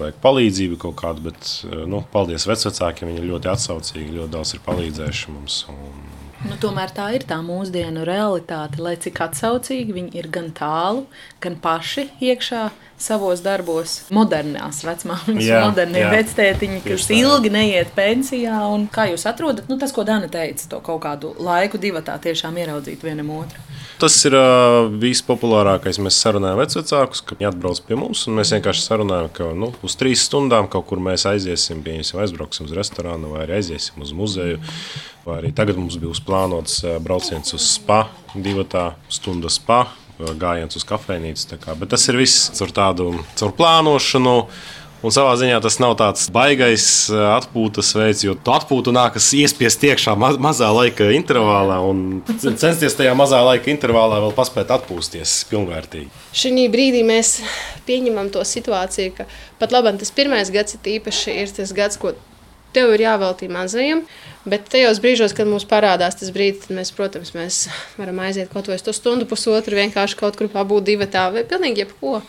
vajag 0.00 0.18
palīdzību 0.24 0.80
kaut 0.86 0.96
kādu, 1.02 1.28
bet, 1.28 1.52
nu, 1.90 2.02
paldies 2.14 2.48
vecvecākiem, 2.48 3.10
viņi 3.12 3.22
ir 3.22 3.30
ļoti 3.34 3.52
atsaucīgi, 3.54 4.16
ļoti 4.18 4.34
daudz 4.38 4.56
ir 4.56 4.64
palīdzējuši 4.66 5.36
mums. 5.36 5.64
Un, 5.74 6.04
Nu, 6.44 6.56
tomēr 6.60 6.90
tā 6.92 7.06
ir 7.16 7.24
tā 7.24 7.38
mūsdienu 7.40 8.02
realitāte, 8.04 8.80
lai 8.84 8.94
cik 9.00 9.22
atsaucīgi 9.24 9.94
viņi 9.96 10.18
ir 10.20 10.28
gan 10.32 10.50
tālu, 10.56 11.06
gan 11.40 11.56
paši 11.62 12.10
iekšā 12.20 12.66
savos 13.00 13.40
darbos. 13.44 13.96
Modernās 14.14 14.82
vecmāmiņas, 14.84 15.48
modernie 15.64 16.04
vectētiņi, 16.12 16.82
kas 16.84 17.08
tā. 17.08 17.16
ilgi 17.16 17.52
neiet 17.54 17.94
pensijā. 17.96 18.60
Kā 18.92 19.08
jūs 19.12 19.24
atrodat 19.30 19.72
nu, 19.72 19.78
tas, 19.80 19.94
ko 19.96 20.04
Dana 20.04 20.28
teica, 20.28 20.68
to 20.74 20.82
kaut 20.84 21.00
kādu 21.06 21.32
laiku 21.40 21.80
divatā 21.80 22.18
tiešām 22.28 22.60
ieraudzīt 22.60 23.06
vienam 23.08 23.32
otru? 23.38 23.63
Tas 24.02 24.16
ir 24.26 24.34
uh, 24.34 24.88
vispopulārākais. 25.00 26.00
Mēs 26.02 26.18
sarunājam 26.18 26.58
vecākus, 26.58 27.22
ka 27.22 27.36
viņi 27.38 27.48
atbrauc 27.50 27.80
pie 27.86 27.98
mums. 27.98 28.24
Mēs 28.26 28.50
vienkārši 28.56 28.82
sarunājam, 28.82 29.28
ka 29.36 29.50
nu, 29.54 29.70
uz 29.86 29.94
trīs 30.00 30.24
stundām 30.26 30.66
kaut 30.70 30.88
kur 30.90 31.02
mēs 31.02 31.26
aiziesim, 31.30 31.82
pieņemsim, 31.86 32.18
aizbrauksim 32.24 32.66
uz 32.66 32.74
restorānu 32.74 33.30
vai 33.36 33.46
aiziesim 33.46 34.02
uz 34.02 34.10
muzeju. 34.16 34.58
Vai 35.24 35.38
arī 35.40 35.54
tagad 35.56 35.78
mums 35.80 35.96
bija 36.00 36.12
plānots 36.26 36.82
brauciens 37.04 37.54
uz 37.56 37.68
spa, 37.76 38.04
divu 38.34 38.66
stundu 39.08 39.48
spa, 39.52 39.84
gājiens 40.18 40.76
uz 40.76 40.84
kafejnīcu. 40.88 41.58
Bet 41.78 41.94
tas 41.94 42.08
ir 42.10 42.18
viss 42.18 42.50
caur 42.58 42.74
tādu 42.74 43.10
caur 43.38 43.54
plānošanu. 43.56 44.36
Un 45.04 45.12
savā 45.12 45.34
ziņā 45.36 45.58
tas 45.60 45.76
nav 45.82 45.98
tāds 46.00 46.30
baisais 46.32 46.84
eh, 47.12 47.22
atpūtas 47.34 47.90
veids, 47.98 48.22
jo 48.24 48.32
tu 48.40 48.54
atpūtu 48.54 48.94
nākas 48.94 49.26
iespiest 49.36 49.84
iekšā 49.84 50.14
ma 50.16 50.30
mazā 50.40 50.70
laika 50.72 51.10
intervālā 51.12 51.76
un 51.84 52.22
censties 52.40 52.96
tajā 52.96 53.12
mazā 53.18 53.42
laika 53.44 53.68
intervālā 53.72 54.22
vēl 54.24 54.32
paspēt 54.36 54.72
atpūsties 54.78 55.42
pilnvērtīgi. 55.50 56.08
Šī 56.32 56.68
brīdī 56.72 57.04
mēs 57.04 57.36
pieņemam 57.84 58.32
to 58.32 58.44
situāciju, 58.48 59.12
ka 59.18 59.28
pat 59.60 59.76
labi, 59.76 59.92
tas 60.00 60.14
pirmais 60.14 60.52
gads 60.54 60.78
ir 60.78 60.94
īpaši 60.96 61.36
ir 61.42 61.52
tas 61.52 61.76
gads, 61.76 62.00
ko 62.00 62.14
tev 62.74 62.96
ir 62.96 63.04
jāveltī 63.04 63.50
mazajam. 63.52 64.02
Bet 64.48 64.66
tajos 64.72 64.98
brīžos, 65.04 65.32
kad 65.36 65.48
mums 65.48 65.64
parādās 65.68 66.18
tas 66.20 66.32
brīdis, 66.34 66.66
tad 66.66 66.76
mēs, 66.76 66.90
protams, 66.96 67.32
mēs 67.36 67.62
varam 68.00 68.18
aiziet 68.24 68.50
kaut 68.52 68.68
vai 68.68 68.80
uz 68.80 68.98
stundu, 68.98 69.28
pusotru, 69.28 69.78
vienkārši 69.78 70.18
kaut 70.20 70.36
kur 70.40 70.50
pabūt 70.52 70.90
divi 70.90 71.08
tā 71.12 71.30
vai 71.32 71.46
pilnīgi 71.48 71.84
jebko. 71.84 72.20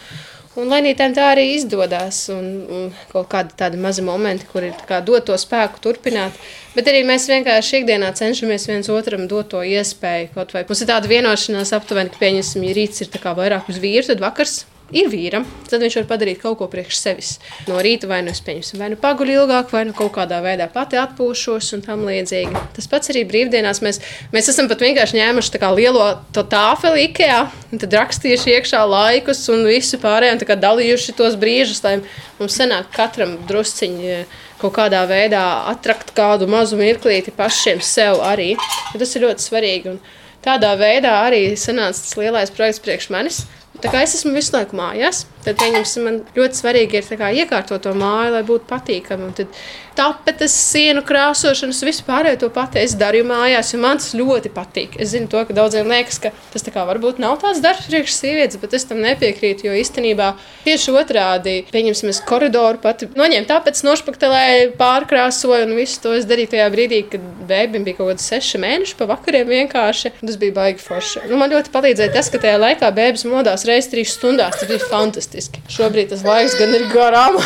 Un 0.56 0.70
Lainītēm 0.72 1.12
tā 1.15 1.32
arī 1.34 1.50
izdodas. 1.56 2.22
Un, 2.32 2.46
un 2.72 2.86
kaut 3.12 3.28
kādi 3.32 3.58
tādi 3.60 3.80
mazi 3.82 4.04
momenti, 4.06 4.48
kur 4.52 4.63
ir 4.63 4.76
dot 5.08 5.28
to 5.28 5.36
spēku 5.39 5.82
turpināt. 5.84 6.38
Bet 6.76 6.88
arī 6.91 7.04
mēs 7.08 7.28
vienkārši 7.32 7.82
ikdienā 7.82 8.13
cenšamies 8.15 8.70
viens 8.72 8.91
otram 8.91 9.28
dot 9.32 9.52
to 9.52 9.63
iespēju. 9.63 10.32
Kaut 10.38 10.56
vai 10.56 10.63
mums 10.68 10.84
ir 10.84 10.91
tāda 10.91 11.12
vienošanās 11.12 11.76
aptuveni, 11.76 12.13
ka, 12.13 12.22
pieņemsim, 12.24 12.63
ja 12.70 12.78
rīts 12.80 13.04
ir 13.04 13.12
vairāk 13.26 13.68
uz 13.72 13.82
vīru, 13.84 14.08
tad 14.08 14.24
vakars 14.24 14.63
ir 14.93 15.08
vīram, 15.10 15.45
tad 15.69 15.82
viņš 15.82 15.98
var 16.02 16.08
padarīt 16.10 16.41
kaut 16.43 16.60
ko 16.60 16.67
priekš 16.69 16.98
sevis. 17.00 17.32
No 17.69 17.80
rīta 17.84 18.10
vai 18.10 18.19
nu 18.26 18.34
es 18.34 18.41
pieņemsim, 18.45 18.78
vai 18.82 18.91
nu 18.93 19.00
paguļu 19.02 19.39
ilgāk, 19.39 19.71
vai 19.74 19.84
nu 19.89 19.95
kaut 19.98 20.13
kādā 20.17 20.41
veidā 20.45 20.67
pati 20.71 21.00
atpūšos 21.02 21.71
un 21.78 21.84
tam 21.86 22.06
līdzīgi. 22.06 22.62
Tas 22.76 22.89
pats 22.91 23.10
arī 23.13 23.26
brīvdienās. 23.30 23.82
Mēs, 23.86 24.02
mēs 24.36 24.50
esam 24.54 24.69
pat 24.69 24.84
vienkārši 24.86 25.19
ņēmuši 25.19 25.62
lielo 25.76 26.10
tāfeli 26.36 27.08
IKEA, 27.10 27.41
un 27.71 27.82
tad 27.82 27.98
rakstījuši 27.98 28.58
iekšā 28.60 28.84
laikus 28.89 29.41
un 29.54 29.65
visu 29.65 30.00
pārējo, 30.02 30.38
un 30.38 30.65
dalījuši 30.65 31.17
tos 31.17 31.38
brīžus, 31.39 31.82
lai 31.86 31.98
mums 32.39 32.60
sanāk 32.60 32.91
katram 32.93 33.39
drusciņi 33.50 34.13
eh, 34.19 34.38
kaut 34.62 34.76
kādā 34.78 35.02
veidā 35.10 35.41
atrakt 35.71 36.13
kādu 36.15 36.48
mazu 36.52 36.78
mirklīti 36.80 37.34
pašiem 37.36 37.82
sev 37.82 38.21
arī. 38.24 38.54
Tas 38.93 39.17
ir 39.17 39.26
ļoti 39.26 39.50
svarīgi. 39.50 39.95
Un 39.95 40.00
tādā 40.45 40.76
veidā 40.78 41.17
arī 41.26 41.48
sanāca 41.58 41.98
tas 42.06 42.17
lielais 42.21 42.54
projekts 42.54 42.84
priekš 42.86 43.12
manis 43.13 43.45
Tā 43.84 43.92
kā 43.92 44.02
es 44.06 44.16
esmu 44.18 44.32
visu 44.36 44.54
laiku 44.56 44.78
mājās, 44.80 45.26
tad 45.44 45.60
man 46.06 46.22
ļoti 46.38 46.60
svarīgi 46.62 47.02
ir 47.02 47.20
kā, 47.20 47.32
iekārtot 47.44 47.84
to 47.84 47.92
māju, 47.98 48.32
lai 48.38 48.44
būtu 48.48 48.70
patīkami. 48.70 49.32
Tad 49.36 49.60
tapetes, 49.96 50.54
sienu 50.56 51.04
krāsošanas, 51.06 51.82
vispār 51.88 52.28
to 52.40 52.50
pati 52.54 52.82
es 52.82 52.96
daru 53.00 53.24
mājās, 53.28 53.72
jo 53.74 53.80
man 53.82 54.00
tas 54.02 54.14
ļoti 54.18 54.52
patīk. 54.54 54.98
Es 55.02 55.14
zinu, 55.14 55.30
to, 55.32 55.41
ka 55.48 55.56
daudziem 55.56 55.88
liekas, 55.89 56.20
ka 56.22 56.32
tas 56.54 56.66
varbūt 56.76 57.22
nav 57.24 57.38
tāds 57.41 57.62
darbs 57.64 57.88
priekš 57.88 58.16
sievietes, 58.18 58.60
bet 58.62 58.76
es 58.76 58.88
tam 58.89 59.00
nepiekrītu. 59.04 59.68
Jo 59.70 59.76
īstenībā 59.80 60.34
tieši 60.66 60.96
otrādi, 61.00 61.56
pieņemsim, 61.72 62.12
es 62.12 62.22
koridoru 62.28 62.82
pati 62.84 63.08
noņēmu 63.16 63.48
tāpēc 63.50 63.82
nošpaktelēju, 63.88 64.74
pārkrāsoju 64.80 65.70
un 65.70 65.76
visu 65.80 66.02
to 66.04 66.16
es 66.18 66.28
darīju 66.28 66.54
tajā 66.56 66.68
brīdī, 66.74 67.02
kad 67.14 67.24
bērnam 67.48 67.88
bija 67.88 68.02
kaut 68.02 68.14
kāds 68.14 68.28
seši 68.30 68.62
mēneši 68.62 68.98
pa 69.00 69.08
vakariem 69.14 69.48
vienkārši. 69.54 70.14
Tas 70.20 70.39
bija 70.41 70.56
baigi 70.56 70.84
forši. 70.84 71.26
Nu, 71.32 71.39
man 71.39 71.54
ļoti 71.54 71.72
palīdzēja 71.74 72.16
tas, 72.16 72.32
ka 72.34 72.41
tajā 72.43 72.60
laikā 72.62 72.91
bērns 72.96 73.26
modās 73.30 73.66
reizes 73.70 73.91
trīs 73.93 74.16
stundās. 74.18 74.60
Tas 74.60 74.70
bija 74.70 74.91
fantastiski. 74.91 75.64
Šobrīd 75.72 76.12
tas 76.12 76.26
laiks 76.26 76.58
gan 76.60 76.76
ir 76.76 76.88
garām. 76.93 77.39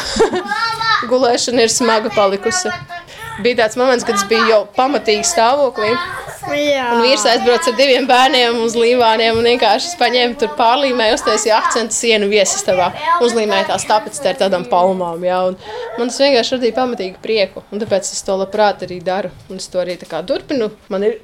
Gulēšana 1.09 1.63
ir 1.63 1.71
smaga 1.71 2.11
palikusi. 2.11 2.38
Bija 3.43 3.61
tāds 3.63 3.77
moments, 3.79 4.05
kad 4.07 4.17
es 4.19 4.25
biju 4.29 4.49
jau 4.49 4.61
pamatīgi 4.75 5.27
stāvoklī. 5.27 5.93
Jā. 6.57 6.85
Un 6.95 7.03
vīrs 7.05 7.25
aizbrauca 7.29 7.71
ar 7.71 7.77
diviem 7.77 8.07
bērniem 8.09 8.59
uz 8.63 8.75
līvāniem 8.79 9.37
un 9.39 9.49
vienkārši 9.51 9.95
paņēma 9.99 10.39
tur 10.41 10.53
pārlīmēja, 10.59 11.17
uztaisīja 11.19 11.59
akcentu 11.59 11.95
sienu 11.95 12.29
viesistabā. 12.31 12.89
Uzlīmēja 13.25 13.69
tās 13.71 13.85
tāpēc 13.89 14.19
ar 14.31 14.39
tādām 14.43 14.65
palmām. 14.71 15.23
Jā. 15.25 15.41
Un 15.51 15.57
man 15.99 16.11
tas 16.11 16.19
vienkārši 16.23 16.57
radīja 16.57 16.77
pamatīgu 16.77 17.21
prieku. 17.23 17.63
Un 17.73 17.83
tāpēc 17.83 18.09
es 18.09 18.23
to 18.25 18.37
labprāt 18.39 18.85
arī 18.87 18.99
daru. 19.05 19.33
Un 19.49 19.61
es 19.61 19.69
to 19.71 19.81
arī 19.81 19.97
turpinu. 19.99 20.71
Man 20.89 21.05
ir 21.07 21.19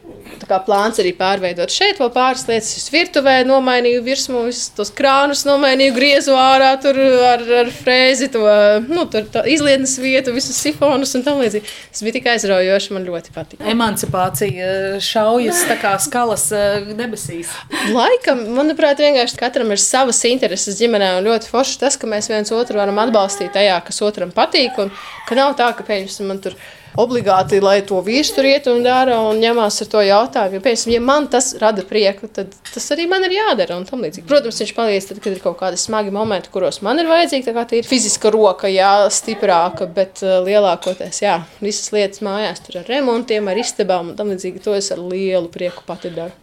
kā, 0.48 0.60
plāns 0.66 1.00
arī 1.02 1.14
pārveidot 1.18 1.72
šeit 1.74 2.00
vēl 2.02 2.12
pāris 2.14 2.46
lietas. 2.50 2.72
Es 2.80 2.90
virtuvē 2.94 3.38
nomainīju 3.48 4.04
virsmu, 4.06 4.46
visus 4.48 4.70
tos 4.76 4.92
krānus 4.96 5.46
nomainīju, 5.48 5.96
griezu 5.96 6.36
ārā 6.40 6.74
tur 6.82 7.00
ar, 7.00 7.44
ar 7.62 7.72
frēzi, 7.74 8.30
to 8.34 8.44
nu, 8.88 9.06
izlietnes 9.50 9.98
vietu, 10.02 10.34
visus 10.36 10.60
sifonus 10.62 11.16
un 11.18 11.26
tam 11.26 11.42
līdzīgi. 11.44 11.74
Tas 11.92 12.06
bija 12.06 12.20
tik 12.20 12.30
aizraujoši. 12.36 12.94
Man 12.96 13.08
ļoti 13.08 13.34
patīk. 13.36 13.64
Emancipācija 13.76 15.02
šaujas 15.16 15.64
kā 15.82 15.96
skalas 16.04 16.46
eh, 16.56 16.94
debesīs. 16.98 17.52
Laikam, 17.96 18.46
manuprāt, 18.58 19.02
vienkārši 19.04 19.40
katram 19.40 19.74
ir 19.74 19.82
savas 19.82 20.22
intereses 20.30 20.80
ģimenē. 20.82 21.16
Un 21.20 21.30
ļoti 21.30 21.52
forši 21.52 21.82
tas, 21.82 22.00
ka 22.00 22.10
mēs 22.12 22.30
viens 22.32 22.54
otru 22.56 22.82
varam 22.82 23.00
atbalstīt 23.04 23.56
tajā, 23.56 23.80
kas 23.88 24.02
otram 24.06 24.34
patīk. 24.36 24.80
Un 24.82 24.92
ka 25.30 25.38
nav 25.40 25.56
tā, 25.60 25.72
ka 25.78 25.88
pēkšņi 25.88 26.28
man 26.28 26.44
tur 26.44 26.58
ir 26.58 26.74
obligāti, 27.02 27.60
lai 27.64 27.80
to 27.88 28.00
vīrs 28.06 28.32
tur 28.36 28.48
iet 28.48 28.68
un 28.72 28.84
dara 28.86 29.18
un 29.28 29.40
ņemās 29.42 29.82
ar 29.84 29.90
to 29.92 30.04
jautājumu. 30.06 30.58
Jo, 30.58 30.64
piemēram, 30.64 30.94
ja 30.94 31.02
man 31.04 31.28
tas 31.32 31.52
rada 31.62 31.84
prieku, 31.88 32.30
tad 32.32 32.54
tas 32.72 32.88
arī 32.96 33.08
man 33.12 33.26
ir 33.28 33.36
jādara. 33.36 33.80
Protams, 33.86 34.62
viņš 34.62 34.74
palīdz, 34.78 35.10
tad, 35.10 35.22
kad 35.24 35.36
ir 35.36 35.42
kaut 35.44 35.58
kādi 35.60 35.80
smagi 35.80 36.14
momenti, 36.16 36.52
kuros 36.54 36.82
man 36.86 37.02
ir 37.02 37.10
vajadzīga 37.12 37.66
tā 37.66 37.80
ir 37.80 37.88
fiziska 37.88 38.32
roka, 38.34 38.70
jā, 38.72 38.92
stiprāka, 39.14 39.88
bet 39.92 40.24
uh, 40.26 40.38
lielākoties, 40.46 41.22
jā, 41.24 41.40
visas 41.64 41.92
lietas 41.96 42.24
mājās 42.26 42.64
tur 42.66 42.82
ar 42.82 42.90
remontiem, 42.92 43.48
ar 43.52 43.60
istabām 43.62 44.14
un 44.14 44.20
tam 44.20 44.32
līdzīgi. 44.34 44.64
To 44.66 44.76
es 44.78 44.92
ar 44.96 45.02
lielu 45.04 45.52
prieku 45.52 45.86
pati 45.88 46.14
daru. 46.16 46.34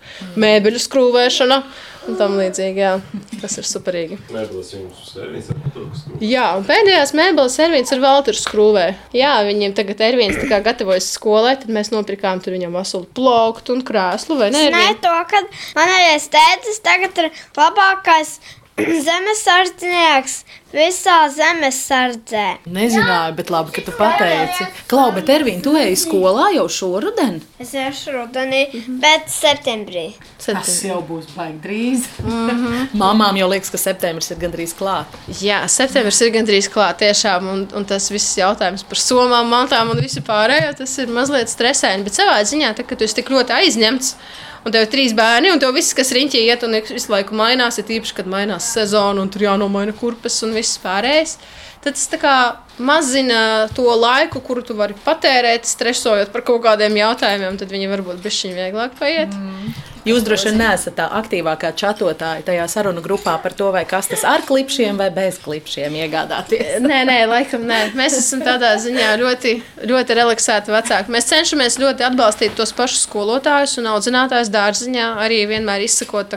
Mēbeļu 0.41 0.83
skrūvēšana 0.83 1.63
un 2.09 2.19
tam 2.21 2.39
līdzīgi. 2.41 2.83
Jā. 2.83 2.97
Tas 3.43 3.57
ir 3.59 3.67
superīgi. 3.67 4.17
Mēbeles 4.31 4.69
jums 4.71 5.01
servīns 5.11 5.49
ar 5.51 5.59
Valters 5.65 6.05
skrūvē. 6.05 6.21
Jā, 6.23 6.45
un 6.59 6.67
pēdējās 6.69 7.13
mēbeles 7.19 7.57
servīns 7.59 7.93
ar 7.95 8.03
Valters 8.05 8.45
skrūvē. 8.47 8.87
Jā, 9.19 9.33
viņiem 9.49 9.75
tagad 9.75 10.05
Ervīns 10.07 10.39
tā 10.39 10.47
kā 10.53 10.61
gatavojas 10.63 11.11
skolai, 11.17 11.57
tad 11.59 11.73
mēs 11.75 11.91
nopirkām 11.91 12.43
tur 12.45 12.55
viņam 12.55 12.79
veselu 12.79 13.09
plauktu 13.19 13.75
un 13.75 13.83
krēslu, 13.89 14.39
vai 14.39 14.53
ne? 14.55 14.69
Nē, 14.71 14.87
to, 15.03 15.15
ka 15.33 15.43
manējais 15.79 16.31
tētis 16.33 16.79
tagad 16.87 17.19
ir 17.25 17.33
labākais 17.59 18.37
zemesardznieks 18.79 20.43
visā 20.73 21.17
zemesardzē. 21.29 22.45
Nezināju, 22.73 23.35
bet 23.37 23.51
labi, 23.53 23.75
ka 23.77 23.83
tu 23.85 23.93
pateici. 23.97 24.67
Klau, 24.89 25.11
bet 25.13 25.29
Ervīna, 25.33 25.61
tu 25.65 25.75
ej 25.77 25.93
skolā 26.01 26.49
jau 26.57 26.65
šoruden? 26.73 27.41
Es 27.61 27.75
iešu 27.77 28.15
rudenī, 28.15 28.63
mm 28.73 28.81
-hmm. 28.81 29.01
bet 29.01 29.29
septembrī. 29.29 30.07
septembrī. 30.39 30.65
Tas 30.65 30.85
jau 30.85 31.01
būs 31.09 31.27
baigi 31.37 31.59
drīz. 31.65 32.07
Mm 32.25 32.49
-hmm. 32.49 32.89
Māmām 32.95 33.37
jau 33.37 33.49
liekas, 33.49 33.71
ka 33.71 33.79
septembris 33.79 34.31
ir 34.31 34.39
gandrīz 34.39 34.75
klāt. 34.79 35.07
Jā, 35.41 35.69
septembris 35.69 36.21
ir 36.21 36.33
gandrīz 36.33 36.71
klāt 36.73 36.99
tiešām, 36.99 37.49
un, 37.53 37.69
un 37.75 37.85
tas 37.85 38.11
viss 38.11 38.39
jautājums 38.39 38.83
par 38.83 38.99
somām, 38.99 39.49
mantām 39.49 39.91
un 39.91 40.01
visu 40.01 40.21
pārējo, 40.21 40.77
tas 40.79 40.99
ir 40.99 41.09
mazliet 41.09 41.49
stresaini, 41.49 42.05
bet 42.05 42.13
savā 42.15 42.43
ziņā, 42.45 42.75
tā, 42.75 42.83
ka 42.87 42.97
tu 42.97 43.05
esi 43.05 43.15
tik 43.15 43.31
ļoti 43.31 43.53
aizņemts, 43.53 44.17
un 44.65 44.75
tev 44.75 44.87
ir 44.87 44.93
trīs 44.93 45.15
bērni, 45.17 45.53
un 45.53 45.61
tev 45.63 45.75
viss, 45.77 45.95
kas 45.97 46.13
riņķī 46.15 46.45
iet, 46.47 46.65
un 46.67 46.79
visu 46.79 47.13
laiku 47.13 47.37
mainās, 47.39 47.81
ir 47.81 47.91
īpaši, 47.99 48.17
kad 48.21 48.31
mainās 48.31 48.71
sezona, 48.75 49.23
un 49.23 49.31
tur 49.33 49.47
jānomaina 49.47 49.95
kurpes 49.97 50.41
un 50.47 50.55
viss 50.57 50.81
pārējais. 50.83 51.39
Tad 51.83 51.99
tas 51.99 52.21
kā 52.23 52.35
mazina 52.79 53.69
to 53.75 53.89
laiku, 53.99 54.41
kuru 54.45 54.63
tu 54.63 54.77
vari 54.79 54.95
patērēt, 55.05 55.67
stresojot 55.67 56.31
par 56.35 56.45
kaut 56.47 56.63
kādiem 56.67 56.95
jautājumiem, 57.01 57.59
tad 57.59 57.75
viņi 57.75 57.91
varbūt 57.91 58.23
bišķiņi 58.23 58.59
vieglāk 58.59 58.95
paiet. 59.01 59.35
Mm. 59.35 59.92
Jūs 60.03 60.25
droši 60.27 60.49
vien 60.49 60.57
neesat 60.59 60.97
tā 60.99 61.05
aktīvākā 61.21 61.69
čatotāja 61.79 62.43
tajā 62.43 62.65
sarunu 62.71 63.03
grupā 63.05 63.37
par 63.43 63.55
to, 63.55 63.69
kas 63.87 64.09
tas 64.11 64.25
ar 64.27 64.43
klipšiem 64.49 64.99
vai 64.99 65.07
bez 65.15 65.39
klipšiem 65.45 65.95
iegādāties. 66.01 66.81
nē, 66.91 67.03
nē, 67.07 67.19
laikam 67.31 67.63
nē. 67.69 67.79
Mēs 67.99 68.17
esam 68.19 68.43
tādā 68.43 68.73
ziņā 68.83 69.13
ļoti, 69.23 69.55
ļoti 69.87 70.19
relaksēti 70.19 70.75
vecāki. 70.75 71.15
Mēs 71.15 71.31
cenšamies 71.31 71.79
ļoti 71.79 72.07
atbalstīt 72.09 72.59
tos 72.59 72.75
pašus 72.75 73.07
skolotājus 73.07 73.77
un 73.79 73.93
audzinātājus 73.93 74.51
dārziņā, 74.51 75.13
arī 75.23 75.45
vienmēr 75.53 75.87
izsakot 75.87 76.35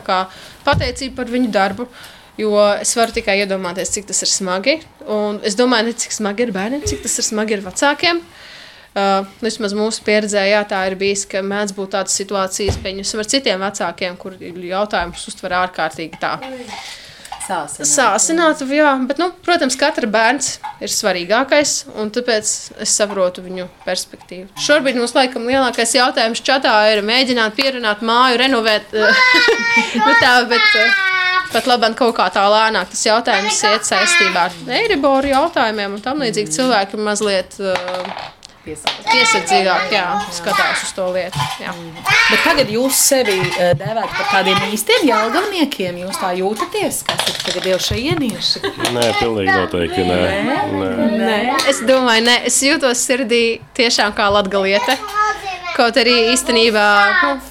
pateicību 0.65 1.17
par 1.17 1.33
viņu 1.33 1.49
darbu. 1.55 1.89
Jo 2.37 2.53
es 2.77 2.91
varu 2.99 3.15
tikai 3.15 3.39
iedomāties, 3.41 3.95
cik 3.95 4.11
tas 4.11 4.21
ir 4.21 4.29
smagi. 4.29 4.77
Un 5.09 5.39
es 5.47 5.57
domāju, 5.57 5.89
ne 5.89 5.97
cik 6.05 6.13
smagi 6.13 6.45
ir 6.45 6.53
bērniem, 6.53 6.85
cik 6.85 7.05
tas 7.07 7.17
ir 7.17 7.25
smagi 7.33 7.55
ir 7.55 7.65
vecākiem. 7.65 8.19
Uh, 8.19 8.54
vismaz 9.43 9.73
mūsu 9.75 10.03
pieredzē, 10.05 10.45
jā, 10.47 10.61
tā 10.67 10.85
ir 10.89 10.95
bijis, 10.99 11.25
ka 11.27 11.43
mēdz 11.43 11.75
būt 11.75 11.95
tādas 11.97 12.15
situācijas, 12.15 12.77
pieņemsim, 12.83 13.21
ar 13.21 13.31
citiem 13.31 13.65
vecākiem, 13.65 14.19
kur 14.19 14.37
jautājumus 14.39 15.25
uztver 15.31 15.57
ārkārtīgi 15.63 16.21
tā. 16.21 16.37
Sāsinātu. 17.45 17.85
Sāsinātu, 17.91 18.65
jā, 18.73 18.91
bet, 19.05 19.19
nu, 19.21 19.27
protams, 19.45 19.75
katra 19.77 20.07
bērns 20.09 20.55
ir 20.81 20.89
svarīgākais, 20.89 21.73
un 22.01 22.09
tāpēc 22.13 22.53
es 22.81 22.93
saprotu 22.97 23.43
viņu 23.45 23.67
perspektīvu. 23.85 24.47
Šobrīd 24.65 24.97
mums 24.97 25.13
laikam 25.13 25.45
lielākais 25.45 25.93
jautājums 25.93 26.41
čatā 26.45 26.73
ir 26.95 27.03
mēģināt 27.05 27.53
pierunāt 27.59 28.01
māju, 28.01 28.39
renovēt. 28.41 28.95
nu, 30.05 30.15
tā, 30.23 30.39
bet, 30.49 30.65
pat 31.53 31.69
labāk 31.69 31.99
kaut 31.99 32.15
kā 32.17 32.31
tā 32.33 32.47
lēnāk 32.49 32.89
tas 32.95 33.05
jautājums 33.05 33.61
iet 33.69 33.85
saistībā 33.91 34.47
ar 34.47 34.57
Eiriboru 34.79 35.29
jautājumiem 35.35 35.99
un 35.99 36.01
tam 36.01 36.25
līdzīgi 36.25 36.55
cilvēki 36.57 37.03
mazliet. 37.03 37.59
Uh, 37.61 38.33
piesardzīgāk 38.65 39.93
jā, 39.93 40.05
skatās 40.33 40.83
uz 40.87 40.93
to 40.97 41.07
lietu. 41.13 41.41
Jā. 41.61 41.73
Bet 42.31 42.41
tagad 42.43 42.71
jūs 42.73 42.99
sevi 43.11 43.37
uh, 43.37 43.73
dēvējat 43.77 44.15
par 44.17 44.31
tādiem 44.31 44.63
īstiem 44.73 45.05
jēlgavniekiem. 45.09 45.99
Jūs 46.05 46.21
tā 46.21 46.31
jūtaties, 46.39 47.01
kas 47.07 47.29
ir 47.29 47.39
tagad 47.43 47.69
jau 47.73 47.79
šie 47.89 47.99
ienieši? 48.11 48.63
Nē, 48.95 49.05
pilnīgi 49.19 49.53
noteikti 49.53 50.07
nē. 50.07 50.19
Nē. 50.49 50.57
nē. 50.73 51.11
nē. 51.21 51.37
Es 51.71 51.83
domāju, 51.85 52.25
nē, 52.29 52.39
es 52.49 52.59
jūtos 52.65 53.05
sirdī 53.05 53.43
tiešām 53.77 54.15
kā 54.17 54.31
latgaliete. 54.33 54.97
Kaut 55.75 55.97
arī 55.99 56.13
īstenībā 56.31 56.83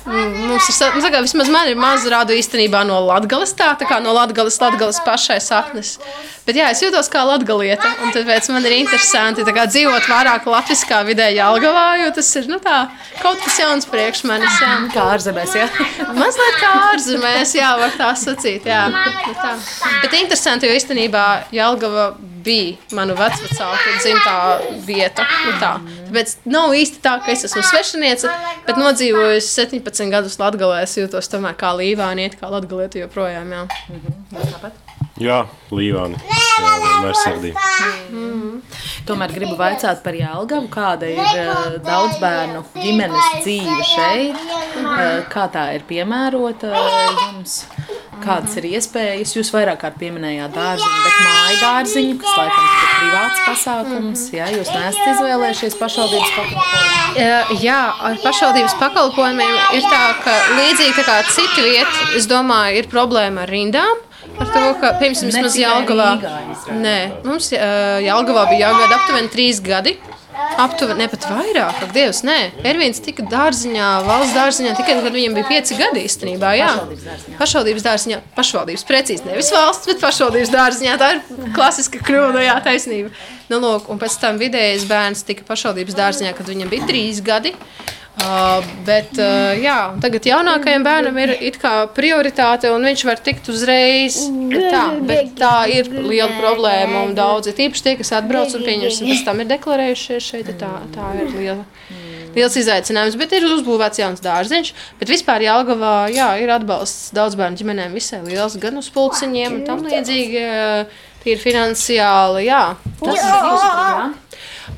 nu, 0.09 0.21
mums 0.49 0.69
ir, 0.71 0.95
nu, 0.97 1.09
kā, 1.13 1.21
vismaz 1.25 1.51
man 1.53 1.69
ir 1.69 1.77
maz 1.77 2.07
rādu 2.09 2.33
īstenībā 2.33 2.81
no 2.89 3.03
Latgales 3.05 3.53
tā, 3.57 3.75
tā 3.77 3.89
kā 3.89 3.99
no 4.01 4.15
Latgales, 4.17 4.57
Latgales 4.63 5.01
pašai 5.05 5.37
saknes. 5.45 5.99
Bet 6.45 6.57
jā, 6.57 6.71
es 6.73 6.81
jūtos 6.85 7.09
kā 7.13 7.23
latgalieta, 7.25 7.89
un 8.05 8.13
tāpēc 8.13 8.51
man 8.53 8.65
ir 8.69 8.79
interesanti 8.79 9.45
kā, 9.45 9.65
dzīvot 9.69 10.09
vairāk 10.09 10.49
latviskā 10.49 10.99
vidē 11.09 11.31
Jelgavā, 11.33 11.87
jo 12.03 12.11
tas 12.17 12.29
ir, 12.41 12.51
nu 12.53 12.59
tā, 12.65 12.83
kaut 13.23 13.41
kas 13.45 13.61
jauns 13.61 13.89
priekš 13.89 14.27
manis, 14.29 14.61
jā. 14.61 14.75
Kā 14.93 15.09
ārzemēs, 15.15 15.57
jā? 15.57 15.69
Mazliet 16.17 16.61
kā 16.61 16.75
ārzemēs, 16.91 17.57
jā, 17.57 17.73
var 17.81 17.97
tā 17.97 18.13
sacīt, 18.21 18.69
jā. 18.69 18.87
Bet, 18.93 19.41
tā. 19.41 19.57
Bet 20.05 20.21
interesanti, 20.21 20.69
jo 20.69 20.77
īstenībā 20.77 21.25
Jelgava 21.57 22.13
bija 22.45 22.97
manu 22.97 23.17
vecvecāku 23.19 23.97
dzimtā 24.03 24.37
vieta. 24.87 25.27
Nu 25.47 25.57
tā. 25.63 25.73
Tāpēc 26.09 26.37
nav 26.47 26.77
īsti 26.77 27.03
tā, 27.05 27.17
ka 27.25 27.33
es 27.35 27.45
esmu 27.49 27.65
svešiniece, 27.71 28.33
bet 28.69 28.81
nodzīvojusi 28.81 29.53
17 29.65 30.15
gadus 30.15 30.39
Latvijā. 30.43 30.83
Es 30.85 30.97
jūtos 31.01 31.31
tomēr 31.33 31.59
kā 31.61 31.75
līvānieti, 31.79 32.41
kā 32.41 32.53
latgalieti 32.53 33.05
joprojām. 33.05 33.55
Jā. 33.59 33.67
Mhm. 33.91 34.19
Tāpat. 34.35 34.85
Jā, 35.23 35.45
Līvāni. 35.71 36.19
Jā, 36.27 36.71
vienmēr 36.83 37.15
sirdī. 37.15 37.51
Mm. 38.11 38.57
Tomēr 39.07 39.31
gribu 39.37 39.55
vaicāt 39.59 40.01
par 40.03 40.17
Jālgavu, 40.19 40.67
kāda 40.73 41.07
ir 41.07 41.21
uh, 41.23 41.77
daudz 41.85 42.17
bērnu 42.23 42.65
ģimenes 42.75 43.29
dzīve 43.45 43.87
šeit, 43.93 44.41
uh, 44.81 45.21
kā 45.31 45.47
tā 45.55 45.69
ir 45.77 45.87
piemērota 45.87 46.73
uh, 46.75 47.21
jums, 47.21 47.61
kādas 48.23 48.55
ir 48.61 48.69
iespējas. 48.71 49.35
Jūs 49.37 49.51
vairāk 49.55 49.81
kārt 49.83 49.99
pieminējāt 50.01 50.55
dārziņu, 50.55 51.03
bet 51.05 51.19
māju 51.25 51.59
dārziņu, 51.63 52.15
kas 52.23 52.39
laikam 52.39 52.69
ir 52.69 52.95
privāts 52.95 53.43
pasākums, 53.49 54.25
jā, 54.35 54.49
jūs 54.55 54.73
neesat 54.75 55.11
izvēlējušies 55.15 55.79
pašvaldības 55.81 56.33
pakalpojumu. 56.39 57.61
Jā, 57.65 57.83
ar 58.09 58.19
pašvaldības 58.25 58.79
pakalpojumiem 58.81 59.55
ir 59.79 59.87
tā, 59.91 60.03
ka 60.25 60.39
līdzīgi 60.59 60.97
tā 60.99 61.07
kā 61.11 61.21
cita 61.31 61.67
vieta, 61.67 62.09
es 62.19 62.27
domāju, 62.31 62.83
ir 62.83 62.91
problēma 62.93 63.45
ar 63.47 63.55
rindām. 63.55 64.03
Par 64.35 64.49
to, 64.51 64.63
ka, 64.81 64.95
Ne 64.99 65.11
vismaz 65.13 65.37
tikai 65.37 65.63
Jālgavā. 65.63 66.09
Nē, 66.81 66.99
mums 67.27 67.53
Jālgavā 67.53 68.49
bija 68.51 68.71
jāgada 68.71 68.99
aptuveni 68.99 69.31
trīs 69.31 69.61
gadi. 69.63 69.99
Aptuveni, 70.61 71.03
ne 71.03 71.09
pat 71.11 71.25
vairāk, 71.27 71.81
ak, 71.85 71.93
Dievs, 71.95 72.21
nē. 72.27 72.39
Ervīns 72.67 73.01
tika 73.03 73.25
dārziņā, 73.31 73.89
valsts 74.07 74.35
dārziņā 74.37 74.75
tikai, 74.79 74.97
kad 75.03 75.17
viņam 75.17 75.35
bija 75.39 75.49
pieci 75.49 75.79
gadi 75.79 76.05
īstenībā, 76.07 76.53
jā. 76.59 76.71
Pašvaldības 76.75 77.07
dārziņā. 77.09 77.39
Pašvaldības 77.41 77.87
dārziņā, 77.87 78.21
pašvaldības 78.37 78.87
precīzi, 78.89 79.27
nevis 79.29 79.51
valsts, 79.55 79.89
bet 79.91 80.03
pašvaldības 80.05 80.55
dārziņā. 80.55 80.95
Tā 81.01 81.11
ir 81.17 81.51
klasiska 81.57 82.03
kļūda, 82.07 82.45
jā, 82.47 82.55
taisnība. 82.65 83.11
Nu, 83.51 83.61
lūk, 83.65 83.91
un 83.93 84.01
pēc 84.01 84.17
tam 84.23 84.39
vidējais 84.41 84.87
bērns 84.89 85.27
tika 85.27 85.47
pašvaldības 85.49 85.99
dārziņā, 85.99 86.33
kad 86.39 86.49
viņam 86.49 86.71
bija 86.73 86.89
trīs 86.89 87.21
gadi. 87.25 87.55
Uh, 88.15 88.63
bet 88.87 89.17
uh, 89.19 89.51
jā, 89.59 89.79
tagad 89.99 90.27
jaunākajam 90.29 90.85
bērnam 90.87 91.17
ir 91.19 91.33
prioritāte, 91.97 92.71
un 92.71 92.87
viņš 92.87 93.03
var 93.09 93.19
tikt 93.19 93.51
uzreiz. 93.51 94.21
Tā, 94.71 94.85
bet 95.03 95.33
tā 95.41 95.67
ir 95.67 95.91
liela 95.91 96.31
problēma, 96.39 97.09
daudzi 97.17 97.57
tīpaši 97.59 97.85
tie, 97.85 97.97
kas 97.99 98.15
atbrauc 98.21 98.55
un 98.55 98.63
pieņemsim, 98.65 99.11
pēc 99.11 99.25
tam 99.27 99.43
ir 99.43 99.51
deklarējušies 99.51 100.29
šeit, 100.31 100.53
tā, 100.61 100.71
tā 100.95 101.11
ir 101.19 101.35
liela. 101.35 101.65
Liels 102.35 102.57
izaicinājums, 102.59 103.15
bet 103.19 103.35
ir 103.37 103.45
uzbūvēts 103.47 104.01
jauns 104.01 104.23
dārziņš. 104.23 104.71
Bet 104.99 105.11
vispār 105.11 105.45
Jālgavā 105.45 105.97
jā, 106.11 106.33
ir 106.43 106.51
atbalsts 106.55 107.13
daudz 107.15 107.37
bērnu 107.39 107.61
ģimenēm 107.61 107.95
visai 107.95 108.23
liels, 108.27 108.57
gan 108.63 108.79
uz 108.81 108.89
pulciņiem 108.95 109.61
un 109.61 109.67
tam 109.69 109.85
līdzīgi. 109.87 110.43
uh, 110.43 111.13
Tīri 111.25 111.41
finansiāli, 111.41 112.47
jā. 112.51 112.65
Tas 113.01 113.17
ir 113.17 113.49
jūsu 113.49 114.13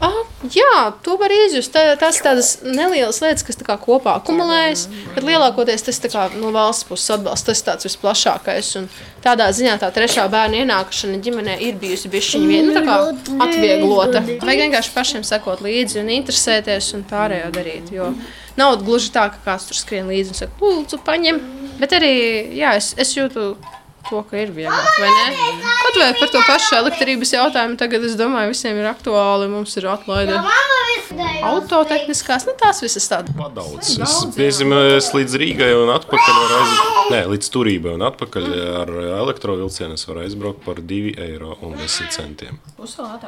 Ah, 0.03 0.17
jā, 0.53 0.93
to 1.05 1.15
var 1.17 1.33
izjust. 1.33 1.71
Tā, 1.73 1.95
tas 2.01 2.19
ir 2.19 2.25
tādas 2.27 2.49
nelielas 2.65 3.21
lietas, 3.23 3.45
kas 3.47 3.59
kā 3.65 3.77
kopā 3.81 4.17
akumulējas. 4.19 4.87
Bet 5.15 5.25
lielākoties 5.25 5.87
tas 5.87 6.01
tā 6.03 6.11
kā 6.13 6.27
no 6.37 6.51
valsts 6.55 6.89
puses 6.89 7.15
atbalsts, 7.15 7.47
tas 7.47 7.63
ir 7.63 7.69
tāds 7.69 7.89
visplašākais. 7.89 8.73
Un 8.81 8.89
tādā 9.25 9.47
ziņā 9.57 9.79
tā 9.81 9.89
trešā 9.95 10.27
bērna 10.33 10.65
ienākšana 10.65 11.21
ģimenē 11.25 11.57
ir 11.69 11.79
bijusi 11.81 12.11
vien, 12.11 12.69
nu, 12.69 12.75
tā 12.77 12.83
kā 12.87 12.99
atvieglota. 13.47 14.25
Vajag 14.43 14.67
vienkārši 14.67 14.93
pašiem 14.97 15.25
sekot 15.27 15.65
līdzi 15.65 16.03
un 16.03 16.13
interesēties 16.19 16.93
un 16.99 17.07
pārējo 17.09 17.55
darīt. 17.55 17.95
Jo 17.95 18.11
nav 18.59 18.81
gluži 18.83 19.15
tā, 19.15 19.31
ka 19.33 19.41
kāds 19.47 19.71
tur 19.71 19.79
skrien 19.79 20.11
līdzi 20.11 20.35
un 20.35 20.41
saka, 20.43 20.61
lūdzu, 20.61 21.01
paņem. 21.07 21.41
Bet 21.81 21.97
arī, 21.97 22.13
jā, 22.57 22.77
es, 22.81 22.93
es 23.01 23.17
jūtu 23.17 23.55
to, 24.11 24.23
ka 24.31 24.39
ir 24.41 24.53
vieglāk, 24.57 25.01
vai 25.03 25.11
ne? 25.11 25.27
Kaut 25.83 26.01
vai 26.01 26.13
par 26.21 26.33
to 26.35 26.43
pašu 26.47 26.79
elektrības 26.81 27.35
jautājumu 27.37 27.79
tagad, 27.81 28.07
es 28.07 28.17
domāju, 28.19 28.55
visiem 28.55 28.79
ir 28.81 28.91
aktuāli. 28.91 29.51
Mums 29.53 29.77
ir 29.81 29.89
atlaide 29.93 30.39
autotehniskās, 31.47 32.47
nu 32.49 32.57
tās 32.61 32.83
visas 32.85 33.09
tādas. 33.11 33.35
Daudz. 33.57 33.97
Es, 34.41 34.61
es 34.61 35.11
līdz 35.17 35.39
Rīgai 35.41 35.73
un 35.79 35.93
atpakaļ 35.95 36.37
aizbraukt, 36.47 37.11
ne, 37.13 37.21
līdz 37.31 37.51
Turībai 37.55 37.95
un 37.97 38.05
atpakaļ 38.07 38.49
ar 38.83 38.93
elektrovilcienu 39.23 39.97
es 39.97 40.07
varu 40.09 40.25
aizbraukt 40.25 40.63
par 40.67 40.81
2,10 40.81 41.21
eiro. 41.27 41.57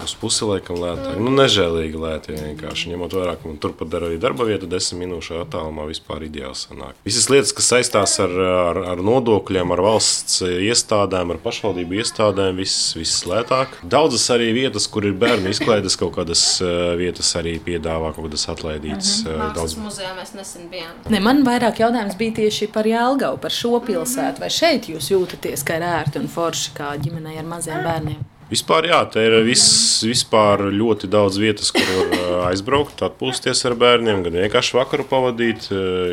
Uz 0.04 0.14
pusi 0.20 0.48
laikam 0.48 0.80
lētāk. 0.82 1.18
Nu, 1.20 1.32
nežēlīgi 1.34 2.00
lēti 2.00 2.36
vienkārši. 2.36 2.92
Ņemot 2.92 3.16
vērā, 3.18 3.36
ka 3.38 3.48
man 3.48 3.60
turpat 3.62 3.90
dara 3.92 4.08
arī 4.10 4.18
darba 4.22 4.46
vieta, 4.48 4.68
10 4.70 5.00
minūšu 5.02 5.38
attālumā 5.42 5.86
vispār 5.88 6.26
ideāli 6.28 6.58
sanāk. 6.58 6.98
Visas 7.06 7.28
lietas, 7.32 7.54
kas 7.56 7.70
saistās 7.72 8.18
ar, 8.22 8.34
ar, 8.34 8.82
ar 8.94 9.02
nodokļiem, 9.04 9.74
ar 9.74 9.82
valsts 9.84 10.42
iestādēm, 10.46 11.34
ar 11.34 11.42
pašvaldību 11.44 12.00
iestādēm, 12.02 12.58
viss, 12.62 12.92
viss 12.98 13.24
lētāk. 13.28 13.80
Daudzas 13.82 14.28
arī 14.34 14.50
vietas, 14.56 14.88
kur 14.90 15.06
ir 15.08 15.16
bērnu 15.18 15.52
izklaides, 15.52 15.98
kaut 16.00 16.16
kādas 16.18 16.44
eh, 16.62 16.94
vietas 17.00 17.32
arī 17.38 17.56
piedāvā 17.78 18.12
kaut 18.14 18.28
kādas 18.28 18.46
atlaidītas. 18.52 19.26
eh, 19.26 19.38
Mākslas 19.38 19.54
Daudz 19.54 19.76
muzejā 19.80 20.14
mēs 20.18 20.34
nesen 20.34 20.68
bijām. 20.70 20.96
Ne, 21.10 21.20
man 21.20 21.44
vairāk 21.46 21.80
jautājums 21.80 22.16
bija 22.18 22.34
tieši 22.42 22.68
par 22.72 22.84
Jālgavu, 22.84 23.40
par 23.40 23.50
šo 23.50 23.80
pilsētu. 23.80 24.40
Vai 24.40 24.50
šeit 24.50 24.90
jūs 24.90 25.10
jūtaties, 25.14 25.64
ka 25.64 25.76
ir 25.78 25.82
ērti 25.82 26.18
un 26.18 26.28
forši 26.28 26.74
kā 26.74 26.96
ģimenei 26.98 27.38
ar 27.38 27.44
maziem 27.44 27.82
bērniem? 27.84 28.37
Vispār, 28.48 28.86
jā, 28.88 28.98
te 29.12 29.20
ir 29.20 29.34
viss, 29.44 30.00
vispār 30.08 30.62
ļoti 30.72 31.08
daudz 31.12 31.36
vietas, 31.36 31.68
kur 31.74 32.14
aizbraukt, 32.48 33.02
atpūsties 33.04 33.60
ar 33.68 33.74
bērniem, 33.76 34.22
gan 34.24 34.38
vienkārši 34.40 34.72
vakaru 34.78 35.04
pavadīt. 35.10 35.66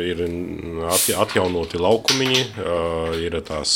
Ir 0.04 0.20
atja- 0.92 1.22
atjaunoti 1.24 1.80
laukumiņi, 1.80 2.42
ir 3.24 3.38
tās 3.48 3.72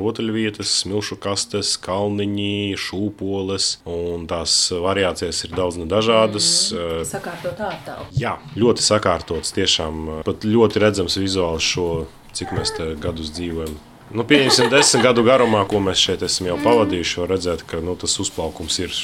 rotaļvietas, 0.00 0.72
smilšu 0.84 1.18
kastes, 1.20 1.74
kalniņi, 1.84 2.72
šūpoles, 2.80 3.68
un 3.84 4.24
tās 4.30 4.54
variācijas 4.72 5.44
ir 5.44 5.52
daudz 5.60 5.76
un 5.76 5.92
dažādas. 5.92 6.48
ā, 6.72 7.04
Sakārtot 7.04 7.60
ārtālu. 7.68 8.08
Jā, 8.16 8.38
ļoti 8.56 8.80
sakārtots. 8.80 9.52
Tiešām 9.52 10.22
pat 10.24 10.40
ļoti 10.48 10.80
redzams 10.80 11.20
vizuāli 11.20 11.60
šo, 11.60 12.06
cik 12.32 12.56
mēs 12.56 12.72
te 12.76 12.94
gadus 12.96 13.28
dzīvojam. 13.36 13.76
Nu, 14.10 14.24
pieņemsim, 14.26 14.66
desmit 14.72 15.04
gadu 15.06 15.22
garumā, 15.22 15.60
ko 15.70 15.78
mēs 15.82 16.00
šeit 16.02 16.24
esam 16.26 16.48
jau 16.48 16.56
pavadījuši, 16.64 17.20
var 17.22 17.30
redzēt, 17.36 17.62
ka 17.70 17.78
nu, 17.84 17.94
tas 17.98 18.16
uzplaukums 18.22 18.80
ir 18.82 18.96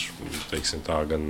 teiksim, 0.51 0.83
tā, 0.87 0.99
gan 1.07 1.29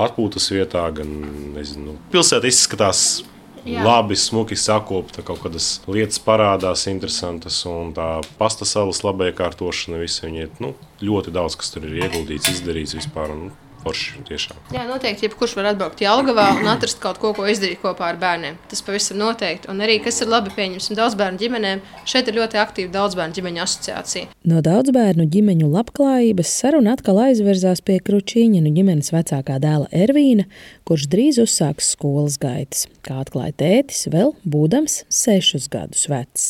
atpūtas 0.00 0.48
vietā, 0.54 0.86
gan 0.96 1.12
nezinu, 1.58 1.98
pilsēta 2.14 2.48
izskatās. 2.48 3.22
Jā. 3.62 3.78
Labi, 3.86 4.16
smuki 4.18 4.56
sakopta, 4.58 5.22
kaut 5.22 5.38
kādas 5.44 5.76
lietas 5.86 6.18
parādās, 6.24 6.88
interesantas, 6.90 7.60
un 7.70 7.92
tā 7.94 8.06
pasta 8.34 8.66
salas 8.66 9.04
labiekārtošana, 9.06 10.00
visi 10.02 10.24
viņi 10.24 10.42
ir 10.42 10.56
nu, 10.64 10.72
ļoti 10.98 11.30
daudz, 11.36 11.54
kas 11.60 11.70
tur 11.70 11.86
ir 11.86 12.00
ieguldīts, 12.00 12.50
izdarīts 12.56 12.96
vispār. 12.98 13.30
Nu, 13.38 13.52
forši 13.82 14.22
tiešām. 14.28 14.58
Jā, 14.74 14.84
noteikti. 14.88 15.26
Jebkurš 15.26 15.56
var 15.58 15.72
atbraukt 15.72 16.02
Jālgavā 16.02 16.48
un 16.60 16.70
atrast 16.72 17.00
kaut 17.02 17.20
ko, 17.22 17.32
ko 17.36 17.46
izdarīt 17.50 17.82
kopā 17.82 18.12
ar 18.12 18.20
bērniem. 18.22 18.58
Tas 18.70 18.82
pavisam 18.86 19.20
noteikti. 19.20 19.70
Un 19.72 19.82
arī, 19.84 19.98
kas 20.04 20.22
ir 20.22 20.30
labi, 20.32 20.52
pieņemsim 20.56 20.98
daudz 20.98 21.16
bērnu 21.18 21.40
ģimenēm, 21.42 21.82
šeit 22.08 22.30
ir 22.30 22.38
ļoti 22.40 22.60
aktīva 22.62 22.92
daudz 22.94 23.18
bērnu 23.18 23.38
ģimeņu 23.38 23.64
asociācija. 23.66 24.30
No 24.48 24.62
daudz 24.64 24.94
bērnu 24.94 25.26
ģimeņu 25.32 25.70
labklājības 25.72 26.54
saruna 26.62 26.96
atkal 26.96 27.20
aizvērsās 27.26 27.82
pie 27.86 27.98
Kručīņinu 28.02 28.74
ģimenes 28.76 29.12
vecākā 29.14 29.58
dēla 29.62 29.90
Ervīna, 29.94 30.48
kurš 30.88 31.08
drīz 31.12 31.40
uzsāks 31.42 31.92
skolas 31.96 32.38
gaitas. 32.42 32.86
Kā 33.02 33.18
atklāja 33.22 33.54
tētis, 33.58 34.06
vēl 34.12 34.34
būdams 34.46 35.02
sešus 35.10 35.66
gadus 35.72 36.06
vecs. 36.10 36.44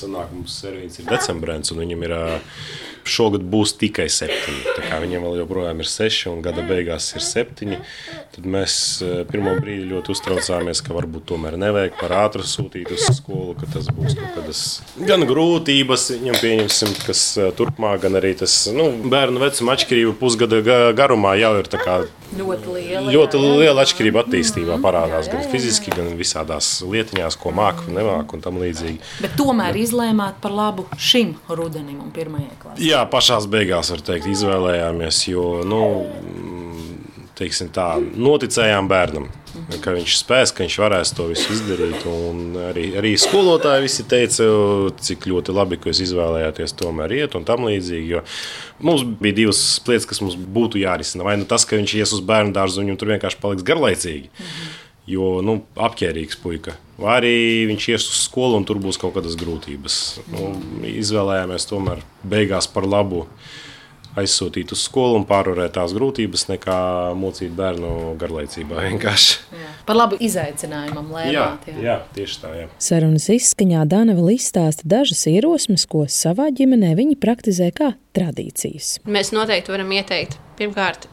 Sanāk, 0.00 0.30
mums 0.32 0.60
servīns 0.62 1.00
ir 1.00 1.08
decembrēns, 1.10 1.72
un 1.74 1.82
viņam 1.82 2.06
ir 2.08 2.14
šogad 3.08 3.44
būs 3.52 3.74
tikai 3.80 4.08
septiņi. 4.12 4.74
Tā 4.76 4.86
kā 4.86 5.00
viņam 5.02 5.26
vēl 5.26 5.40
joprojām 5.42 5.82
ir 5.82 5.88
seši, 5.90 6.28
un 6.32 6.42
gada 6.44 6.64
beigās 6.70 7.10
ir 7.18 7.24
septiņi. 7.26 7.80
Tad 8.36 8.46
mēs 8.46 8.74
ā, 9.02 9.10
pirmo 9.30 9.56
brīdi 9.58 9.88
ļoti 9.90 10.14
uztraucāmies, 10.14 10.82
ka 10.86 10.94
varbūt 10.96 11.26
tomēr 11.32 11.58
nevajag 11.60 11.98
par 12.00 12.14
ātru 12.22 12.46
sūtīt 12.46 12.92
uz 12.94 13.08
skolu, 13.18 13.56
ka 13.60 13.68
tas 13.74 13.90
būs 13.94 14.16
kaut 14.18 14.38
kādas 14.38 14.62
gan 15.10 15.26
grūtības 15.28 16.08
viņam 16.16 16.40
pieņemsim, 16.40 16.94
kas 17.08 17.24
ā, 17.42 17.50
turpmāk, 17.58 18.00
gan 18.06 18.18
arī 18.20 18.32
tas 18.44 18.54
nu, 18.74 18.90
bērnu 19.10 19.42
vecuma 19.42 19.74
atšķirība 19.76 20.16
pusgada 20.22 20.62
ga- 20.66 20.80
garumā 20.96 21.34
jau 21.40 21.56
ir 21.60 21.70
tā 21.70 21.82
kā 21.82 22.00
Ļoti 22.30 22.70
liela. 22.76 23.10
Ļoti 23.10 23.38
liela 23.42 23.82
atšķirība 23.82 24.20
attīstībā 24.22 24.76
parādās 24.84 25.26
gan 25.32 25.42
fiziski, 25.50 25.90
gan 25.90 26.12
visādās 26.14 26.68
lietiņās, 26.86 27.34
ko 27.40 27.50
māku 27.50 27.88
un 27.90 27.96
nemāku 27.98 28.38
un 28.38 28.44
tam 28.44 28.60
līdzīgi. 28.62 29.00
Bet 29.24 29.34
tomēr 29.40 29.74
izlēmāt 29.80 30.38
par 30.44 30.54
labu 30.54 30.84
šim 30.94 31.32
rudenim 31.48 31.98
un 32.04 32.12
pirmajai 32.14 32.54
klasē. 32.62 32.78
Jā, 32.86 33.02
pašā 33.10 33.40
beigās 33.50 33.90
var 33.90 34.04
teikt, 34.06 34.30
izvēlējāmies, 34.30 35.24
jo 35.32 35.48
nu, 35.66 35.80
teiksim 37.40 37.72
tā, 37.74 37.94
noticējām 37.98 38.88
bērnam. 38.90 39.30
Ka 39.82 39.96
viņš 39.96 40.14
spēs, 40.20 40.52
ka 40.54 40.62
viņš 40.62 40.76
varēs 40.78 41.10
to 41.16 41.26
visu 41.32 41.56
izdarīt. 41.56 42.04
Un 42.06 42.50
Arī, 42.70 42.90
arī 42.98 43.12
skolotāji 43.18 43.84
visi 43.84 44.04
teica, 44.08 44.46
cik 45.02 45.26
ļoti 45.30 45.54
labi, 45.54 45.78
ka 45.80 45.90
jūs 45.90 46.02
izvēlējāties 46.06 46.76
tomēr 46.78 47.14
iet 47.18 47.36
un 47.38 47.46
tam 47.48 47.66
līdzīgi. 47.66 48.12
Jo 48.14 48.22
mums 48.86 49.04
bija 49.20 49.40
divas 49.42 49.60
lietas, 49.88 50.06
kas 50.10 50.22
mums 50.22 50.36
būtu 50.38 50.80
jārisina. 50.82 51.26
Vai 51.26 51.36
nu 51.40 51.48
tas, 51.50 51.66
ka 51.66 51.78
viņš 51.78 51.96
ies 51.98 52.14
uz 52.16 52.22
bērnu 52.26 52.54
dārzu 52.56 52.80
un 52.80 52.88
viņam 52.88 53.00
tur 53.00 53.12
vienkārši 53.14 53.40
paliks 53.42 53.66
garlaicīgi. 53.66 54.30
Jo 55.10 55.40
nu, 55.42 55.58
apģērbīgs 55.80 56.38
puika. 56.42 56.76
Vai 57.00 57.16
arī 57.18 57.34
viņš 57.70 57.88
ies 57.90 58.06
uz 58.12 58.20
skolu 58.26 58.60
un 58.60 58.66
tur 58.68 58.78
būs 58.82 59.00
kaut 59.00 59.16
kādas 59.16 59.38
grūtības. 59.40 59.96
Nu, 60.30 60.52
izvēlējāmies 60.92 61.66
tomēr 61.70 62.04
beigās 62.22 62.70
par 62.70 62.86
labu 62.86 63.24
aizsūtīt 64.18 64.72
uz 64.74 64.82
skolu 64.88 65.20
un 65.20 65.26
pārvarēt 65.28 65.76
tās 65.76 65.92
grūtības, 65.96 66.48
nekā 66.50 66.78
mocīt 67.18 67.52
bērnu 67.56 68.16
garlaicībā. 68.20 68.80
vienkārši. 68.88 69.38
Par 69.86 69.98
labu 69.98 70.18
izaicinājumam 70.22 71.12
Jā, 71.12 71.20
lēmāt. 71.20 71.68
jā. 71.70 71.78
jā, 71.84 71.96
tieši 72.16 72.40
tā. 72.42 72.50
Jā. 72.58 72.66
Sarunas 72.82 73.28
izskaņā 73.32 73.84
Dana 73.90 74.16
vēl 74.18 74.34
izstāsta 74.36 74.86
dažas 74.88 75.24
ierosmes, 75.30 75.86
ko 75.90 76.06
savā 76.10 76.50
ģimenē 76.54 76.92
viņi 76.98 77.16
praktizē 77.22 77.70
kā 77.74 77.94
tradīcijas. 78.16 78.98
Mēs 79.06 79.32
noteikti 79.34 79.72
varam 79.72 79.90
ieteikt, 79.94 80.36
pirmkārt, 80.58 81.06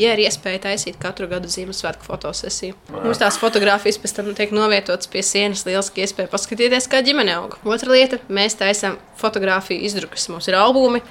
ja 0.00 0.12
ir 0.14 0.22
iespēja 0.26 0.62
taisīt 0.68 0.98
katru 1.00 1.28
gadu 1.30 1.48
Ziemassvētku 1.52 2.04
fotosesiju. 2.06 2.76
Mums 2.92 3.20
tās 3.20 3.38
fotogrāfijas 3.40 3.98
pēc 4.02 4.16
tam 4.18 4.30
tiek 4.36 4.52
novietotas 4.54 5.08
pie 5.12 5.24
sienas, 5.26 5.64
lieliski 5.68 6.04
iespēja 6.04 6.30
paskatīties, 6.32 6.88
kā 6.92 7.00
ģimene 7.04 7.36
aug. 7.40 7.58
Otra 7.64 7.92
lieta- 7.92 8.20
mēs 8.38 8.56
taisām 8.60 8.98
fotografiju 9.20 9.80
izdrukas. 9.88 10.28
Mums 10.32 10.48
ir 10.48 10.54
albumi. 10.60 11.02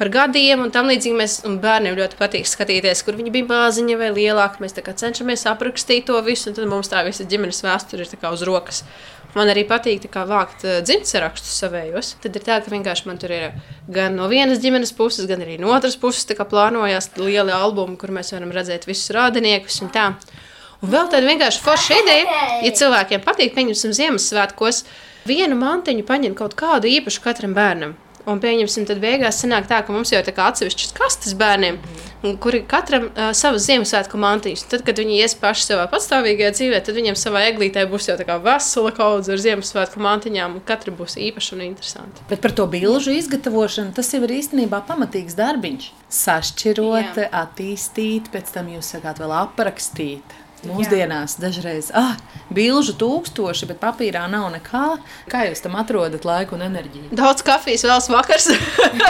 Par 0.00 0.08
gadiem 0.08 0.64
un 0.64 0.72
tam 0.72 0.88
līdzīgi. 0.88 1.16
Mēs, 1.18 1.38
un 1.44 1.58
bērniem 1.60 1.98
ļoti 1.98 2.16
patīk 2.16 2.48
skatīties, 2.48 3.04
kur 3.04 3.18
viņi 3.18 3.34
bija 3.34 3.48
maziņi 3.50 3.98
vai 4.00 4.08
lielāki. 4.16 4.64
Mēs 4.64 4.78
cenšamies 4.80 5.44
aprakstīt 5.50 6.08
to 6.08 6.16
visu, 6.24 6.48
un 6.48 6.56
tad 6.56 6.70
mums 6.70 6.88
tā 6.88 7.04
visa 7.04 7.28
ģimenes 7.28 7.60
vēsture 7.66 8.06
ir 8.08 8.30
uz 8.32 8.44
rokas. 8.48 8.84
Man 9.36 9.46
arī 9.52 9.62
patīk 9.68 10.08
kā, 10.10 10.24
vākt 10.26 10.64
uh, 10.66 10.80
dzimtes 10.82 11.14
rakstus 11.22 11.52
savējos. 11.60 12.16
Tad 12.24 12.34
ir 12.34 12.46
tā, 12.48 12.56
ka 12.64 12.72
vienkārši 12.72 13.06
man 13.06 13.20
tur 13.20 13.30
ir 13.30 13.52
gan 13.92 14.16
no 14.18 14.26
vienas 14.32 14.58
ģimenes 14.64 14.90
puses, 14.96 15.28
gan 15.30 15.44
arī 15.44 15.60
no 15.60 15.70
otras 15.76 15.94
puses 16.00 16.26
plānojas 16.26 17.12
lieli 17.20 17.54
albumi, 17.54 17.94
kur 18.00 18.10
mēs 18.10 18.32
varam 18.34 18.50
redzēt 18.56 18.88
visus 18.90 19.12
rādiniekus 19.14 19.82
un 19.84 19.92
tā. 19.94 20.08
Un 20.80 20.90
vēl 20.90 21.12
tāda 21.12 21.28
vienkārši 21.28 21.62
forša 21.62 22.02
ideja, 22.02 22.42
ja 22.64 22.74
cilvēkiem 22.74 23.22
patīk, 23.22 23.52
pieņemsim 23.54 23.94
Ziemassvētkos, 23.94 24.86
vienu 25.28 25.60
mantiņu 25.60 26.08
paņemt 26.08 26.40
kaut 26.40 26.56
kādu 26.58 26.90
īpašu 26.90 27.22
katram 27.22 27.54
bērnam. 27.54 27.98
Un 28.30 28.40
pieņemsim, 28.42 28.86
tad 28.88 29.00
beigās 29.02 29.40
sanāk 29.42 29.66
tā, 29.70 29.80
ka 29.82 29.94
mums 29.94 30.12
jau 30.12 30.20
ir 30.22 30.28
atsevišķas 30.30 30.92
kastes 30.94 31.34
bērniem, 31.38 31.80
kuri 32.42 32.62
katram 32.68 33.08
uh, 33.08 33.30
savas 33.36 33.64
Ziemassvētku 33.66 34.20
mantiņas. 34.20 34.66
Tad, 34.70 34.84
kad 34.86 35.00
viņi 35.00 35.18
ies 35.18 35.34
paši 35.40 35.66
savā 35.70 35.86
patstāvīgajā 35.90 36.52
dzīvē, 36.56 36.82
tad 36.86 36.98
viņiem 36.98 37.18
savā 37.18 37.42
eglītē 37.48 37.86
būs 37.90 38.10
jau 38.10 38.16
tā 38.20 38.26
kā 38.28 38.36
vesela 38.44 38.92
kaudze 38.96 39.34
ar 39.34 39.42
Ziemassvētku 39.42 40.02
mantiņām, 40.04 40.58
un 40.60 40.66
katra 40.68 40.94
būs 40.94 41.18
īpaša 41.20 41.56
un 41.56 41.64
interesanta. 41.66 42.26
Bet 42.30 42.44
par 42.44 42.54
to 42.56 42.68
bilžu 42.70 43.16
izgatavošanu 43.18 43.96
tas 43.96 44.12
jau 44.14 44.22
ir 44.26 44.36
īstenībā 44.40 44.84
pamatīgs 44.88 45.38
darbiņš. 45.38 45.90
Sašķirot, 46.20 47.18
Jā. 47.24 47.32
attīstīt, 47.44 48.30
pēc 48.34 48.54
tam 48.54 48.70
jūs 48.76 48.94
sakāt 48.94 49.22
vēl 49.22 49.34
aprakstīt. 49.40 50.38
Mūsdienās 50.68 51.36
Jā. 51.36 51.46
dažreiz 51.46 51.88
ah, 51.96 52.18
bilžu 52.52 52.92
tūkstoši, 53.00 53.68
bet 53.70 53.80
papīrā 53.80 54.26
nav 54.30 54.50
nekā. 54.52 54.84
Kā 55.30 55.46
jūs 55.48 55.62
tam 55.64 55.78
atrodat 55.80 56.26
laiku 56.28 56.58
un 56.58 56.66
enerģiju? 56.66 57.10
Daudz 57.16 57.44
kafijas 57.46 57.86
vēlas 57.86 58.10
vakars. 58.12 58.50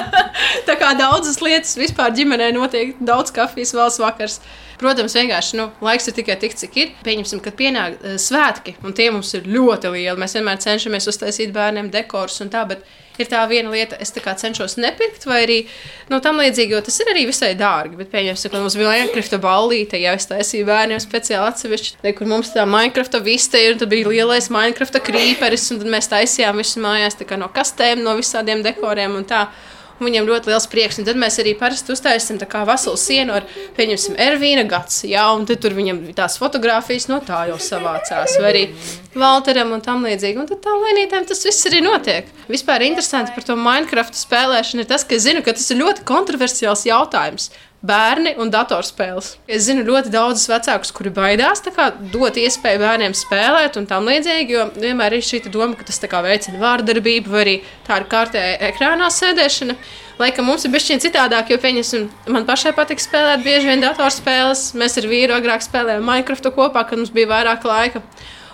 Tā 0.69 0.77
kā 0.79 0.93
daudzas 0.99 1.41
lietas 1.43 1.75
vispār 1.81 2.15
ģimenē 2.15 2.53
notiek, 2.55 2.95
daudz 3.03 3.35
kafijas 3.35 3.75
vēlas 3.75 3.99
vakars. 4.03 4.39
Protams, 4.81 5.13
vienkārši 5.19 5.59
nu, 5.59 5.67
laiks 5.85 6.09
ir 6.09 6.17
tikai 6.17 6.39
tik, 6.41 6.55
cik 6.57 6.79
ir. 6.81 6.93
Pieņemsim, 7.05 7.43
kad 7.45 7.59
pienāk 7.59 7.99
uh, 7.99 8.17
svētki, 8.21 8.79
un 8.87 8.97
tie 8.97 9.11
mums 9.13 9.35
ir 9.37 9.51
ļoti 9.51 9.93
lieli. 9.93 10.17
Mēs 10.21 10.39
vienmēr 10.39 10.63
cenšamies 10.63 11.11
uztaisīt 11.11 11.53
bērniem 11.57 11.91
dekorus 11.93 12.41
un 12.45 12.53
tā, 12.53 12.63
bet 12.71 12.87
ir 13.25 13.31
tā 13.31 13.41
viena 13.51 13.73
lieta, 13.73 13.99
es 14.01 14.13
cenšos 14.15 14.77
nepirkt, 14.81 15.27
vai 15.29 15.43
arī 15.45 15.59
nu, 16.11 16.21
tam 16.25 16.41
līdzīgi, 16.41 16.75
jo 16.75 16.83
tas 16.85 17.01
ir 17.03 17.11
arī 17.13 17.27
visai 17.29 17.53
dārgi. 17.59 17.99
Bet, 17.99 18.11
pieņemsim, 18.13 18.53
ka 18.53 18.63
mums 18.63 18.77
bija 18.79 18.93
Minecraft 18.93 19.37
ballīte, 19.43 20.01
ja 20.01 20.15
es 20.19 20.29
taisīju 20.31 20.69
bērniem 20.69 21.03
speciāli 21.03 21.51
atsevišķi, 21.51 22.15
kur 22.19 22.31
mums 22.31 22.53
tā 22.55 22.67
Minecraft 22.69 23.19
viste 23.27 23.61
ir, 23.61 23.79
tad 23.81 23.93
bija 23.93 24.09
lielais 24.11 24.51
Minecraft 24.53 25.01
krīperis, 25.07 25.71
un 25.75 25.83
tad 25.83 25.93
mēs 25.97 26.11
taisījām 26.13 26.63
visu 26.63 26.83
mājās 26.85 27.21
no 27.41 27.51
kastēm, 27.53 28.05
no 28.05 28.17
visādiem 28.19 28.65
dekoriem 28.67 29.21
un 29.21 29.29
tā. 29.29 29.47
Viņam 30.01 30.29
ļoti 30.31 30.49
liels 30.49 30.67
prieks. 30.73 30.99
Un 31.01 31.07
tad 31.09 31.19
mēs 31.21 31.37
arī 31.43 31.53
parasti 31.61 31.93
uztaisām 31.93 32.41
veselu 32.41 33.01
sienu 33.01 33.37
ar, 33.37 33.47
pieņemsim, 33.77 34.17
Ervīna 34.21 34.65
gads. 34.69 35.03
Jā, 35.05 35.27
un 35.37 35.45
tur 35.49 35.77
viņam 35.77 36.03
tās 36.17 36.39
fotogrāfijas 36.41 37.11
no 37.11 37.21
tā 37.25 37.47
jau 37.51 37.59
savācās. 37.61 38.39
Vai 38.41 38.51
arī 38.55 38.65
Valteram 39.21 39.73
un 39.75 39.83
tam 39.83 40.05
līdzīgi. 40.07 40.39
Un 40.39 40.47
tad 40.47 40.63
tā 40.63 40.71
lēnītēm 40.71 41.27
tas 41.27 41.43
viss 41.45 41.67
arī 41.67 41.81
notiek. 41.83 42.29
Vispār 42.51 42.85
interesanti 42.87 43.35
par 43.35 43.47
to 43.47 43.57
Minecraft 43.59 44.15
spēlēšanu 44.15 44.85
ir 44.85 44.91
tas, 44.91 45.05
ka 45.05 45.17
es 45.19 45.27
zinu, 45.27 45.43
ka 45.43 45.57
tas 45.57 45.67
ir 45.73 45.81
ļoti 45.83 46.07
kontroversiāls 46.07 46.87
jautājums 46.87 47.51
bērni 47.81 48.35
un 48.41 48.51
datorspēles. 48.53 49.31
Es 49.49 49.65
zinu 49.65 49.87
ļoti 49.87 50.13
daudzus 50.13 50.51
vecākus, 50.51 50.93
kuri 50.93 51.13
baidās 51.17 51.63
kā, 51.65 51.87
dot 52.13 52.37
iespēju 52.37 52.83
bērniem 52.83 53.15
spēlēt 53.17 53.79
un 53.81 53.89
tam 53.89 54.09
līdzīgi, 54.09 54.53
jo 54.53 54.67
vienmēr 54.77 55.17
ir 55.17 55.25
šī 55.25 55.43
doma, 55.49 55.77
ka 55.79 55.87
tas 55.89 56.01
veicina 56.01 56.61
vārdarbību 56.61 57.33
vai 57.33 57.41
arī 57.45 57.57
tā 57.87 58.01
ir 58.01 58.09
kārtēja 58.13 58.59
ekrānā 58.69 59.09
sēdēšana. 59.15 59.77
Laikam 60.21 60.45
mums 60.45 60.67
ir 60.67 60.75
bijis 60.75 61.01
citādāk, 61.01 61.49
jo 61.49 61.57
pieņemsim, 61.57 62.11
man 62.29 62.45
pašai 62.45 62.75
patīk 62.77 63.01
spēlēt 63.01 63.41
bieži 63.47 63.71
vien 63.71 63.81
datorspēles. 63.81 64.75
Mēs 64.77 65.01
ar 65.01 65.09
vīru 65.09 65.39
agrāk 65.39 65.65
spēlējām 65.65 66.05
Minecraft 66.05 66.51
kopā, 66.53 66.85
kad 66.85 67.01
mums 67.01 67.15
bija 67.15 67.31
vairāk 67.31 67.65
laika. 67.65 68.05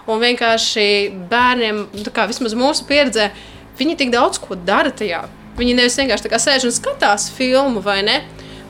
Un 0.06 0.22
vienkārši 0.22 0.86
bērniem, 1.26 1.82
kā 2.14 2.28
vismaz 2.30 2.54
mūsu 2.54 2.86
pieredzē, 2.86 3.32
viņi 3.80 3.98
tik 3.98 4.14
daudz 4.14 4.38
ko 4.38 4.54
dara 4.54 4.94
tajā. 4.94 5.24
Viņi 5.58 5.74
nevis 5.74 5.98
vienkārši 5.98 6.38
sēž 6.44 6.68
un 6.68 6.76
skatās 6.76 7.26
filmu 7.34 7.82
vai 7.82 8.04
ne 8.06 8.20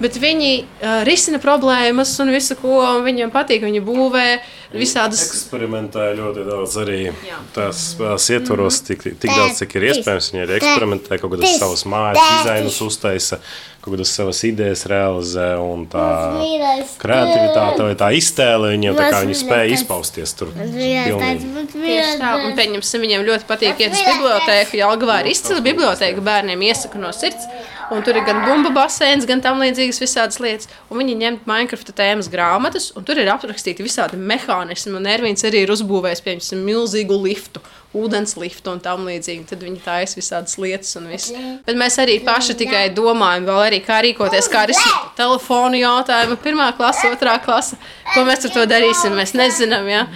bet 0.01 0.19
viņi 0.21 0.51
uh, 0.61 1.01
risina 1.09 1.41
problēmas 1.43 2.13
un 2.23 2.33
visu, 2.35 2.57
ko 2.61 2.81
viņiem 3.07 3.33
patīk. 3.35 3.65
Viņi 3.67 3.83
būvē 3.85 4.27
visādas. 4.77 5.23
Eksperimentēja 5.31 6.17
ļoti 6.19 6.45
daudz 6.47 6.75
arī 6.83 6.99
Jā. 7.09 7.39
tās 7.57 7.93
spēles 7.95 8.27
ietvaros, 8.37 8.83
tik, 8.87 9.07
tik 9.17 9.31
daudz, 9.31 9.63
cik 9.63 9.79
ir 9.79 9.89
iespējams. 9.93 10.33
Viņi 10.35 10.45
arī 10.45 10.59
eksperimentē, 10.61 11.21
kaut 11.23 11.37
kādas 11.37 11.57
savas 11.61 11.87
mājas 11.89 12.21
dizainus 12.21 12.81
uztaisa, 12.85 13.41
kaut 13.85 13.95
kādas 13.95 14.13
savas 14.19 14.43
idejas 14.49 14.83
realizē 14.91 15.49
un 15.63 15.87
tā 15.91 16.07
kreativitāte 17.01 17.87
vai 17.87 17.95
tā 17.99 18.11
iztēle 18.19 18.73
viņiem 18.75 18.99
tā 18.99 19.11
kā 19.15 19.23
viņi 19.23 19.39
spēja 19.39 19.71
izpausties 19.79 20.35
tur. 20.39 20.51
Tieši 20.57 22.19
tā, 22.21 22.35
un 22.43 22.59
pieņemsim, 22.59 23.07
viņiem 23.07 23.25
ļoti 23.31 23.49
patīk 23.49 23.87
iet 23.87 23.95
uz 23.95 24.03
bibliotēku. 24.03 24.81
Jelgavā 24.83 25.23
ir 25.23 25.33
izcila 25.33 25.63
bibliotēka 25.65 26.25
bērniem 26.27 26.67
iesaka 26.69 27.01
no 27.01 27.15
sirds. 27.17 27.47
Un 27.95 28.03
tur 28.03 28.17
ir 28.19 28.25
gan 28.27 28.41
bumbu 28.43 28.73
basēns, 28.75 29.27
gan 29.29 29.39
tam 29.45 29.61
līdzīgas 29.63 30.01
visādas 30.03 30.41
lietas. 30.43 30.71
Un 30.91 30.99
viņi 30.99 31.15
ņem 31.21 31.41
Minecraft 31.47 31.93
tēmas 31.95 32.31
grāmatas, 32.33 32.91
un 32.99 33.07
tur 33.07 33.21
ir 33.23 33.31
aprakstīti 33.31 33.87
visādi 33.87 34.19
mehānismi. 34.19 34.97
Un 34.99 35.07
Ervīns 35.11 35.47
arī 35.47 35.63
ir 35.63 35.75
uzbūvējis, 35.75 36.25
piemēram, 36.27 36.65
milzīgu 36.67 37.21
liftu 37.23 37.63
ūdens 37.97 38.37
liftu 38.41 38.73
un 38.75 38.81
tam 38.83 39.07
līdzīgi. 39.09 39.47
Tad 39.51 39.63
viņi 39.65 39.81
taisa 39.85 40.19
visādas 40.19 40.57
lietas 40.61 40.97
un 41.01 41.09
viss. 41.11 41.33
Bet 41.67 41.79
mēs 41.79 41.99
arī 42.03 42.19
paši 42.25 42.57
tikai 42.61 42.85
domājam, 42.97 43.47
vēl 43.49 43.63
arī 43.69 43.81
kā 43.85 44.01
rīkoties, 44.05 44.51
kā 44.53 44.67
risināt 44.71 45.15
telefonu 45.19 45.81
jautājumu. 45.81 46.39
Pirmā 46.45 46.71
klase, 46.77 47.11
otrā 47.15 47.39
klase. 47.45 47.79
Ko 48.15 48.27
mēs 48.29 48.47
ar 48.49 48.57
to 48.57 48.67
darīsim, 48.71 49.17
mēs 49.17 49.37
nezinām. 49.39 49.89
Ja? 49.91 50.07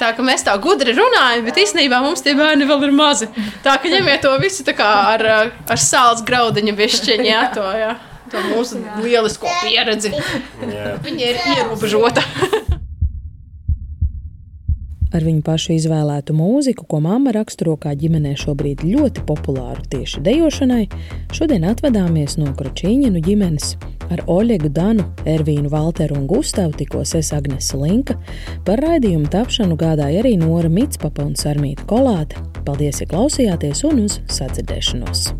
Tā 0.00 0.10
kā 0.16 0.24
mēs 0.24 0.44
tā 0.44 0.54
gudri 0.60 0.92
runājam, 0.96 1.46
bet 1.46 1.60
īstenībā 1.62 2.02
mums 2.04 2.24
tie 2.24 2.34
bērni 2.36 2.68
vēl 2.68 2.88
ir 2.88 2.94
mazi. 2.96 3.30
Tā 3.64 3.78
kā 3.80 3.92
ņemiet 3.92 4.24
to 4.26 4.34
visu 4.42 4.66
ar, 4.76 5.26
ar 5.48 5.80
sāls 5.80 6.24
graudiņa 6.26 6.76
bišķiņu, 6.76 7.28
jā, 7.30 7.42
to, 7.56 7.66
jā, 7.80 7.92
to 8.32 8.44
mūsu 8.50 8.82
lielisko 9.02 9.48
pieredzi. 9.64 10.12
Jā. 10.12 10.96
Viņa 11.06 11.30
ir 11.32 11.44
ierobežota. 11.56 12.24
Ar 15.14 15.22
viņu 15.22 15.42
pašu 15.46 15.74
izvēlētu 15.76 16.34
mūziku, 16.36 16.86
ko 16.90 16.98
mamma 17.04 17.32
raksturo 17.36 17.76
kā 17.80 17.94
ģimenē 17.98 18.34
šobrīd 18.40 18.82
ļoti 18.86 19.22
populāru 19.28 19.84
tieši 19.92 20.22
dejošanai, 20.26 20.86
šodien 21.36 21.66
atvadāmies 21.70 22.38
no 22.40 22.50
Kročīņinu 22.58 23.22
ģimenes. 23.26 23.76
Ar 24.10 24.22
Oļegu 24.30 24.70
Danu, 24.70 25.06
Ervīnu 25.26 25.70
Valteru 25.72 26.18
un 26.20 26.26
Gustavu 26.30 26.74
tikos 26.78 27.16
es 27.18 27.32
Agnese 27.34 27.78
Linka. 27.78 28.18
Par 28.66 28.82
raidījumu 28.82 29.30
tapšanu 29.32 29.78
gādāja 29.78 30.22
arī 30.22 30.36
Nora 30.42 30.70
Mitspapa 30.70 31.26
un 31.26 31.34
Sarmīta 31.38 31.86
Kolāte. 31.90 32.42
Paldies, 32.66 33.02
ja 33.02 33.10
klausījāties 33.10 33.86
un 33.86 34.06
uz 34.06 34.20
sadzirdēšanos! 34.38 35.30